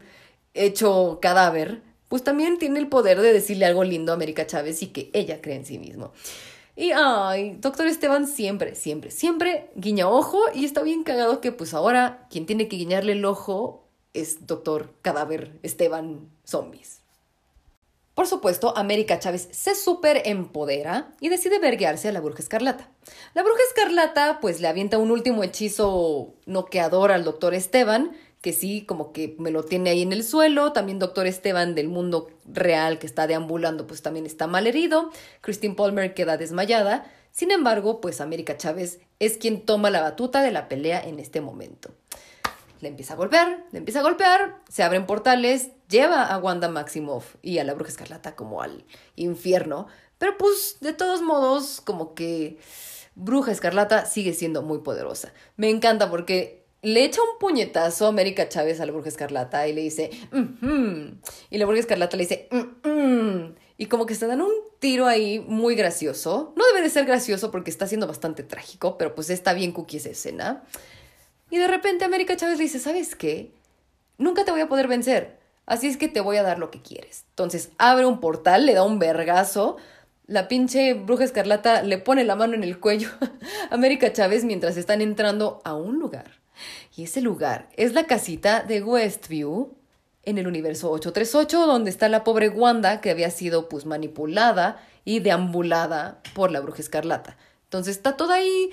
[0.53, 4.87] hecho cadáver pues también tiene el poder de decirle algo lindo a América Chávez y
[4.87, 6.11] que ella cree en sí mismo.
[6.75, 11.73] Y ay, doctor Esteban siempre, siempre, siempre guiña ojo y está bien cagado que pues
[11.73, 16.99] ahora quien tiene que guiñarle el ojo es doctor cadáver Esteban Zombies.
[18.13, 22.89] Por supuesto, América Chávez se súper empodera y decide verguearse a la bruja escarlata.
[23.33, 28.15] La bruja escarlata pues le avienta un último hechizo noqueador al doctor Esteban
[28.45, 30.71] que sí, como que me lo tiene ahí en el suelo.
[30.71, 35.09] También doctor Esteban del mundo real que está deambulando, pues también está mal herido.
[35.41, 37.11] Christine Palmer queda desmayada.
[37.31, 41.41] Sin embargo, pues América Chávez es quien toma la batuta de la pelea en este
[41.41, 41.89] momento.
[42.81, 47.37] Le empieza a golpear, le empieza a golpear, se abren portales, lleva a Wanda Maximoff
[47.41, 48.85] y a la Bruja Escarlata como al
[49.15, 49.87] infierno.
[50.19, 52.59] Pero pues, de todos modos, como que
[53.15, 55.33] Bruja Escarlata sigue siendo muy poderosa.
[55.57, 59.73] Me encanta porque le echa un puñetazo a América Chávez a la Bruja Escarlata y
[59.73, 60.11] le dice,
[61.49, 62.47] y la Bruja Escarlata le dice,
[63.75, 66.53] y como que se dan un tiro ahí muy gracioso.
[66.55, 69.97] No debe de ser gracioso porque está siendo bastante trágico, pero pues está bien cookie
[69.97, 70.63] esa escena.
[71.49, 73.51] Y de repente América Chávez le dice, ¿sabes qué?
[74.19, 76.83] Nunca te voy a poder vencer, así es que te voy a dar lo que
[76.83, 77.25] quieres.
[77.29, 79.77] Entonces abre un portal, le da un vergazo.
[80.27, 84.77] La pinche bruja escarlata le pone la mano en el cuello a América Chávez mientras
[84.77, 86.44] están entrando a un lugar
[86.95, 89.75] y ese lugar es la casita de Westview
[90.23, 95.19] en el universo 838, donde está la pobre Wanda que había sido pues manipulada y
[95.19, 97.37] deambulada por la bruja escarlata.
[97.65, 98.71] Entonces está toda ahí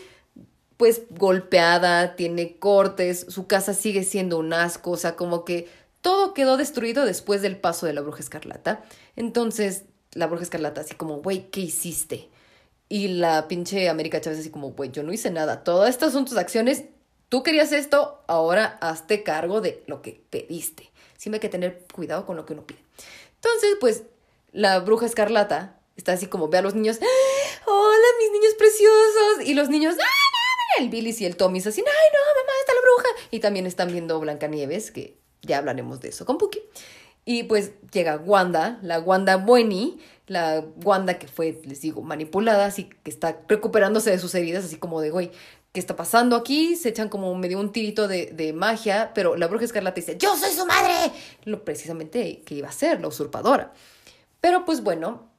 [0.76, 5.68] pues golpeada, tiene cortes, su casa sigue siendo un asco, o sea, como que
[6.00, 8.82] todo quedó destruido después del paso de la bruja escarlata.
[9.14, 12.30] Entonces la bruja escarlata así como, güey, ¿qué hiciste?
[12.88, 16.24] Y la pinche América Chávez así como, güey, yo no hice nada, todas estas son
[16.24, 16.84] tus acciones
[17.32, 20.90] Tú querías esto, ahora hazte cargo de lo que pediste.
[21.16, 22.84] Siempre hay que tener cuidado con lo que uno pide.
[23.36, 24.02] Entonces, pues,
[24.52, 26.98] la bruja escarlata está así como ve a los niños.
[27.00, 27.62] ¡Ah!
[27.66, 29.46] ¡Hola, mis niños preciosos!
[29.46, 29.94] Y los niños.
[29.94, 30.84] ¡Ay, no!
[30.84, 31.80] El Billy y el Tommy así.
[31.80, 33.28] ¡Ay, no, mamá, está la bruja!
[33.30, 36.60] Y también están viendo Blancanieves, que ya hablaremos de eso con Puki.
[37.24, 42.90] Y pues llega Wanda, la Wanda Bueni, la Wanda que fue, les digo, manipulada, así
[43.02, 45.30] que está recuperándose de sus heridas, así como de, güey,
[45.72, 46.76] ¿qué está pasando aquí?
[46.76, 50.52] Se echan como medio un tirito de, magia, pero la bruja escarlata dice, yo soy
[50.52, 51.12] su madre,
[51.44, 53.72] lo precisamente que iba a ser, la usurpadora.
[54.40, 55.30] Pero pues bueno,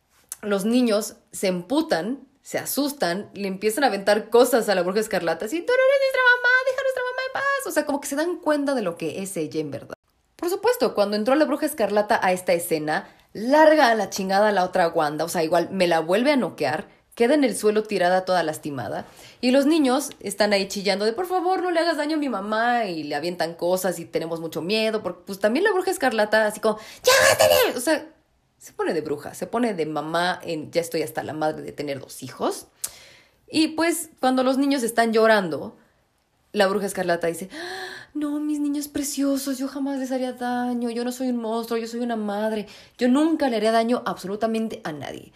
[0.42, 5.46] los niños se emputan, se asustan, le empiezan a aventar cosas a la bruja escarlata,
[5.46, 7.68] así, tú no eres nuestra mamá, deja a nuestra mamá en paz.
[7.68, 9.96] O sea, como que se dan cuenta de lo que es ella en verdad.
[10.36, 14.52] Por supuesto, cuando entró la bruja escarlata a esta escena, larga a la chingada a
[14.52, 17.84] la otra Wanda, o sea, igual me la vuelve a noquear, queda en el suelo
[17.84, 19.06] tirada toda lastimada,
[19.42, 22.30] y los niños están ahí chillando de por favor no le hagas daño a mi
[22.30, 26.46] mamá, y le avientan cosas y tenemos mucho miedo, porque pues también la bruja escarlata
[26.46, 27.14] así como, ya
[27.76, 28.08] o sea,
[28.58, 31.72] se pone de bruja, se pone de mamá en ya estoy hasta la madre de
[31.72, 32.68] tener dos hijos.
[33.50, 35.76] Y pues cuando los niños están llorando,
[36.54, 41.04] la bruja escarlata dice, "Ah, no, mis niños preciosos, yo jamás les haría daño, yo
[41.04, 42.68] no soy un monstruo, yo soy una madre,
[42.98, 45.34] yo nunca le haría daño absolutamente a nadie.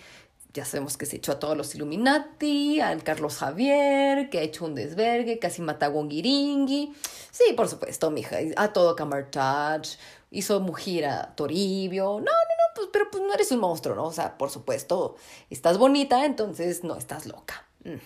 [0.57, 4.65] Ya sabemos que se echó a todos los Illuminati, al Carlos Javier, que ha hecho
[4.65, 6.95] un desvergue, casi mata a Wongiringi.
[7.29, 9.99] Sí, por supuesto, mija, a todo Camartage,
[10.31, 12.05] hizo mugir a Toribio.
[12.05, 14.05] No, no, no, pues, pero pues no eres un monstruo, ¿no?
[14.05, 15.15] O sea, por supuesto,
[15.51, 17.67] estás bonita, entonces no estás loca.
[17.83, 18.01] Mm.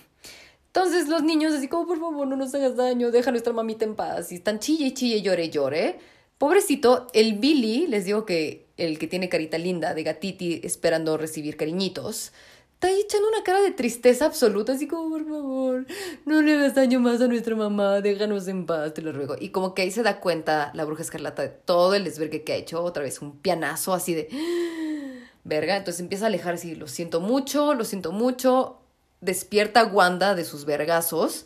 [0.67, 3.85] Entonces los niños así como, por favor, no nos hagas daño, deja a nuestra mamita
[3.85, 4.29] en paz.
[4.33, 5.99] Y están chille chille, llore, llore.
[6.37, 11.55] Pobrecito, el Billy, les digo que el que tiene carita linda de gatiti esperando recibir
[11.55, 12.31] cariñitos,
[12.73, 15.85] está ahí echando una cara de tristeza absoluta, así como, por favor,
[16.25, 19.35] no le hagas daño más a nuestra mamá, déjanos en paz, te lo ruego.
[19.39, 22.53] Y como que ahí se da cuenta la bruja escarlata de todo el desvergue que
[22.53, 24.29] ha hecho, otra vez un pianazo así de...
[25.43, 28.79] Verga, entonces empieza a alejarse y lo siento mucho, lo siento mucho,
[29.21, 31.45] despierta a Wanda de sus vergazos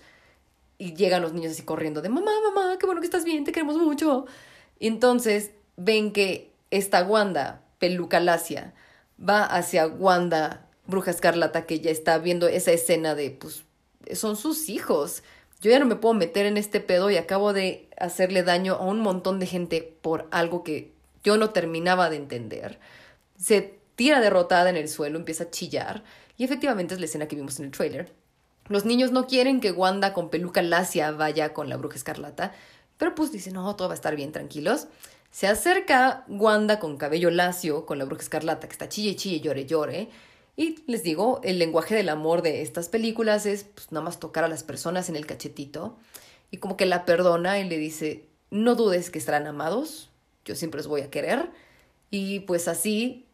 [0.78, 3.52] y llegan los niños así corriendo de mamá, mamá, qué bueno que estás bien, te
[3.52, 4.26] queremos mucho.
[4.80, 8.74] Y entonces ven que esta Wanda, peluca lacia,
[9.18, 13.64] va hacia Wanda, bruja escarlata, que ya está viendo esa escena de, pues,
[14.14, 15.24] son sus hijos.
[15.62, 18.86] Yo ya no me puedo meter en este pedo y acabo de hacerle daño a
[18.86, 20.94] un montón de gente por algo que
[21.24, 22.80] yo no terminaba de entender.
[23.38, 26.04] Se tira derrotada en el suelo, empieza a chillar
[26.38, 28.14] y efectivamente es la escena que vimos en el trailer.
[28.68, 32.54] Los niños no quieren que Wanda con peluca lacia vaya con la bruja escarlata,
[32.98, 34.88] pero pues dicen, no, todo va a estar bien, tranquilos.
[35.36, 39.66] Se acerca Wanda con cabello lacio, con la bruja escarlata, que está chille, chille, llore,
[39.66, 40.08] llore.
[40.56, 44.46] Y les digo, el lenguaje del amor de estas películas es pues, nada más tocar
[44.46, 45.98] a las personas en el cachetito.
[46.52, 50.10] Y como que la perdona y le dice, no dudes que estarán amados,
[50.46, 51.50] yo siempre los voy a querer.
[52.10, 53.26] Y pues así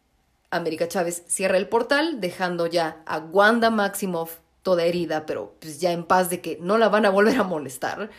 [0.50, 5.92] América Chávez cierra el portal, dejando ya a Wanda Maximoff toda herida, pero pues ya
[5.92, 8.10] en paz de que no la van a volver a molestar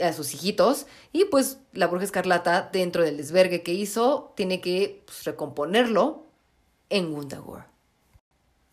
[0.00, 0.86] a sus hijitos.
[1.12, 6.26] Y pues la bruja escarlata, dentro del desvergue que hizo, tiene que pues, recomponerlo
[6.88, 7.64] en Wundagore.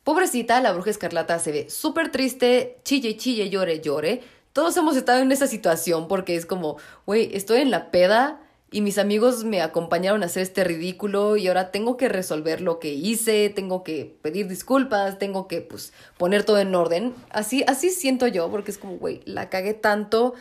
[0.04, 4.22] Pobrecita, la bruja escarlata se ve súper triste, chille, chille, llore, llore.
[4.54, 8.82] Todos hemos estado en esa situación porque es como, güey, estoy en la peda, y
[8.82, 12.94] mis amigos me acompañaron a hacer este ridículo y ahora tengo que resolver lo que
[12.94, 17.14] hice, tengo que pedir disculpas, tengo que pues poner todo en orden.
[17.30, 20.34] Así así siento yo porque es como, güey, la cagué tanto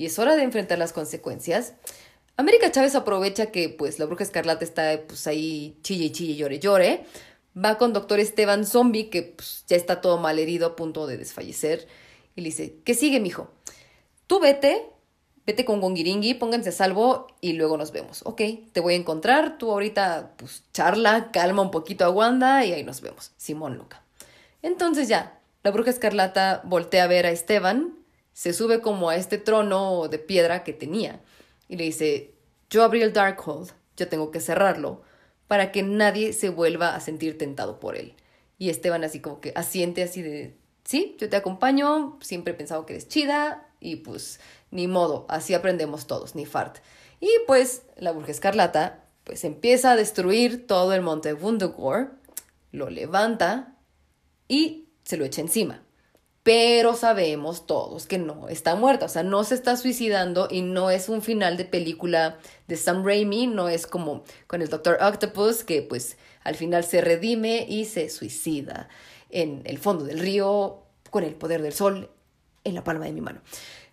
[0.00, 1.74] y es hora de enfrentar las consecuencias.
[2.38, 7.04] América Chávez aprovecha que pues la bruja escarlata está pues ahí chille chille, llore, llore.
[7.54, 11.18] Va con doctor Esteban Zombie que pues, ya está todo mal herido a punto de
[11.18, 11.86] desfallecer
[12.34, 13.50] y le dice, ¿qué sigue, mijo?
[14.26, 14.86] Tú vete,
[15.44, 18.22] vete con Gongiringui, pónganse a salvo y luego nos vemos.
[18.24, 18.40] Ok,
[18.72, 22.84] te voy a encontrar, tú ahorita pues charla, calma un poquito a Wanda y ahí
[22.84, 23.32] nos vemos.
[23.36, 24.02] Simón Luca.
[24.62, 27.99] Entonces ya, la bruja escarlata voltea a ver a Esteban,
[28.40, 31.20] se sube como a este trono de piedra que tenía
[31.68, 32.32] y le dice,
[32.70, 35.02] yo abrí el Darkhold, yo tengo que cerrarlo
[35.46, 38.14] para que nadie se vuelva a sentir tentado por él.
[38.56, 42.86] Y Esteban así como que asiente así de, sí, yo te acompaño, siempre he pensado
[42.86, 44.40] que eres chida y pues
[44.70, 46.78] ni modo, así aprendemos todos, ni fart.
[47.20, 52.06] Y pues la bruja escarlata pues empieza a destruir todo el monte Wundagore,
[52.72, 53.76] lo levanta
[54.48, 55.82] y se lo echa encima.
[56.42, 60.90] Pero sabemos todos que no está muerta, o sea, no se está suicidando y no
[60.90, 65.64] es un final de película de Sam Raimi, no es como con el Doctor Octopus
[65.64, 68.88] que pues al final se redime y se suicida
[69.28, 72.10] en el fondo del río con el poder del sol
[72.64, 73.42] en la palma de mi mano.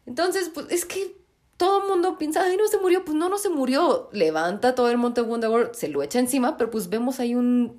[0.06, 1.18] Entonces, pues es que
[1.58, 3.04] todo el mundo piensa, ay, no se murió.
[3.04, 4.10] Pues no, no se murió.
[4.12, 7.78] Levanta todo el monte Wonder se lo echa encima, pero pues vemos ahí un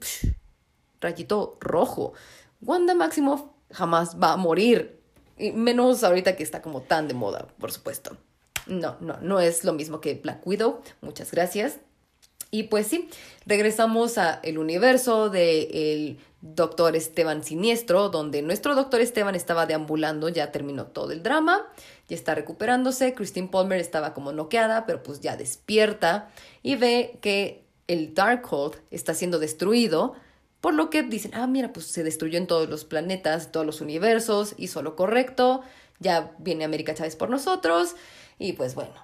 [1.01, 2.12] rayito rojo.
[2.61, 5.01] Wanda Maximoff jamás va a morir.
[5.39, 8.16] Menos ahorita que está como tan de moda, por supuesto.
[8.66, 10.82] No, no, no es lo mismo que Black Widow.
[11.01, 11.78] Muchas gracias.
[12.51, 13.09] Y pues sí,
[13.47, 20.28] regresamos a el universo del el doctor Esteban Siniestro, donde nuestro doctor Esteban estaba deambulando,
[20.28, 21.66] ya terminó todo el drama,
[22.09, 26.31] ya está recuperándose, Christine Palmer estaba como noqueada, pero pues ya despierta
[26.62, 30.15] y ve que el Darkhold está siendo destruido,
[30.60, 33.80] por lo que dicen, ah, mira, pues se destruyó en todos los planetas, todos los
[33.80, 35.62] universos, hizo lo correcto,
[36.01, 37.94] ya viene América Chávez por nosotros,
[38.39, 38.94] y pues bueno,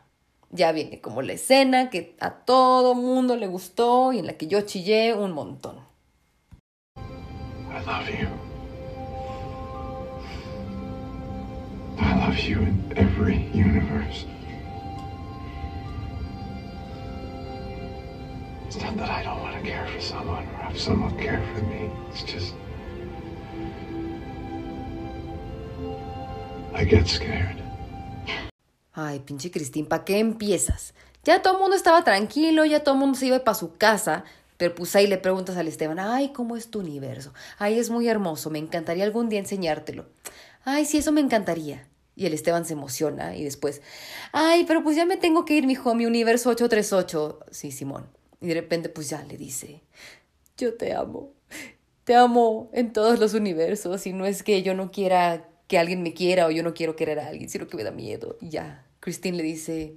[0.51, 4.47] ya viene como la escena que a todo mundo le gustó y en la que
[4.47, 5.78] yo chillé un montón.
[6.97, 8.28] I love you.
[11.98, 14.26] I love you in every universe.
[18.75, 21.63] It's not that I don't want to care for someone or have someone care for
[21.63, 21.93] me.
[22.11, 22.55] It's just.
[26.75, 27.63] I get scared.
[28.93, 30.93] Ay, pinche Cristín, ¿para qué empiezas?
[31.23, 34.25] Ya todo el mundo estaba tranquilo, ya todo el mundo se iba para su casa,
[34.57, 37.33] pero pues ahí le preguntas al Esteban, ay, ¿cómo es tu universo?
[37.59, 40.07] Ay, es muy hermoso, me encantaría algún día enseñártelo.
[40.65, 41.87] Ay, sí, eso me encantaría.
[42.17, 43.83] Y el Esteban se emociona y después,
[44.33, 47.39] ay, pero pues ya me tengo que ir, mijo, mi universo 838.
[47.53, 48.09] Sí, Simón.
[48.45, 49.81] Y de repente pues ya le dice,
[50.59, 51.33] yo te amo.
[52.05, 56.03] Te amo en todos los universos y no es que yo no quiera que alguien
[56.03, 58.37] me quiera o yo no quiero querer a alguien, sino que me da miedo.
[58.43, 59.95] Y ya, Christine le dice,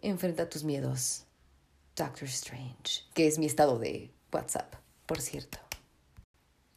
[0.00, 1.22] enfrenta tus miedos,
[1.94, 4.74] Doctor Strange, que es mi estado de WhatsApp,
[5.06, 5.58] por cierto.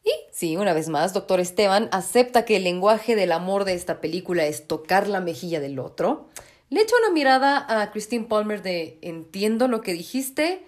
[0.04, 4.00] Y sí, una vez más, Doctor Esteban acepta que el lenguaje del amor de esta
[4.00, 6.28] película es tocar la mejilla del otro.
[6.68, 10.65] Le echa una mirada a Christine Palmer de entiendo lo que dijiste,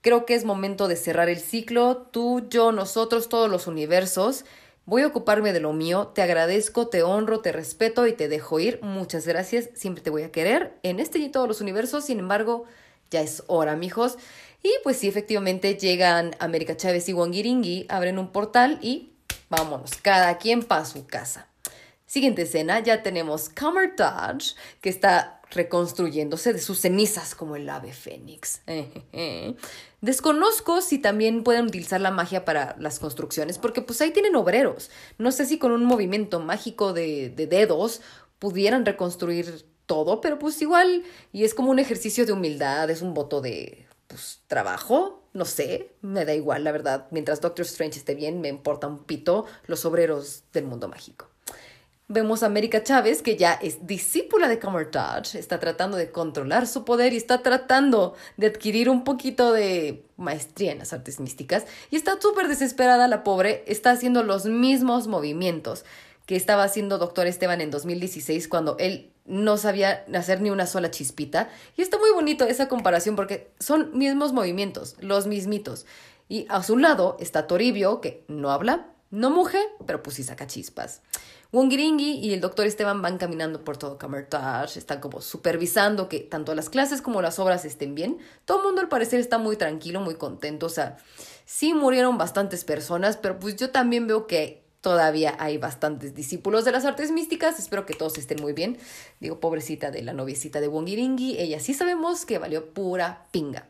[0.00, 4.44] creo que es momento de cerrar el ciclo, tú, yo, nosotros, todos los universos.
[4.86, 8.58] Voy a ocuparme de lo mío, te agradezco, te honro, te respeto y te dejo
[8.58, 8.80] ir.
[8.82, 12.06] Muchas gracias, siempre te voy a querer en este y todos los universos.
[12.06, 12.64] Sin embargo,
[13.10, 14.16] ya es hora, mijos.
[14.62, 19.12] Y pues sí, efectivamente llegan América Chávez y Wangiringi, abren un portal y
[19.50, 21.48] vámonos, cada quien para su casa.
[22.06, 28.62] Siguiente escena, ya tenemos Dodge, que está reconstruyéndose de sus cenizas como el ave fénix.
[30.00, 34.90] Desconozco si también pueden utilizar la magia para las construcciones, porque pues ahí tienen obreros.
[35.18, 38.00] No sé si con un movimiento mágico de, de dedos
[38.38, 41.02] pudieran reconstruir todo, pero pues igual,
[41.32, 45.92] y es como un ejercicio de humildad, es un voto de pues, trabajo, no sé,
[46.02, 47.06] me da igual, la verdad.
[47.10, 51.28] Mientras Doctor Strange esté bien, me importa un pito los obreros del mundo mágico.
[52.10, 56.86] Vemos a América Chávez, que ya es discípula de Camertage, está tratando de controlar su
[56.86, 61.66] poder y está tratando de adquirir un poquito de maestría en las artes místicas.
[61.90, 65.84] Y está súper desesperada la pobre, está haciendo los mismos movimientos
[66.24, 70.90] que estaba haciendo Doctor Esteban en 2016 cuando él no sabía hacer ni una sola
[70.90, 71.50] chispita.
[71.76, 75.84] Y está muy bonito esa comparación porque son mismos movimientos, los mismitos.
[76.26, 80.46] Y a su lado está Toribio, que no habla, no muge, pero pues sí saca
[80.46, 81.02] chispas.
[81.50, 86.54] Wongiringi y el doctor Esteban van caminando por todo Camertage, están como supervisando que tanto
[86.54, 88.18] las clases como las obras estén bien.
[88.44, 90.98] Todo el mundo al parecer está muy tranquilo, muy contento, o sea,
[91.46, 96.72] sí murieron bastantes personas, pero pues yo también veo que todavía hay bastantes discípulos de
[96.72, 98.76] las artes místicas, espero que todos estén muy bien.
[99.18, 103.66] Digo, pobrecita de la noviecita de Wongiringi, ella sí sabemos que valió pura pinga.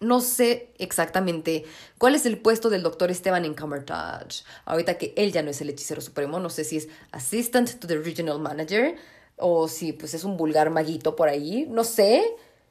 [0.00, 1.64] No sé exactamente
[1.98, 4.44] cuál es el puesto del doctor Esteban en Camertage.
[4.64, 7.86] Ahorita que él ya no es el hechicero supremo, no sé si es Assistant to
[7.86, 8.96] the Regional Manager
[9.36, 11.66] o si pues es un vulgar maguito por ahí.
[11.68, 12.24] No sé,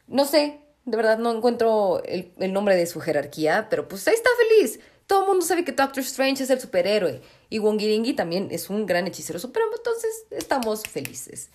[0.07, 0.59] no sé.
[0.85, 4.79] De verdad no encuentro el, el nombre de su jerarquía, pero pues ahí está feliz.
[5.05, 8.85] Todo el mundo sabe que Doctor Strange es el superhéroe y Wongiringi también es un
[8.85, 11.49] gran hechicero supremo, entonces estamos felices.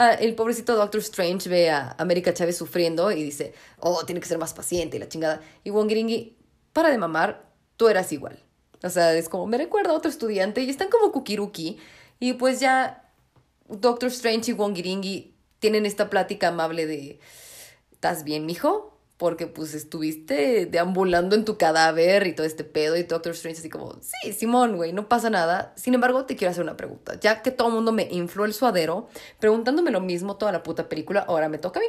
[0.00, 4.28] Ah, el pobrecito Doctor Strange ve a América Chávez sufriendo y dice, oh, tiene que
[4.28, 5.40] ser más paciente y la chingada.
[5.64, 6.38] Y Wongiringi,
[6.72, 8.38] para de mamar, tú eras igual.
[8.84, 11.78] O sea, es como, me recuerda a otro estudiante y están como kukiruki.
[12.20, 13.10] Y pues ya
[13.68, 17.18] Doctor Strange y Wongiringi tienen esta plática amable de,
[17.90, 18.97] ¿estás bien, mijo?
[19.18, 23.68] Porque pues estuviste deambulando en tu cadáver y todo este pedo y Doctor Strange así
[23.68, 25.74] como, sí, Simón, güey, no pasa nada.
[25.76, 27.18] Sin embargo, te quiero hacer una pregunta.
[27.20, 29.08] Ya que todo el mundo me infló el suadero,
[29.40, 31.88] preguntándome lo mismo toda la puta película, ahora me toca a mí.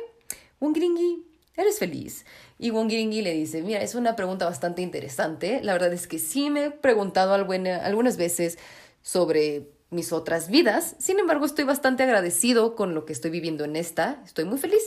[0.59, 1.23] Wongiringi,
[1.55, 2.25] ¿eres feliz?
[2.57, 5.61] Y Wongiringi le dice, mira, es una pregunta bastante interesante.
[5.61, 8.57] La verdad es que sí me he preguntado algunas veces
[9.03, 10.95] sobre mis otras vidas.
[10.97, 14.19] Sin embargo, estoy bastante agradecido con lo que estoy viviendo en esta.
[14.25, 14.81] Estoy muy feliz.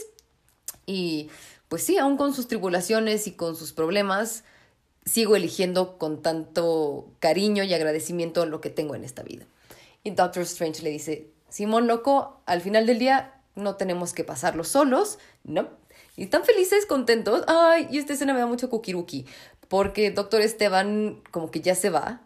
[0.85, 1.29] Y
[1.73, 4.43] pues sí, aún con sus tribulaciones y con sus problemas,
[5.05, 9.47] sigo eligiendo con tanto cariño y agradecimiento lo que tengo en esta vida.
[10.03, 14.63] Y Doctor Strange le dice, Simón loco, al final del día no tenemos que pasarlo
[14.63, 15.67] solos, ¿no?
[16.15, 17.43] Y están felices, contentos.
[17.47, 19.25] Ay, y esta escena me da mucho kukiruki,
[19.67, 22.21] porque Doctor Esteban como que ya se va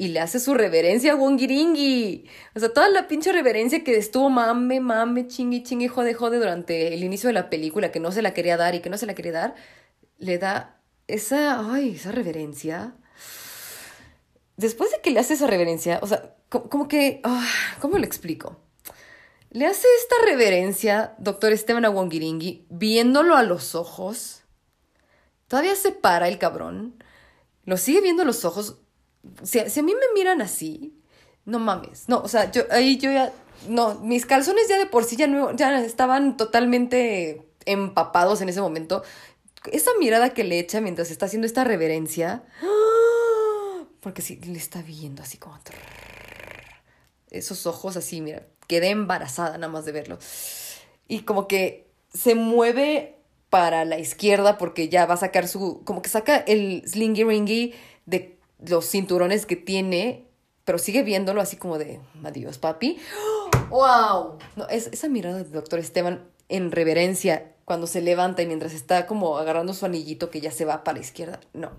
[0.00, 2.24] y le hace su reverencia a Wongiringi.
[2.54, 6.94] O sea, toda la pinche reverencia que estuvo mame, mame, chingue, chingue, jode, jode durante
[6.94, 9.04] el inicio de la película, que no se la quería dar y que no se
[9.04, 9.54] la quería dar,
[10.16, 12.94] le da esa, ay, esa reverencia.
[14.56, 17.46] Después de que le hace esa reverencia, o sea, como, que, ah,
[17.78, 18.56] ¿cómo lo explico?
[19.50, 21.92] le hace esta reverencia, doctor Esteban a
[22.70, 24.44] viéndolo a los ojos.
[25.46, 27.04] Todavía se para el cabrón.
[27.64, 28.78] Lo sigue viendo a los ojos.
[29.42, 30.94] Si, si a mí me miran así,
[31.44, 32.08] no mames.
[32.08, 33.32] No, o sea, yo ahí yo ya.
[33.68, 38.60] No, mis calzones ya de por sí ya, no, ya estaban totalmente empapados en ese
[38.60, 39.02] momento.
[39.70, 42.42] Esa mirada que le echa mientras está haciendo esta reverencia.
[44.00, 45.58] Porque sí, le está viendo así como.
[47.30, 48.46] Esos ojos así, mira.
[48.66, 50.18] Quedé embarazada nada más de verlo.
[51.08, 53.16] Y como que se mueve
[53.50, 55.82] para la izquierda porque ya va a sacar su.
[55.84, 57.74] Como que saca el slingy ringy
[58.06, 60.26] de los cinturones que tiene,
[60.64, 62.98] pero sigue viéndolo así como de adiós, papi.
[63.70, 64.38] ¡Wow!
[64.56, 69.06] No, es, esa mirada del doctor Esteban en reverencia cuando se levanta y mientras está
[69.06, 71.40] como agarrando su anillito que ya se va para la izquierda.
[71.52, 71.70] No,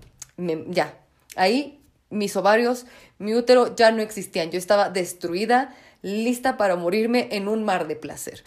[0.69, 0.97] ya.
[1.35, 2.85] Ahí mis ovarios,
[3.17, 4.51] mi útero ya no existían.
[4.51, 8.43] Yo estaba destruida, lista para morirme en un mar de placer.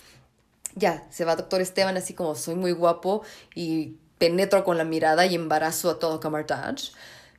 [0.76, 3.22] Ya, se va doctor Esteban así como soy muy guapo
[3.54, 6.92] y penetro con la mirada y embarazo a todo Camartage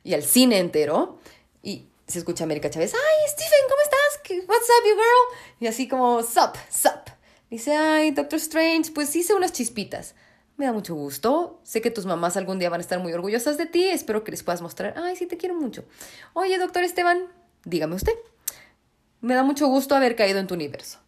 [0.06, 1.18] y al cine entero.
[1.62, 4.20] Y se escucha a América Chávez, ay, Stephen, ¿cómo estás?
[4.22, 5.38] ¿Qué- What's up, you girl?
[5.60, 7.10] Y así como, sup, sup.
[7.50, 10.14] Dice, ay, Doctor Strange, pues hice unas chispitas.
[10.56, 11.60] Me da mucho gusto.
[11.64, 13.84] Sé que tus mamás algún día van a estar muy orgullosas de ti.
[13.88, 14.94] Espero que les puedas mostrar.
[14.96, 15.84] Ay, sí, te quiero mucho.
[16.32, 17.26] Oye, doctor Esteban,
[17.64, 18.14] dígame usted.
[19.20, 20.98] Me da mucho gusto haber caído en tu universo.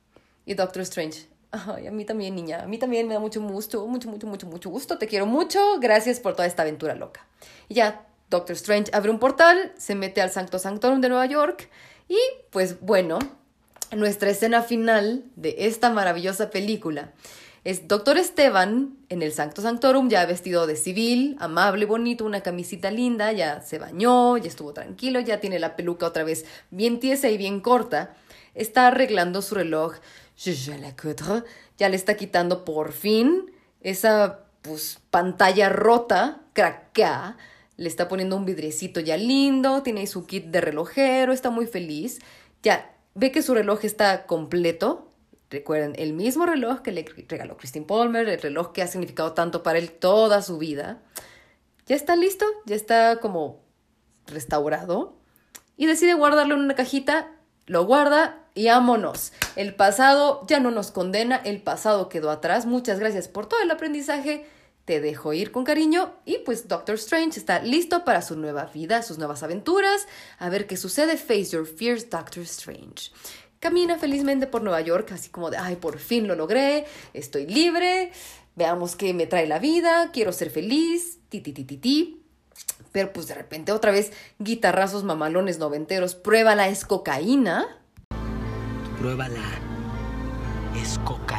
[0.45, 2.63] Y Doctor Strange, ay, a mí también, niña.
[2.63, 4.99] A mí también me da mucho gusto, mucho, mucho, mucho, mucho gusto.
[4.99, 5.79] Te quiero mucho.
[5.81, 7.27] Gracias por toda esta aventura loca.
[7.69, 11.69] Y ya, Doctor Strange abre un portal, se mete al Sancto Sanctorum de Nueva York.
[12.09, 12.19] Y
[12.51, 13.19] pues bueno,
[13.97, 17.13] nuestra escena final de esta maravillosa película
[17.65, 22.91] es Doctor Esteban en el Sancto Sanctorum, ya vestido de civil, amable, bonito, una camisita
[22.91, 27.29] linda, ya se bañó, ya estuvo tranquilo, ya tiene la peluca otra vez bien tiesa
[27.29, 28.15] y bien corta.
[28.55, 29.97] Está arreglando su reloj,
[31.79, 37.37] ya le está quitando por fin esa pues, pantalla rota, craquea,
[37.79, 41.67] le está poniendo un vidriecito ya lindo, tiene ahí su kit de relojero, está muy
[41.67, 42.19] feliz.
[42.61, 45.13] Ya ve que su reloj está completo.
[45.49, 49.63] Recuerden, el mismo reloj que le regaló Christine Palmer, el reloj que ha significado tanto
[49.63, 51.01] para él toda su vida.
[51.87, 53.63] Ya está listo, ya está como
[54.27, 55.17] restaurado.
[55.77, 57.31] Y decide guardarlo en una cajita,
[57.67, 59.33] lo guarda y vámonos.
[59.55, 62.67] El pasado ya no nos condena, el pasado quedó atrás.
[62.67, 64.47] Muchas gracias por todo el aprendizaje.
[64.89, 69.03] Te dejo ir con cariño y pues Doctor Strange está listo para su nueva vida,
[69.03, 70.09] sus nuevas aventuras.
[70.39, 71.19] A ver qué sucede.
[71.19, 73.11] Face your fears, Doctor Strange.
[73.61, 78.13] Camina felizmente por Nueva York, así como de, ay, por fin lo logré, estoy libre,
[78.57, 82.23] veamos qué me trae la vida, quiero ser feliz, ti, ti, ti, ti.
[82.91, 87.79] Pero pues de repente otra vez guitarrazos mamalones noventeros, pruébala, es cocaína.
[88.99, 89.45] Pruébala.
[90.83, 91.38] Es cocaína.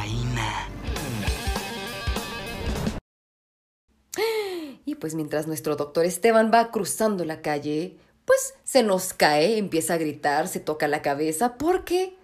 [4.84, 9.94] Y pues mientras nuestro doctor Esteban va cruzando la calle, pues se nos cae, empieza
[9.94, 12.16] a gritar, se toca la cabeza porque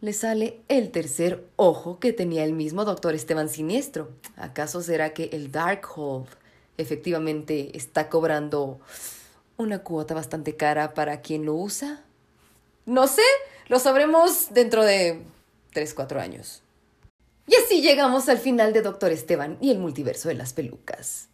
[0.00, 4.10] le sale el tercer ojo que tenía el mismo doctor Esteban Siniestro.
[4.36, 6.28] ¿Acaso será que el Darkhold
[6.76, 8.80] efectivamente está cobrando
[9.56, 12.02] una cuota bastante cara para quien lo usa?
[12.84, 13.22] No sé,
[13.68, 15.22] lo sabremos dentro de
[15.72, 16.61] 3, 4 años.
[17.46, 21.28] Y así llegamos al final de Doctor Esteban y el multiverso de las pelucas.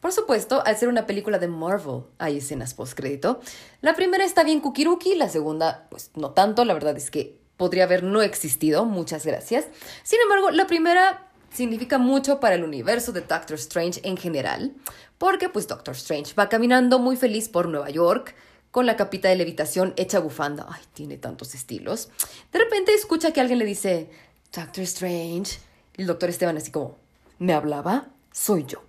[0.00, 3.40] Por supuesto, al ser una película de Marvel, hay escenas postcrédito.
[3.80, 7.84] La primera está bien kukiruki, la segunda, pues no tanto, la verdad es que podría
[7.84, 9.66] haber no existido, muchas gracias.
[10.02, 14.74] Sin embargo, la primera significa mucho para el universo de Doctor Strange en general,
[15.16, 18.34] porque pues Doctor Strange va caminando muy feliz por Nueva York,
[18.74, 20.66] con la capita de levitación hecha bufanda.
[20.68, 22.10] Ay, tiene tantos estilos.
[22.52, 24.10] De repente escucha que alguien le dice,
[24.54, 25.58] Doctor Strange.
[25.96, 26.96] El doctor Esteban así como,
[27.38, 28.08] ¿me hablaba?
[28.32, 28.84] Soy yo.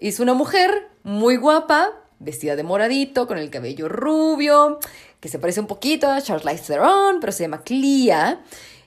[0.00, 4.78] Es una mujer muy guapa, vestida de moradito, con el cabello rubio,
[5.20, 8.42] que se parece un poquito a Charlize Theron, pero se llama Clea.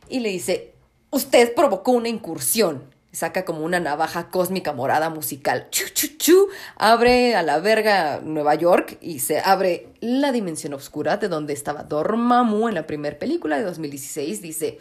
[0.09, 0.73] Y le dice,
[1.11, 2.83] usted provocó una incursión.
[3.11, 5.67] Saca como una navaja cósmica morada musical.
[5.69, 6.47] Chu, chu, chu.
[6.77, 11.83] Abre a la verga Nueva York y se abre la dimensión oscura de donde estaba
[11.83, 14.41] Dormammu en la primera película de 2016.
[14.41, 14.79] Dice,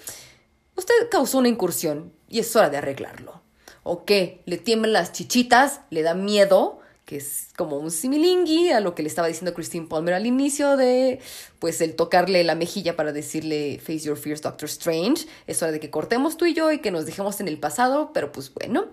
[0.81, 3.43] usted causó una incursión y es hora de arreglarlo.
[3.83, 4.43] ¿O qué?
[4.47, 5.81] ¿Le tiemblan las chichitas?
[5.91, 6.81] ¿Le da miedo?
[7.05, 10.77] Que es como un similingui a lo que le estaba diciendo Christine Palmer al inicio
[10.77, 11.21] de,
[11.59, 15.27] pues, el tocarle la mejilla para decirle Face Your Fears, Doctor Strange.
[15.47, 18.13] Es hora de que cortemos tú y yo y que nos dejemos en el pasado,
[18.13, 18.89] pero pues bueno.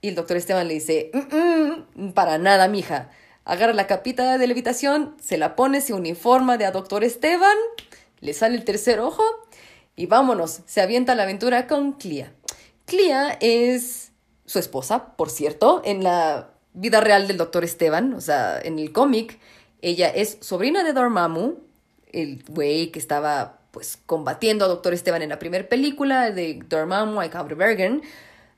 [0.00, 3.10] Y el doctor Esteban le dice, "Mm, mm, para nada, mija.
[3.44, 7.56] Agarra la capita de levitación, se la pone, se uniforma de a doctor Esteban,
[8.20, 9.24] le sale el tercer ojo
[9.98, 12.32] y vámonos, se avienta a la aventura con Clea.
[12.86, 14.12] Clea es
[14.46, 18.92] su esposa, por cierto, en la vida real del doctor Esteban, o sea, en el
[18.92, 19.40] cómic,
[19.82, 21.56] ella es sobrina de Dormammu,
[22.12, 27.20] el güey que estaba pues combatiendo a doctor Esteban en la primera película de Dormammu
[27.20, 28.02] y Bergen.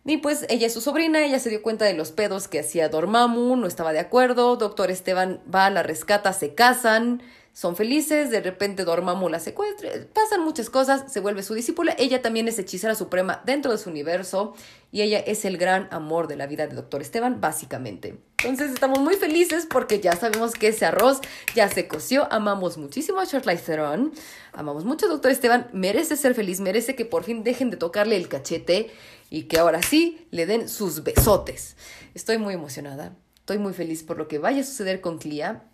[0.04, 2.90] Y pues ella es su sobrina, ella se dio cuenta de los pedos que hacía
[2.90, 7.22] Dormammu, no estaba de acuerdo, doctor Esteban va, la rescata, se casan,
[7.52, 12.22] son felices, de repente Dormammu la secuestra, pasan muchas cosas, se vuelve su discípula, ella
[12.22, 14.54] también es hechicera suprema dentro de su universo
[14.92, 18.18] y ella es el gran amor de la vida de Doctor Esteban, básicamente.
[18.44, 21.20] Entonces estamos muy felices porque ya sabemos que ese arroz
[21.54, 24.12] ya se coció, amamos muchísimo a Charlize Theron,
[24.52, 28.16] amamos mucho a Doctor Esteban, merece ser feliz, merece que por fin dejen de tocarle
[28.16, 28.90] el cachete
[29.28, 31.76] y que ahora sí le den sus besotes.
[32.14, 35.64] Estoy muy emocionada, estoy muy feliz por lo que vaya a suceder con Clea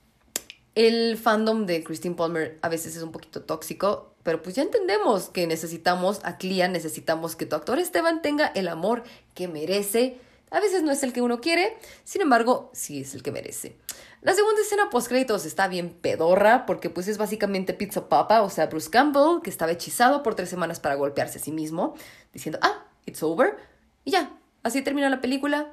[0.77, 5.31] el fandom de Christine Palmer a veces es un poquito tóxico, pero pues ya entendemos
[5.31, 9.03] que necesitamos a Clea, necesitamos que tu actor Esteban tenga el amor
[9.35, 10.21] que merece.
[10.51, 13.77] A veces no es el que uno quiere, sin embargo, sí es el que merece.
[14.21, 18.51] La segunda escena post créditos está bien pedorra porque pues es básicamente Pizza Papa, o
[18.51, 21.95] sea, Bruce Campbell, que estaba hechizado por tres semanas para golpearse a sí mismo,
[22.35, 23.57] diciendo, ah, it's over,
[24.05, 24.31] y ya,
[24.63, 25.73] así termina la película,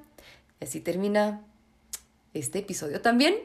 [0.62, 1.44] así termina
[2.34, 3.36] este episodio también.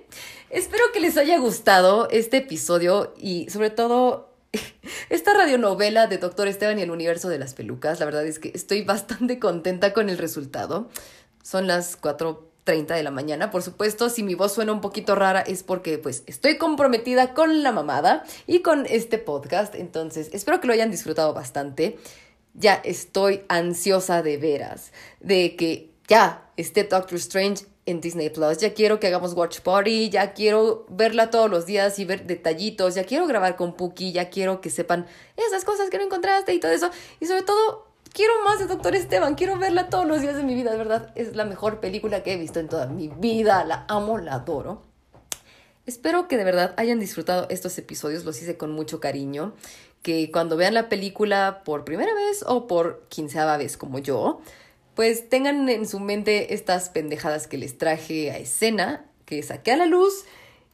[0.50, 4.32] Espero que les haya gustado este episodio y sobre todo
[5.10, 8.00] esta radionovela de Doctor Esteban y el universo de las pelucas.
[8.00, 10.88] La verdad es que estoy bastante contenta con el resultado.
[11.42, 13.50] Son las 4.30 de la mañana.
[13.50, 17.62] Por supuesto, si mi voz suena un poquito rara es porque pues estoy comprometida con
[17.62, 19.74] la mamada y con este podcast.
[19.74, 21.98] Entonces, espero que lo hayan disfrutado bastante.
[22.54, 28.58] Ya estoy ansiosa de veras de que ya esté Doctor Strange en Disney Plus.
[28.58, 32.94] Ya quiero que hagamos Watch Party, ya quiero verla todos los días y ver detallitos,
[32.94, 35.06] ya quiero grabar con Puki, ya quiero que sepan
[35.36, 36.90] esas cosas que no encontraste y todo eso.
[37.20, 40.54] Y sobre todo, quiero más de Doctor Esteban, quiero verla todos los días de mi
[40.54, 41.12] vida, de verdad.
[41.14, 44.82] Es la mejor película que he visto en toda mi vida, la amo, la adoro.
[45.86, 49.54] Espero que de verdad hayan disfrutado estos episodios, los hice con mucho cariño.
[50.02, 54.40] Que cuando vean la película por primera vez o por quinceava vez como yo,
[54.98, 59.76] pues tengan en su mente estas pendejadas que les traje a escena, que saqué a
[59.76, 60.24] la luz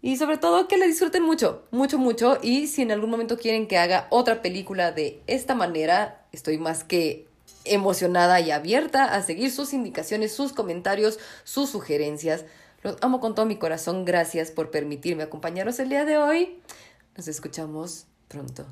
[0.01, 2.39] y sobre todo que la disfruten mucho, mucho, mucho.
[2.41, 6.85] Y si en algún momento quieren que haga otra película de esta manera, estoy más
[6.85, 7.29] que
[7.67, 12.47] emocionada y abierta a seguir sus indicaciones, sus comentarios, sus sugerencias.
[12.83, 14.07] Los amo con todo mi corazón.
[14.07, 16.63] Gracias por permitirme acompañaros el día de hoy.
[17.15, 18.65] Nos escuchamos pronto.